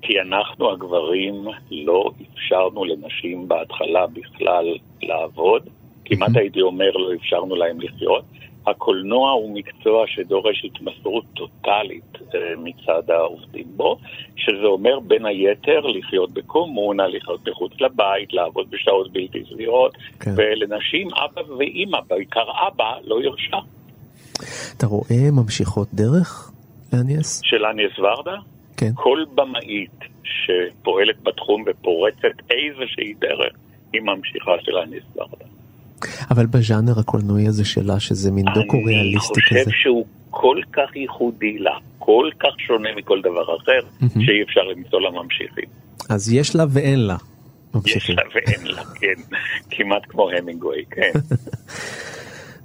כי 0.03 0.21
אנחנו 0.21 0.73
הגברים 0.73 1.35
לא 1.71 2.11
אפשרנו 2.33 2.85
לנשים 2.85 3.49
בהתחלה 3.49 4.07
בכלל 4.07 4.65
לעבוד, 5.03 5.63
כמעט 6.05 6.37
הייתי 6.37 6.61
אומר 6.61 6.91
לא 6.91 7.15
אפשרנו 7.15 7.55
להם 7.57 7.81
לחיות. 7.81 8.25
הקולנוע 8.67 9.31
הוא 9.31 9.55
מקצוע 9.55 10.05
שדורש 10.07 10.65
התמסרות 10.65 11.25
טוטאלית 11.35 12.19
אה, 12.35 12.41
מצד 12.57 13.11
העובדים 13.11 13.67
בו, 13.77 13.99
שזה 14.37 14.67
אומר 14.67 15.01
בין 15.01 15.27
היתר 15.27 15.81
לחיות 15.81 16.31
בקומונה, 16.31 17.09
לחיות 17.09 17.49
מחוץ 17.49 17.73
לבית, 17.81 18.33
לעבוד 18.33 18.71
בשעות 18.71 19.13
בלתי 19.13 19.43
סבירות, 19.53 19.97
כן. 20.21 20.31
ולנשים 20.37 21.09
אבא 21.25 21.53
ואימא, 21.59 21.99
בעיקר 22.09 22.45
אבא, 22.69 22.93
לא 23.05 23.23
ירשה. 23.23 23.59
אתה 24.77 24.87
רואה 24.87 25.31
ממשיכות 25.33 25.89
דרך 25.95 26.51
לאניאס? 26.93 27.41
של 27.45 27.65
אניאס 27.65 27.99
ורדה? 27.99 28.37
כן. 28.77 28.91
כל 28.95 29.25
במאית 29.35 29.99
שפועלת 30.25 31.23
בתחום 31.23 31.65
ופורצת 31.67 32.37
איזושהי 32.51 33.15
דרך, 33.21 33.55
היא 33.93 34.01
ממשיכה 34.01 34.53
של 34.63 34.73
אניאס 34.77 35.05
ורדה. 35.17 35.45
אבל 36.31 36.47
בז'אנר 36.47 36.99
הקולנועי 37.01 37.47
הזה 37.47 37.65
שלה, 37.65 38.01
שזה 38.01 38.31
מין 38.31 38.45
דוקו 38.55 38.77
אני 38.77 38.87
ריאליסטי 38.87 39.41
חושב 39.41 39.61
כזה. 39.61 39.71
שהוא 39.75 40.07
כל 40.31 40.61
כך 40.73 40.97
ייחודי 40.97 41.59
לה, 41.59 41.79
כל 41.99 42.31
כך 42.41 42.51
שונה 42.59 42.89
מכל 42.97 43.21
דבר 43.21 43.57
אחר, 43.57 43.81
מהמם. 44.01 44.25
שאי 44.25 44.43
אפשר 44.43 44.61
למצוא 44.61 45.01
לה 45.01 45.11
ממשיכים. 45.11 45.65
אז 46.09 46.33
יש 46.33 46.57
לה 46.57 46.65
ואין 46.71 47.07
לה 47.07 47.15
יש 47.15 47.75
ממשיכים. 47.75 48.17
לה 48.17 48.23
ואין 48.35 48.67
לה, 48.67 48.83
כן. 48.85 49.37
כמעט 49.71 50.03
כמו 50.09 50.31
המינגווי, 50.31 50.85
כן. 50.91 51.13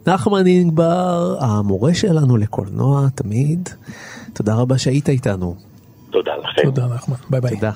נחמן 0.07 0.47
אינגבר, 0.47 1.37
המורה 1.41 1.95
שלנו 1.95 2.37
לקולנוע 2.37 3.07
תמיד. 3.14 3.68
תודה 4.33 4.55
רבה 4.55 4.79
שהיית 4.79 5.09
איתנו. 5.09 5.57
תודה 6.11 6.33
לכם. 6.37 6.62
תודה 6.62 6.87
נחמן, 6.87 7.16
ביי 7.31 7.41
ביי. 7.41 7.57
תודה. 7.57 7.73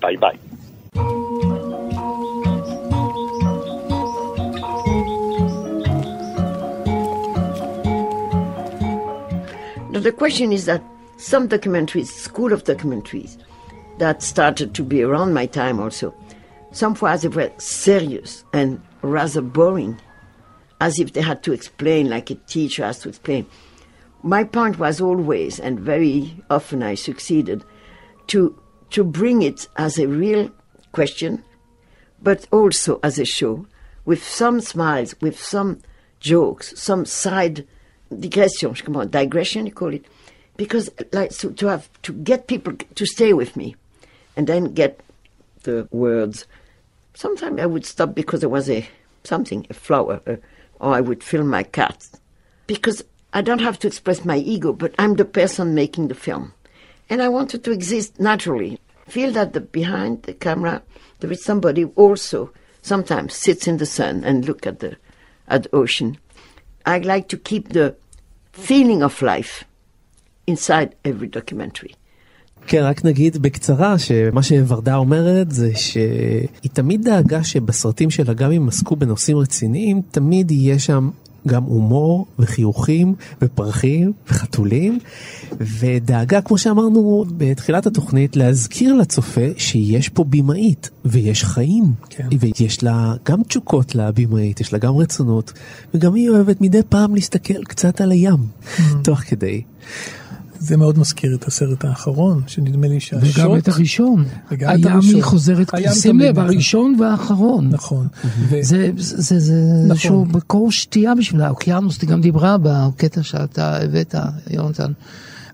ביי 0.00 0.16
ביי. 0.16 0.38
Now, 9.90 10.00
the 10.00 10.12
question 10.12 10.52
is 10.52 10.66
that 10.66 10.82
some 11.16 11.48
documentaries, 11.48 12.08
school 12.08 12.52
of 12.52 12.62
documentaries, 12.62 13.36
that 13.98 14.22
started 14.22 14.72
to 14.74 14.82
be 14.84 15.02
around 15.02 15.34
my 15.34 15.46
time 15.46 15.80
also, 15.80 16.14
some 16.70 16.94
fois 16.94 17.16
they 17.16 17.28
were 17.28 17.50
serious 17.58 18.44
and 18.52 18.80
rather 19.02 19.40
boring, 19.40 19.96
as 20.83 20.99
if 20.99 21.13
they 21.13 21.21
had 21.21 21.41
to 21.41 21.53
explain, 21.53 22.09
like 22.09 22.29
a 22.29 22.35
teacher 22.35 22.83
has 22.83 22.99
to 22.99 23.07
explain. 23.07 23.45
My 24.21 24.43
point 24.43 24.77
was 24.77 24.99
always, 24.99 25.57
and 25.57 25.79
very 25.79 26.35
often 26.49 26.83
I 26.83 26.95
succeeded, 26.95 27.63
to, 28.27 28.61
to 28.89 29.03
bring 29.05 29.43
it 29.43 29.69
as 29.77 29.97
a 29.97 30.09
real 30.09 30.51
question, 30.91 31.41
but 32.21 32.45
also 32.51 32.99
as 33.01 33.17
a 33.17 33.23
show, 33.23 33.65
with 34.03 34.21
some 34.21 34.59
smiles, 34.59 35.15
with 35.21 35.39
some 35.39 35.79
jokes, 36.19 36.77
some 36.77 37.05
side 37.05 37.65
digression, 38.19 38.73
come 38.75 38.97
on, 38.97 39.09
digression, 39.09 39.65
you 39.65 39.71
call 39.71 39.93
it, 39.93 40.05
because 40.57 40.89
like 41.13 41.31
so 41.31 41.49
to 41.51 41.67
have 41.67 41.89
to 42.01 42.11
get 42.11 42.47
people 42.47 42.73
to 42.73 43.05
stay 43.05 43.31
with 43.31 43.55
me, 43.55 43.73
and 44.35 44.47
then 44.47 44.73
get 44.73 44.99
the 45.63 45.87
words. 45.91 46.45
Sometimes 47.13 47.61
I 47.61 47.67
would 47.67 47.85
stop 47.85 48.13
because 48.13 48.41
there 48.41 48.49
was 48.49 48.69
a 48.69 48.85
something, 49.23 49.65
a 49.69 49.73
flower, 49.73 50.21
uh, 50.27 50.35
or 50.83 50.93
I 50.93 51.01
would 51.01 51.23
film 51.23 51.47
my 51.47 51.63
cat, 51.63 52.09
because 52.67 53.03
I 53.31 53.41
don't 53.41 53.61
have 53.61 53.79
to 53.79 53.87
express 53.87 54.25
my 54.25 54.37
ego, 54.37 54.73
but 54.73 54.93
I'm 54.99 55.15
the 55.15 55.25
person 55.25 55.73
making 55.73 56.09
the 56.09 56.15
film, 56.15 56.53
and 57.09 57.21
I 57.21 57.29
wanted 57.29 57.63
to 57.63 57.71
exist 57.71 58.19
naturally. 58.19 58.79
Feel 59.07 59.31
that 59.31 59.53
the, 59.53 59.61
behind 59.61 60.23
the 60.23 60.33
camera 60.33 60.81
there 61.19 61.31
is 61.31 61.43
somebody 61.43 61.85
also 61.95 62.51
sometimes 62.81 63.33
sits 63.33 63.65
in 63.65 63.77
the 63.77 63.85
sun 63.85 64.23
and 64.25 64.45
look 64.45 64.67
at 64.67 64.79
the 64.79 64.97
at 65.47 65.63
the 65.63 65.75
ocean. 65.75 66.17
I 66.85 66.99
like 66.99 67.29
to 67.29 67.37
keep 67.37 67.69
the 67.69 67.95
feeling 68.51 69.01
of 69.03 69.21
life 69.21 69.63
inside 70.47 70.95
every 71.05 71.27
documentary. 71.27 71.95
כן, 72.67 72.83
רק 72.83 73.05
נגיד 73.05 73.37
בקצרה 73.41 73.99
שמה 73.99 74.43
שוורדה 74.43 74.95
אומרת 74.95 75.51
זה 75.51 75.71
שהיא 75.75 76.71
תמיד 76.73 77.03
דאגה 77.03 77.43
שבסרטים 77.43 78.09
שלה, 78.09 78.33
גם 78.33 78.51
אם 78.51 78.67
עסקו 78.67 78.95
בנושאים 78.95 79.37
רציניים, 79.37 80.01
תמיד 80.11 80.51
יהיה 80.51 80.79
שם 80.79 81.09
גם 81.47 81.63
הומור 81.63 82.25
וחיוכים 82.39 83.15
ופרחים 83.41 84.11
וחתולים, 84.29 84.99
ודאגה, 85.59 86.41
כמו 86.41 86.57
שאמרנו 86.57 87.25
בתחילת 87.37 87.85
התוכנית, 87.85 88.35
להזכיר 88.35 88.93
לצופה 88.93 89.41
שיש 89.57 90.09
פה 90.09 90.23
במאית 90.23 90.89
ויש 91.05 91.43
חיים, 91.43 91.83
כן. 92.09 92.27
ויש 92.39 92.83
לה 92.83 93.13
גם 93.25 93.43
תשוקות 93.43 93.95
לבימאית, 93.95 94.61
יש 94.61 94.73
לה 94.73 94.79
גם 94.79 94.95
רצונות, 94.95 95.53
וגם 95.93 96.15
היא 96.15 96.29
אוהבת 96.29 96.61
מדי 96.61 96.81
פעם 96.89 97.15
להסתכל 97.15 97.63
קצת 97.63 98.01
על 98.01 98.11
הים, 98.11 98.37
תוך 99.03 99.19
כדי. 99.19 99.61
זה 100.63 100.77
מאוד 100.77 100.99
מזכיר 100.99 101.35
את 101.35 101.47
הסרט 101.47 101.85
האחרון, 101.85 102.41
שנדמה 102.47 102.87
לי 102.87 102.99
שהשוט... 102.99 103.39
וגם 103.39 103.57
את 103.57 103.67
הראשון. 103.67 104.25
וגם 104.51 104.69
את 104.69 104.75
הים 104.75 104.87
הראשון. 104.87 105.15
היא 105.15 105.23
חוזרת, 105.23 105.73
הים 105.73 105.93
שים 105.93 106.19
לב, 106.19 106.31
נכון. 106.39 106.43
הראשון 106.43 106.95
והאחרון. 106.99 107.69
נכון. 107.69 108.07
זה, 108.61 108.89
זה, 108.95 109.39
זה 109.39 109.53
נכון. 109.53 109.91
איזשהו 109.91 110.25
מקור 110.25 110.71
שתייה 110.71 111.15
בשבילה, 111.15 111.47
האוקיינוס, 111.47 112.01
היא 112.01 112.09
גם 112.09 112.21
דיברה 112.21 112.57
בקטע 112.61 113.23
שאתה 113.23 113.77
הבאת, 113.77 114.15
יונתן, 114.49 114.91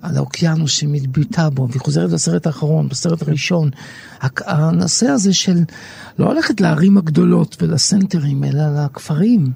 על 0.02 0.18
האוקיינוס 0.18 0.72
שמתביטה 0.72 1.50
בו, 1.50 1.68
והיא 1.70 1.82
חוזרת 1.82 2.12
לסרט 2.12 2.48
האחרון, 2.48 2.90
בסרט 2.90 3.22
הראשון. 3.22 3.70
הנושא 4.22 5.08
הזה 5.08 5.34
של 5.34 5.64
לא 6.20 6.36
ללכת 6.36 6.62
לערים 6.62 6.98
הגדולות 6.98 7.58
ולסנטרים, 7.62 8.44
אלא 8.44 8.86
לכפרים. 8.86 9.52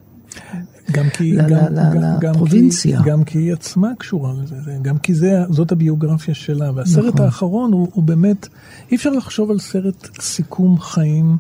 גם 0.92 1.06
כי, 1.10 1.34
ל- 1.34 1.42
גם, 1.42 1.50
ל- 1.50 1.80
ל- 1.80 1.94
גם, 1.94 2.18
גם, 2.20 2.32
לפרובינציה. 2.34 3.04
כי, 3.04 3.10
גם 3.10 3.24
כי 3.24 3.38
היא 3.38 3.54
עצמה 3.54 3.90
קשורה 4.00 4.34
לזה, 4.44 4.56
זה- 4.66 4.78
גם 4.82 4.98
כי 4.98 5.14
זה, 5.14 5.44
זאת 5.50 5.72
הביוגרפיה 5.72 6.34
שלה. 6.36 6.72
והסרט 6.76 7.14
נכון. 7.14 7.26
האחרון 7.26 7.74
הוא, 7.74 7.88
הוא 7.94 8.04
באמת, 8.04 8.48
אי 8.92 8.96
אפשר 8.96 9.10
לחשוב 9.10 9.52
על 9.52 9.60
סרט 9.60 10.08
סיכום 10.22 10.80
חיים 10.80 11.38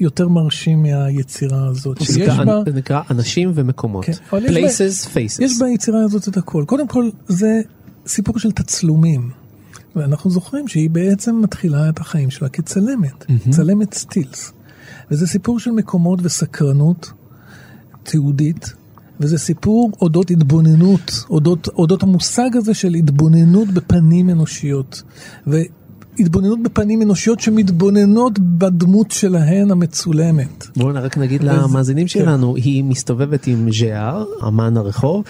יותר 0.00 0.28
מרשים 0.28 0.82
מהיצירה 0.82 1.66
הזאת. 1.66 2.02
שיש 2.02 2.28
בה, 2.46 2.62
זה 2.66 2.72
נקרא 2.72 3.00
אנשים 3.10 3.52
ומקומות. 3.54 4.04
כן, 4.04 4.12
אבל 4.32 4.44
יש 4.44 4.50
בה- 4.56 4.68
places, 4.68 5.06
faces. 5.06 5.44
יש 5.44 5.58
ביצירה 5.60 6.02
הזאת 6.04 6.28
את 6.28 6.36
הכל. 6.36 6.64
קודם 6.66 6.88
כל, 6.88 7.10
זה 7.28 7.60
סיפור 8.06 8.38
של 8.38 8.52
תצלומים. 8.52 9.30
ואנחנו 9.96 10.30
זוכרים 10.30 10.68
שהיא 10.68 10.90
בעצם 10.90 11.40
מתחילה 11.42 11.88
את 11.88 11.98
החיים 11.98 12.30
שלה 12.30 12.48
כצלמת, 12.48 13.24
צלמת 13.50 13.94
סטילס. 13.94 14.52
וזה 15.10 15.26
סיפור 15.26 15.60
של 15.60 15.70
מקומות 15.70 16.18
וסקרנות 16.22 17.12
תיעודית, 18.10 18.72
וזה 19.20 19.38
סיפור 19.38 19.90
אודות 20.02 20.30
התבוננות, 20.30 21.24
אודות, 21.30 21.68
אודות 21.68 22.02
המושג 22.02 22.50
הזה 22.56 22.74
של 22.74 22.94
התבוננות 22.94 23.68
בפנים 23.68 24.30
אנושיות. 24.30 25.02
והתבוננות 25.46 26.62
בפנים 26.62 27.02
אנושיות 27.02 27.40
שמתבוננות 27.40 28.38
בדמות 28.38 29.10
שלהן 29.10 29.70
המצולמת. 29.70 30.66
בואו 30.76 30.94
רק 30.94 31.18
נגיד 31.18 31.42
וזה- 31.42 31.52
למאזינים 31.52 32.04
כן. 32.06 32.08
שלנו, 32.12 32.56
היא 32.56 32.84
מסתובבת 32.84 33.46
עם 33.46 33.68
ז'אר, 33.72 34.24
אמן 34.48 34.76
הרחוב, 34.76 35.24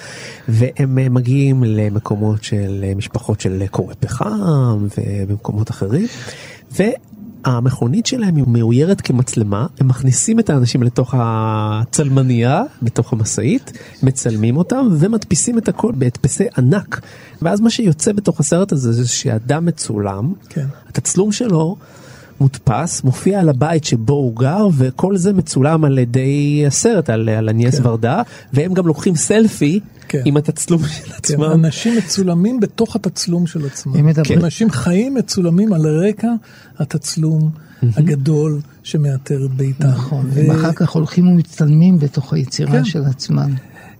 והם 0.48 1.14
מגיעים 1.14 1.64
למקומות 1.64 2.44
של 2.44 2.84
משפחות 2.96 3.40
של 3.40 3.62
קורי 3.70 3.94
פחם 4.00 4.86
ובמקומות 4.98 5.70
אחרים, 5.70 6.06
והמכונית 7.46 8.06
שלהם 8.06 8.36
היא 8.36 8.44
מאוירת 8.46 9.00
כמצלמה, 9.00 9.66
הם 9.80 9.88
מכניסים 9.88 10.38
את 10.38 10.50
האנשים 10.50 10.82
לתוך 10.82 11.14
הצלמנייה, 11.18 12.62
בתוך 12.82 13.12
המשאית, 13.12 13.72
מצלמים 14.02 14.56
אותם 14.56 14.88
ומדפיסים 14.92 15.58
את 15.58 15.68
הכל 15.68 15.92
בהדפסי 15.94 16.44
ענק. 16.58 17.00
ואז 17.42 17.60
מה 17.60 17.70
שיוצא 17.70 18.12
בתוך 18.12 18.40
הסרט 18.40 18.72
הזה 18.72 18.92
זה 18.92 19.08
שאדם 19.08 19.66
מצולם, 19.66 20.32
כן. 20.48 20.66
התצלום 20.88 21.32
שלו 21.32 21.76
מודפס, 22.40 23.04
מופיע 23.04 23.40
על 23.40 23.48
הבית 23.48 23.84
שבו 23.84 24.12
הוא 24.12 24.36
גר, 24.36 24.68
וכל 24.76 25.16
זה 25.16 25.32
מצולם 25.32 25.84
על 25.84 25.98
ידי 25.98 26.64
הסרט, 26.66 27.10
על, 27.10 27.28
על 27.28 27.48
הניאס 27.48 27.80
כן. 27.80 27.86
ורדה, 27.86 28.22
והם 28.52 28.74
גם 28.74 28.86
לוקחים 28.86 29.16
סלפי 29.16 29.80
כן. 30.08 30.22
עם 30.24 30.36
התצלום 30.36 30.82
של 30.82 31.04
כן, 31.04 31.12
עצמם. 31.16 31.42
אנשים 31.44 31.96
מצולמים 31.98 32.60
בתוך 32.60 32.96
התצלום 32.96 33.46
של 33.46 33.66
עצמם. 33.66 34.06
מדברים- 34.06 34.38
אנשים 34.44 34.70
חיים 34.70 35.14
מצולמים 35.14 35.72
על 35.72 35.86
רקע 36.06 36.28
התצלום 36.78 37.50
הגדול 37.82 38.60
שמאתר 38.82 39.44
את 39.46 39.50
ביתם. 39.54 39.88
נכון, 39.88 40.26
ו- 40.30 40.44
ואחר 40.48 40.72
כך 40.72 40.90
הולכים 40.90 41.28
ומצטלמים 41.28 41.98
בתוך 41.98 42.32
היצירה 42.32 42.72
כן. 42.72 42.84
של 42.84 43.04
עצמם. 43.04 43.54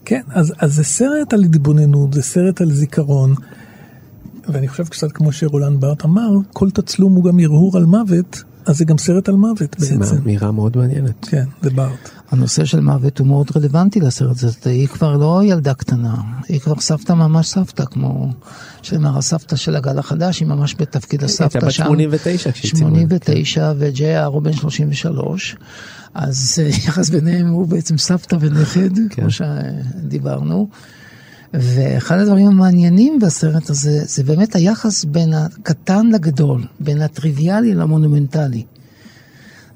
כן, 0.05 0.21
אז, 0.29 0.53
אז 0.59 0.75
זה 0.75 0.85
סרט 0.85 1.33
על 1.35 1.43
התבוננות, 1.45 2.15
זה 2.15 2.23
סרט 2.23 2.61
על 2.61 2.71
זיכרון, 2.73 3.35
ואני 4.49 4.69
חושב 4.69 4.85
קצת 4.85 5.13
כמו 5.13 5.33
שרולנד 5.33 5.81
בארט 5.81 6.05
אמר, 6.05 6.29
כל 6.53 6.71
תצלום 6.71 7.15
הוא 7.15 7.25
גם 7.25 7.39
הרהור 7.41 7.77
על 7.77 7.85
מוות, 7.85 8.43
אז 8.67 8.79
זה 8.79 8.85
גם 8.85 8.99
סרט 8.99 9.29
על 9.29 9.35
מוות 9.35 9.77
זה 9.79 9.97
בעצם. 9.97 10.17
אמירה 10.17 10.53
מאוד 10.53 10.77
מעניינת. 10.77 11.27
כן, 11.31 11.45
זה 11.63 11.71
בארט. 11.71 12.11
הנושא 12.31 12.65
של 12.65 12.81
מוות 12.81 13.19
הוא 13.19 13.27
מאוד 13.27 13.51
רלוונטי 13.57 14.01
לסרט 14.01 14.43
הזה, 14.43 14.71
היא 14.71 14.89
כבר 14.89 15.17
לא 15.17 15.41
ילדה 15.45 15.75
קטנה, 15.75 16.15
היא 16.49 16.61
כבר 16.61 16.81
סבתא 16.81 17.13
ממש 17.13 17.49
סבתא, 17.49 17.85
כמו 17.85 18.33
שנאמר 18.83 19.19
הסבתא 19.19 19.57
של 19.57 19.77
הגל 19.77 19.99
החדש, 19.99 20.41
היא 20.41 20.49
ממש 20.49 20.75
בתפקיד 20.79 21.21
הייתה 21.21 21.45
הסבתא 21.45 21.67
בת 21.67 21.73
שם. 21.73 21.85
89 21.85 22.53
כשהיא 22.53 22.73
צילמה. 22.75 22.91
89 22.91 23.73
וג'יי 23.79 24.25
הוא 24.25 24.43
בן 24.43 24.53
33, 24.53 25.57
אז 26.15 26.59
אה, 26.63 26.69
יחס 26.87 27.09
ביניהם 27.09 27.49
הוא 27.49 27.67
בעצם 27.67 27.99
סבתא 27.99 28.37
ונכד, 28.41 28.91
כן. 29.11 29.23
כמו 29.23 29.31
שדיברנו. 29.31 30.69
ואחד 31.61 32.19
הדברים 32.19 32.47
המעניינים 32.47 33.19
בסרט 33.19 33.71
הזה, 33.71 34.05
זה 34.05 34.25
באמת 34.25 34.57
היחס 34.57 35.05
בין 35.05 35.35
הקטן 35.35 36.07
לגדול, 36.07 36.65
בין 36.81 37.03
הטריוויאלי 37.03 37.75
למונומנטלי. 37.75 38.65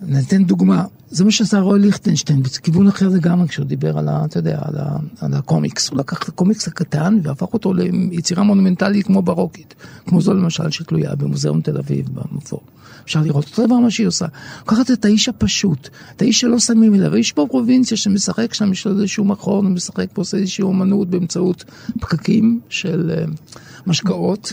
ניתן 0.02 0.44
דוגמה, 0.44 0.84
זה 1.10 1.24
מה 1.24 1.30
שעשה 1.30 1.60
רוי 1.60 1.80
ליכטנשטיין, 1.80 2.42
בכיוון 2.42 2.88
אחר 2.88 3.08
לגמרי 3.08 3.48
כשהוא 3.48 3.66
דיבר 3.66 3.98
על, 3.98 4.08
ה, 4.08 4.24
אתה 4.24 4.38
יודע, 4.38 4.58
על, 4.62 4.78
ה, 4.78 4.96
על 5.20 5.34
הקומיקס. 5.34 5.88
הוא 5.88 5.98
לקח 5.98 6.22
את 6.22 6.28
הקומיקס 6.28 6.68
הקטן 6.68 7.18
והפך 7.22 7.52
אותו 7.52 7.72
ליצירה 7.74 8.42
מונומנטלית 8.42 9.06
כמו 9.06 9.22
ברוקית, 9.22 9.74
כמו 10.06 10.20
זו 10.20 10.34
למשל 10.34 10.70
שתלויה 10.70 11.14
במוזיאון 11.14 11.60
תל 11.60 11.78
אביב 11.78 12.06
במבוא. 12.14 12.58
אפשר 13.04 13.20
לראות 13.22 13.44
אותו 13.50 13.66
דבר 13.66 13.76
מה 13.76 13.90
שהיא 13.90 14.06
עושה. 14.06 14.26
לקחת 14.62 14.90
את 14.90 15.04
האיש 15.04 15.28
הפשוט, 15.28 15.88
את 16.16 16.22
האיש 16.22 16.40
שלא 16.40 16.58
שמים 16.58 16.94
אליו, 16.94 17.14
איש 17.14 17.32
בפרובינציה 17.32 17.96
שמשחק 17.96 18.54
שם, 18.54 18.72
יש 18.72 18.86
לו 18.86 18.92
איזשהו 18.92 19.24
מכון, 19.24 19.66
הוא 19.66 19.74
משחק 19.74 20.06
ועושה 20.14 20.36
איזושהי 20.36 20.62
אומנות 20.62 21.10
באמצעות 21.10 21.64
פקקים 22.00 22.60
של 22.68 23.10
uh, 23.26 23.58
משקאות. 23.86 24.52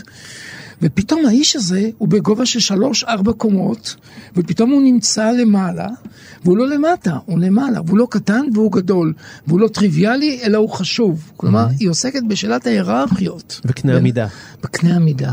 ופתאום 0.82 1.26
האיש 1.26 1.56
הזה 1.56 1.90
הוא 1.98 2.08
בגובה 2.08 2.46
של 2.46 2.60
שלוש-ארבע 2.60 3.32
קומות, 3.32 3.96
ופתאום 4.36 4.70
הוא 4.70 4.82
נמצא 4.82 5.30
למעלה, 5.30 5.88
והוא 6.44 6.56
לא 6.58 6.68
למטה, 6.68 7.16
הוא 7.24 7.38
למעלה, 7.38 7.80
והוא 7.86 7.98
לא 7.98 8.06
קטן 8.10 8.40
והוא 8.54 8.72
גדול, 8.72 9.12
והוא 9.46 9.60
לא 9.60 9.68
טריוויאלי, 9.68 10.40
אלא 10.42 10.58
הוא 10.58 10.70
חשוב. 10.70 11.30
כלומר, 11.36 11.66
היא 11.80 11.88
עוסקת 11.88 12.22
בשאלת 12.28 12.66
ההיררכיות. 12.66 13.60
וקנה 13.64 13.92
בין- 13.92 14.00
המידה. 14.00 14.26
בקנה 14.62 14.96
המידה. 14.96 15.32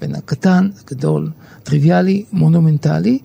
בין 0.00 0.14
הקטן, 0.14 0.68
הגדול, 0.86 1.30
טריוויאלי, 1.62 2.24
מונומנטלי, 2.32 3.18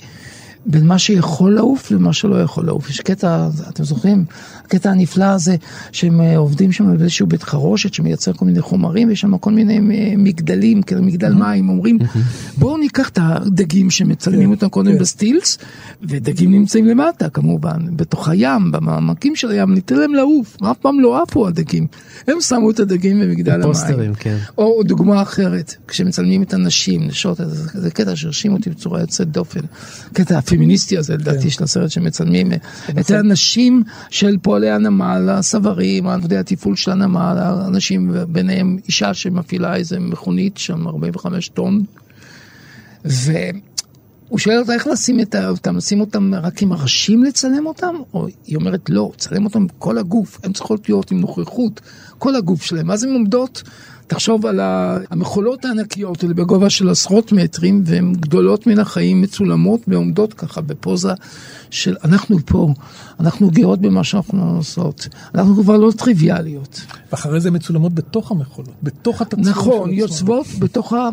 בין 0.65 0.87
מה 0.87 0.99
שיכול 0.99 1.55
לעוף 1.55 1.91
למה 1.91 2.13
שלא 2.13 2.41
יכול 2.41 2.65
לעוף. 2.65 2.89
יש 2.89 2.99
קטע, 2.99 3.47
אתם 3.69 3.83
זוכרים? 3.83 4.25
הקטע 4.73 4.89
הנפלא 4.89 5.25
הזה, 5.25 5.55
שהם 5.91 6.21
אה, 6.21 6.37
עובדים 6.37 6.71
שם 6.71 6.97
באיזשהו 6.97 7.27
בית 7.27 7.43
חרושת 7.43 7.93
שמייצר 7.93 8.33
כל 8.33 8.45
מיני 8.45 8.61
חומרים, 8.61 9.09
יש 9.09 9.21
שם 9.21 9.37
כל 9.37 9.51
מיני 9.51 9.77
אה, 9.77 10.13
מגדלים, 10.17 10.81
כאילו 10.81 11.03
מגדל 11.03 11.33
מים, 11.33 11.69
אומרים, 11.69 11.99
בואו 12.57 12.77
ניקח 12.77 13.09
את 13.09 13.19
הדגים 13.21 13.89
שמצלמים 13.89 14.51
אותם 14.51 14.69
קודם 14.69 14.97
בסטילס, 14.97 15.57
ודגים 16.01 16.51
נמצאים 16.51 16.85
למטה 16.85 17.29
כמובן, 17.29 17.77
בתוך 17.95 18.27
הים, 18.27 18.71
במעמקים 18.71 19.35
של 19.35 19.51
הים, 19.51 19.73
ניתן 19.73 19.95
להם 19.95 20.13
לעוף, 20.13 20.57
אף 20.71 20.77
פעם 20.77 20.99
לא 20.99 21.23
עפו 21.23 21.47
הדגים. 21.47 21.87
הם 22.27 22.41
שמו 22.41 22.71
את 22.71 22.79
הדגים 22.79 23.19
במגדל 23.19 23.51
המים. 23.51 23.67
פוסטרים, 23.67 24.13
כן. 24.15 24.37
או 24.57 24.83
דוגמה 24.83 25.21
אחרת, 25.21 25.75
כשמצלמים 25.87 26.43
את 26.43 26.53
הנשים, 26.53 27.07
נשות, 27.07 27.39
זה, 27.73 27.91
קטע 27.91 28.15
שהרשים 28.15 28.53
אותי 28.53 28.69
בצורה 28.69 29.01
יוצאת 29.01 29.31
דופן. 29.31 29.59
קטע 30.13 30.37
הפמיניסטי 30.37 30.97
הזה, 30.97 31.13
לדעתי, 31.13 31.49
של 31.49 31.63
הסרט 31.63 31.89
שמצלמים 31.89 32.51
את 32.99 33.11
הנשים 33.11 33.83
של 34.09 34.37
פועלי 34.63 34.75
הנמל, 34.75 35.29
הסברים, 35.29 36.07
עבדי 36.07 36.37
התפעול 36.37 36.75
של 36.75 36.91
הנמל, 36.91 37.35
האנשים, 37.37 38.11
ביניהם 38.27 38.77
אישה 38.87 39.13
שמפעילה 39.13 39.75
איזה 39.75 39.99
מכונית 39.99 40.57
שם, 40.57 40.87
45 40.87 41.49
טון. 41.49 41.83
והוא 43.05 44.39
שואל 44.39 44.57
אותה 44.59 44.73
איך 44.73 44.87
לשים 44.87 45.19
את 45.19 45.35
ה- 45.35 45.49
אותם, 45.49 45.77
לשים 45.77 46.01
אותם 46.01 46.33
רק 46.35 46.61
עם 46.61 46.71
הראשים 46.71 47.23
לצלם 47.23 47.65
אותם? 47.65 47.95
או 48.13 48.27
היא 48.45 48.55
אומרת 48.55 48.89
לא, 48.89 49.11
צלם 49.17 49.45
אותם 49.45 49.59
עם 49.59 49.67
כל 49.79 49.97
הגוף, 49.97 50.39
הן 50.43 50.53
צריכות 50.53 50.89
להיות 50.89 51.11
עם 51.11 51.19
נוכחות, 51.19 51.81
כל 52.17 52.35
הגוף 52.35 52.63
שלהם. 52.63 52.91
אז 52.91 53.03
הן 53.03 53.13
עומדות, 53.13 53.63
תחשוב 54.07 54.45
על 54.45 54.59
המכולות 55.09 55.65
הענקיות 55.65 56.23
האלה 56.23 56.33
בגובה 56.33 56.69
של 56.69 56.89
עשרות 56.89 57.31
מטרים, 57.31 57.81
והן 57.85 58.13
גדולות 58.13 58.67
מן 58.67 58.79
החיים, 58.79 59.21
מצולמות 59.21 59.81
ועומדות 59.87 60.33
ככה 60.33 60.61
בפוזה 60.61 61.13
של 61.69 61.95
אנחנו 62.03 62.37
פה, 62.45 62.73
אנחנו 63.19 63.51
גאות 63.51 63.81
במה 63.81 64.03
שאנחנו 64.03 64.55
עושות, 64.55 65.07
אנחנו 65.35 65.63
כבר 65.63 65.77
לא 65.77 65.91
טריוויאליות. 65.97 66.81
ואחרי 67.11 67.39
זה 67.39 67.51
מצולמות 67.51 67.93
בתוך 67.93 68.31
המכולות, 68.31 68.73
בתוך 68.83 69.21
התצלום 69.21 69.43
של 69.43 69.49
נכון. 69.49 69.89
יוצבות 69.89 70.47
בתוך 70.59 70.93
ה... 70.93 71.09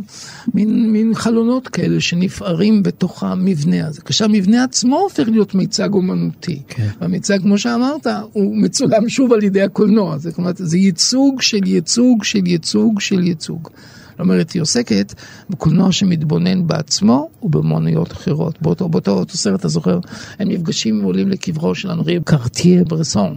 מין, 0.54 1.14
חלונות 1.14 1.68
כאלה 1.68 2.00
שנפערים 2.00 2.82
בתוך 2.82 3.22
המבנה 3.22 3.86
הזה. 3.86 4.00
כשהמבנה 4.02 4.64
עצמו 4.64 4.98
הופך 4.98 5.28
להיות 5.28 5.54
מיצג 5.54 5.94
אומנותי. 5.94 6.62
כן. 6.68 6.88
והמיצג, 7.00 7.40
כמו 7.40 7.58
שאמרת, 7.58 8.06
הוא 8.32 8.56
מצולם 8.56 9.08
שוב 9.08 9.32
על 9.32 9.42
ידי 9.42 9.62
הקולנוע. 9.62 10.18
זה, 10.18 10.32
כלומר, 10.32 10.50
זה 10.56 10.78
ייצוג 10.78 11.42
של 11.42 11.66
ייצוג 11.66 12.24
של 12.24 12.46
ייצוג 12.46 12.79
של 12.98 13.26
ייצוג. 13.26 13.68
זאת 14.10 14.20
אומרת, 14.20 14.50
היא 14.50 14.62
עוסקת 14.62 15.14
בקולנוע 15.50 15.92
שמתבונן 15.92 16.66
בעצמו 16.66 17.28
ובאמנויות 17.42 18.12
אחרות. 18.12 18.62
באותו, 18.62 18.88
באותו 18.88 19.10
אותו 19.10 19.36
סרט, 19.36 19.60
אתה 19.60 19.68
זוכר, 19.68 19.98
הם 20.38 20.48
נפגשים 20.48 21.04
ועולים 21.04 21.28
לקברו 21.28 21.74
של 21.74 21.90
אנרי 21.90 22.18
קרטייה 22.24 22.84
ברסון. 22.84 23.36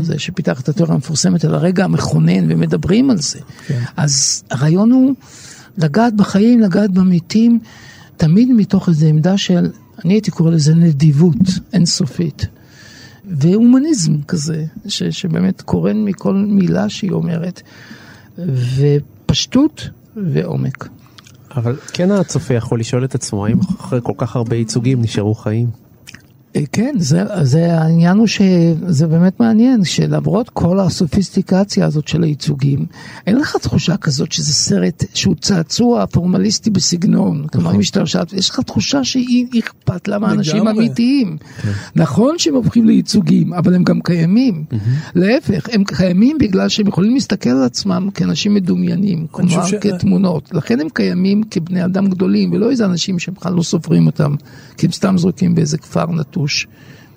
זה 0.00 0.18
שפיתח 0.18 0.60
את 0.60 0.68
התיאוריה 0.68 0.94
המפורסמת 0.94 1.44
על 1.44 1.54
הרגע 1.54 1.84
המכונן 1.84 2.52
ומדברים 2.52 3.10
על 3.10 3.18
זה. 3.18 3.38
כן. 3.66 3.82
אז 3.96 4.44
הרעיון 4.50 4.92
הוא 4.92 5.14
לגעת 5.78 6.14
בחיים, 6.14 6.60
לגעת 6.60 6.90
במתים, 6.90 7.58
תמיד 8.16 8.48
מתוך 8.52 8.88
איזו 8.88 9.06
עמדה 9.06 9.38
של, 9.38 9.70
אני 10.04 10.14
הייתי 10.14 10.30
קורא 10.30 10.50
לזה 10.50 10.74
נדיבות 10.74 11.36
אינסופית. 11.72 12.46
והומניזם 13.30 14.22
כזה, 14.22 14.64
ש, 14.88 15.02
שבאמת 15.02 15.62
קורן 15.62 16.04
מכל 16.04 16.34
מילה 16.34 16.88
שהיא 16.88 17.10
אומרת, 17.10 17.62
ופשטות 18.38 19.88
ועומק. 20.16 20.88
אבל 21.56 21.76
כן 21.92 22.10
הצופה 22.10 22.54
יכול 22.54 22.80
לשאול 22.80 23.04
את 23.04 23.14
עצמו 23.14 23.46
האם 23.46 23.58
אחרי 23.80 24.00
כל 24.02 24.12
כך 24.16 24.36
הרבה 24.36 24.56
ייצוגים 24.56 25.02
נשארו 25.02 25.34
חיים. 25.34 25.87
אה, 26.56 26.62
כן, 26.72 26.94
זה, 26.98 27.24
זה 27.42 27.78
העניין 27.78 28.18
הוא 28.18 28.26
שזה 28.26 29.06
באמת 29.06 29.40
מעניין, 29.40 29.84
שלמרות 29.84 30.50
כל 30.50 30.80
הסופיסטיקציה 30.80 31.86
הזאת 31.86 32.08
של 32.08 32.22
הייצוגים, 32.22 32.86
אין 33.26 33.36
לך 33.36 33.56
תחושה 33.56 33.96
כזאת 33.96 34.32
שזה 34.32 34.52
סרט 34.52 35.04
שהוא 35.14 35.34
צעצוע 35.40 36.06
פורמליסטי 36.06 36.70
בסגנון. 36.70 37.46
כלומר, 37.52 37.74
אם 37.74 37.80
עכשיו, 38.00 38.24
יש 38.32 38.50
לך 38.50 38.60
תחושה 38.60 39.04
שהיא 39.04 39.46
אכפת 39.58 40.08
לה 40.08 40.18
מאנשים. 40.18 40.68
אמיתיים. 40.68 41.36
נכון 41.96 42.34
שהם 42.38 42.54
הופכים 42.54 42.86
לייצוגים, 42.86 43.52
אבל 43.52 43.74
הם 43.74 43.84
גם 43.84 44.00
קיימים. 44.00 44.64
להפך, 45.14 45.68
הם 45.72 45.84
קיימים 45.84 46.38
בגלל 46.38 46.68
שהם 46.68 46.86
יכולים 46.86 47.14
להסתכל 47.14 47.50
על 47.50 47.62
עצמם 47.62 48.08
כאנשים 48.14 48.54
מדומיינים, 48.54 49.26
כלומר 49.30 49.66
ש- 49.66 49.74
כתמונות. 49.74 50.48
לכן 50.52 50.80
הם 50.80 50.88
קיימים 50.88 51.42
כבני 51.50 51.84
אדם 51.84 52.06
גדולים, 52.08 52.52
ולא 52.52 52.70
איזה 52.70 52.84
אנשים 52.84 53.18
שבכלל 53.18 53.52
לא 53.54 53.62
סופרים 53.62 54.06
אותם, 54.06 54.34
כי 54.76 54.86
הם 54.86 54.92
סתם 54.92 55.18
זרוקים 55.18 55.54
באיזה 55.54 55.78
כפר 55.78 56.06
נטוש 56.38 56.66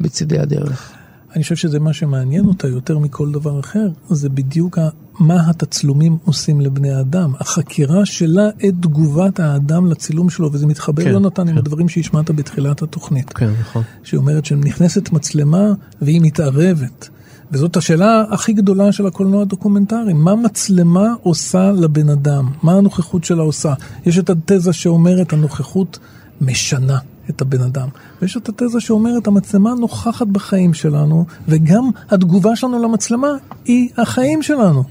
בצידי 0.01 0.39
הדרך. 0.39 0.91
אני 1.35 1.43
חושב 1.43 1.55
שזה 1.55 1.79
מה 1.79 1.93
שמעניין 1.93 2.45
אותה 2.45 2.67
יותר 2.67 2.99
מכל 2.99 3.31
דבר 3.31 3.59
אחר, 3.59 3.87
זה 4.09 4.29
בדיוק 4.29 4.77
ה- 4.77 4.89
מה 5.19 5.49
התצלומים 5.49 6.17
עושים 6.25 6.61
לבני 6.61 6.99
אדם. 6.99 7.33
החקירה 7.39 8.05
שלה 8.05 8.49
את 8.49 8.73
תגובת 8.81 9.39
האדם 9.39 9.85
לצילום 9.91 10.29
שלו, 10.29 10.49
וזה 10.53 10.67
מתחבר, 10.67 11.03
כן, 11.03 11.09
יונתן, 11.09 11.41
עם 11.41 11.53
כן. 11.53 11.57
הדברים 11.57 11.89
שהשמעת 11.89 12.31
בתחילת 12.31 12.81
התוכנית. 12.81 13.33
כן, 13.33 13.49
נכון. 13.61 13.83
שהיא 14.03 14.17
אומרת 14.17 14.45
שנכנסת 14.45 15.11
מצלמה 15.11 15.73
והיא 16.01 16.21
מתערבת. 16.21 17.09
וזאת 17.51 17.77
השאלה 17.77 18.23
הכי 18.31 18.53
גדולה 18.53 18.91
של 18.91 19.07
הקולנוע 19.07 19.41
הדוקומנטרי, 19.41 20.13
מה 20.13 20.35
מצלמה 20.35 21.13
עושה 21.23 21.71
לבן 21.71 22.09
אדם? 22.09 22.49
מה 22.63 22.73
הנוכחות 22.73 23.23
שלה 23.23 23.43
עושה? 23.43 23.73
יש 24.05 24.19
את 24.19 24.29
התזה 24.29 24.73
שאומרת 24.73 25.33
הנוכחות 25.33 25.99
משנה 26.41 26.97
את 27.35 27.41
הבן 27.41 27.61
אדם, 27.61 27.87
ויש 28.21 28.37
את 28.37 28.49
התזה 28.49 28.79
שאומרת 28.79 29.27
המצלמה 29.27 29.73
נוכחת 29.73 30.27
בחיים 30.27 30.73
שלנו, 30.73 31.25
וגם 31.47 31.89
התגובה 32.09 32.55
שלנו 32.55 32.83
למצלמה 32.83 33.27
היא 33.65 33.89
החיים 33.97 34.41
שלנו. 34.41 34.83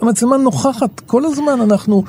המצלמה 0.00 0.36
נוכחת, 0.36 1.00
כל 1.00 1.24
הזמן 1.24 1.60
אנחנו 1.60 2.02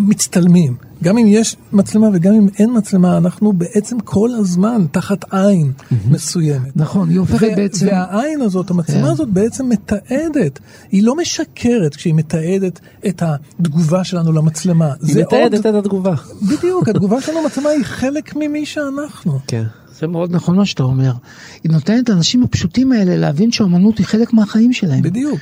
מצטלמים. 0.00 0.76
גם 1.02 1.18
אם 1.18 1.26
יש 1.28 1.56
מצלמה 1.72 2.08
וגם 2.12 2.34
אם 2.34 2.48
אין 2.58 2.70
מצלמה, 2.76 3.16
אנחנו 3.16 3.52
בעצם 3.52 4.00
כל 4.00 4.30
הזמן 4.38 4.86
תחת 4.90 5.24
עין 5.34 5.72
מסוימת. 6.10 6.76
נכון, 6.76 7.10
היא 7.10 7.18
הופכת 7.18 7.52
בעצם... 7.56 7.86
והעין 7.86 8.40
הזאת, 8.40 8.70
המצלמה 8.70 9.06
כן. 9.06 9.12
הזאת 9.12 9.28
בעצם 9.28 9.68
מתעדת. 9.68 10.58
היא 10.92 11.02
לא 11.02 11.16
משקרת 11.16 11.96
כשהיא 11.96 12.14
מתעדת 12.14 12.80
את 13.08 13.22
התגובה 13.22 14.04
שלנו 14.04 14.32
למצלמה. 14.32 14.92
היא 15.02 15.16
מתעדת. 15.20 15.66
את 15.66 15.74
התגובה. 15.74 16.14
בדיוק, 16.42 16.88
התגובה 16.88 17.20
שלנו 17.26 17.42
למצלמה 17.42 17.68
היא 17.68 17.84
חלק 17.84 18.36
ממי 18.36 18.66
שאנחנו. 18.66 19.38
כן. 19.46 19.64
זה 20.00 20.06
מאוד 20.06 20.30
נכון 20.34 20.56
מה 20.56 20.66
שאתה 20.66 20.82
אומר. 20.82 21.12
היא 21.64 21.72
נותנת 21.72 22.08
לאנשים 22.08 22.42
הפשוטים 22.42 22.92
האלה 22.92 23.16
להבין 23.16 23.52
שהאומנות 23.52 23.98
היא 23.98 24.06
חלק 24.06 24.32
מהחיים 24.32 24.72
שלהם. 24.72 25.02
בדיוק. 25.02 25.40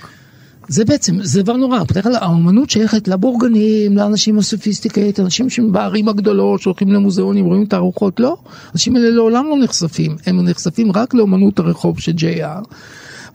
זה 0.72 0.84
בעצם, 0.84 1.22
זה 1.22 1.42
דבר 1.42 1.56
נורא, 1.56 1.82
בדרך 1.82 2.04
כלל 2.04 2.16
האומנות 2.16 2.70
שייכת 2.70 3.08
לבורגנים, 3.08 3.96
לאנשים 3.96 4.38
הסופיסטיקט, 4.38 5.20
אנשים 5.20 5.50
שהם 5.50 5.72
בערים 5.72 6.08
הגדולות, 6.08 6.60
שהולכים 6.60 6.92
למוזיאונים, 6.92 7.44
רואים 7.44 7.64
תערוכות, 7.64 8.20
לא. 8.20 8.36
האנשים 8.68 8.96
האלה 8.96 9.10
לעולם 9.10 9.46
לא 9.46 9.56
נחשפים, 9.64 10.16
הם 10.26 10.48
נחשפים 10.48 10.92
רק 10.92 11.14
לאומנות 11.14 11.58
הרחוב 11.58 12.00
של 12.00 12.12
JR, 12.12 12.68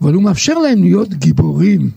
אבל 0.02 0.14
הוא 0.14 0.24
מאפשר 0.24 0.54
להם 0.54 0.84
להיות 0.84 1.14
גיבורים. 1.14 1.90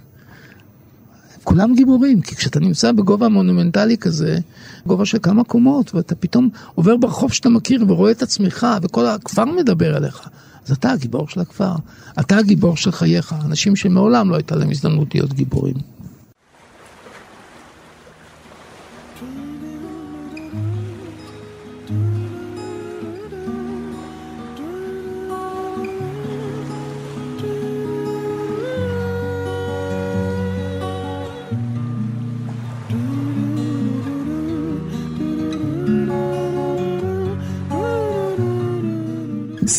כולם 1.44 1.74
גיבורים, 1.74 2.20
כי 2.20 2.36
כשאתה 2.36 2.60
נמצא 2.60 2.92
בגובה 2.92 3.28
מונומנטלי 3.28 3.96
כזה, 3.98 4.38
גובה 4.86 5.04
של 5.04 5.18
כמה 5.22 5.44
קומות, 5.44 5.94
ואתה 5.94 6.14
פתאום 6.14 6.48
עובר 6.74 6.96
ברחוב 6.96 7.32
שאתה 7.32 7.48
מכיר 7.48 7.84
ורואה 7.88 8.10
את 8.10 8.22
עצמך, 8.22 8.66
וכל 8.82 9.06
הכפר 9.06 9.44
מדבר 9.44 9.96
אליך, 9.96 10.28
אז 10.66 10.72
אתה 10.72 10.92
הגיבור 10.92 11.28
של 11.28 11.40
הכפר, 11.40 11.72
אתה 12.20 12.36
הגיבור 12.36 12.76
של 12.76 12.92
חייך, 12.92 13.34
אנשים 13.44 13.76
שמעולם 13.76 14.30
לא 14.30 14.36
הייתה 14.36 14.56
להם 14.56 14.70
הזדמנות 14.70 15.14
להיות 15.14 15.32
גיבורים. 15.32 15.74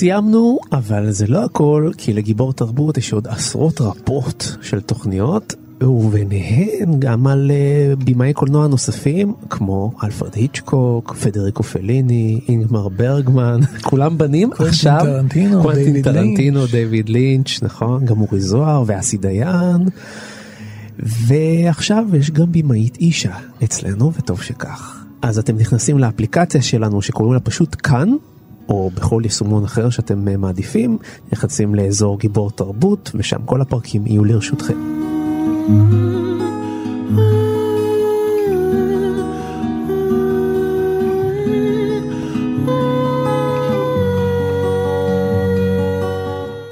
סיימנו, 0.02 0.60
אבל 0.72 1.12
זה 1.12 1.28
לא 1.28 1.46
הכל, 1.46 1.92
כי 1.98 2.14
לגיבור 2.14 2.54
תרבות 2.54 2.98
יש 2.98 3.14
עוד 3.14 3.28
עשרות 3.28 3.82
רבות 3.82 4.58
של 4.62 4.82
תוכניות, 4.82 5.56
וביניהן 5.84 7.00
גם 7.00 7.28
על 7.28 7.52
uh, 7.52 8.04
במאי 8.06 8.34
קולנוע 8.34 8.68
נוספים, 8.68 9.34
כמו 9.50 9.92
אלפרד 10.04 10.36
היצ'קוק, 10.36 11.14
פדריקו 11.14 11.64
פליני, 11.64 12.40
אינגמר 12.48 12.90
ברגמן, 12.90 13.60
כולם 13.90 14.18
בנים 14.18 14.52
עכשיו, 14.60 15.00
קוונטין 15.00 16.02
טרנטינו. 16.02 16.66
דיוויד 16.66 17.10
לינץ', 17.10 17.60
נכון, 17.62 18.06
גם 18.06 18.22
אורי 18.22 18.42
זוהר 18.42 18.84
ואסי 18.86 19.18
דיין. 19.18 19.88
ועכשיו 21.00 22.06
יש 22.14 22.32
גם 22.32 22.52
במאית 22.52 22.98
אישה 22.98 23.36
אצלנו, 23.64 24.14
וטוב 24.14 24.42
שכך. 24.42 25.06
אז 25.22 25.40
אתם 25.40 25.58
נכנסים 25.58 26.00
לאפליקציה 26.00 26.62
שלנו 26.62 27.02
שקוראים 27.02 27.34
לה 27.34 27.40
פשוט 27.40 27.76
כאן, 27.84 28.10
או 28.72 28.90
בכל 28.90 29.22
יישומון 29.24 29.64
אחר 29.64 29.90
שאתם 29.90 30.28
אה, 30.28 30.38
מעדיפים, 30.38 30.98
נכנסים 31.32 31.76
לאזור 31.76 32.20
גיבורי 32.20 32.52
תרבות, 32.52 33.12
ושם 33.16 33.40
כל 33.46 33.62
הפרקים 33.62 34.08
יהיו 34.08 34.26
לרשותכם. 34.26 34.78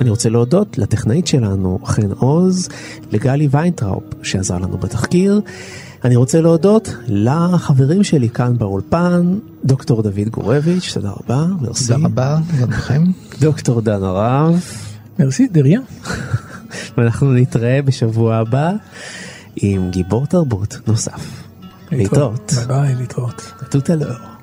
אני 0.02 0.10
רוצה 0.10 0.30
להודות 0.30 0.78
לטכנאית 0.78 1.28
שלנו, 1.28 1.80
חן 1.86 2.12
עוז, 2.12 2.70
לגלי 3.12 3.47
ויינטראופ, 3.52 4.04
שעזר 4.24 4.58
לנו 4.58 4.78
בתחקיר. 4.78 5.41
אני 6.04 6.16
רוצה 6.16 6.41
להודות 6.41 6.95
לחברים 7.08 8.04
שלי 8.04 8.30
כאן 8.30 8.58
באולפן, 8.58 9.38
דוקטור 9.66 10.02
דוד 10.02 10.30
גורביץ', 10.32 10.93
תודה 10.93 11.12
רבה, 11.12 11.45
מרסי. 11.62 11.93
תודה 11.93 12.06
רבה, 12.06 12.38
גם 12.62 12.72
לכם. 12.72 13.04
דוקטור 13.39 13.82
דן 13.82 14.04
הרב, 14.04 14.64
מרסי, 15.20 15.47
דריה. 15.47 15.80
ואנחנו 16.97 17.34
נתראה 17.34 17.82
בשבוע 17.82 18.36
הבא 18.36 18.72
עם 19.56 19.91
גיבור 19.91 20.26
תרבות 20.26 20.80
נוסף. 20.88 21.43
להתראות. 21.91 22.54
ביי 22.56 22.66
ביי, 22.68 22.95
להתראות. 22.95 23.54
תות 23.70 23.89
הלאור. 23.89 24.39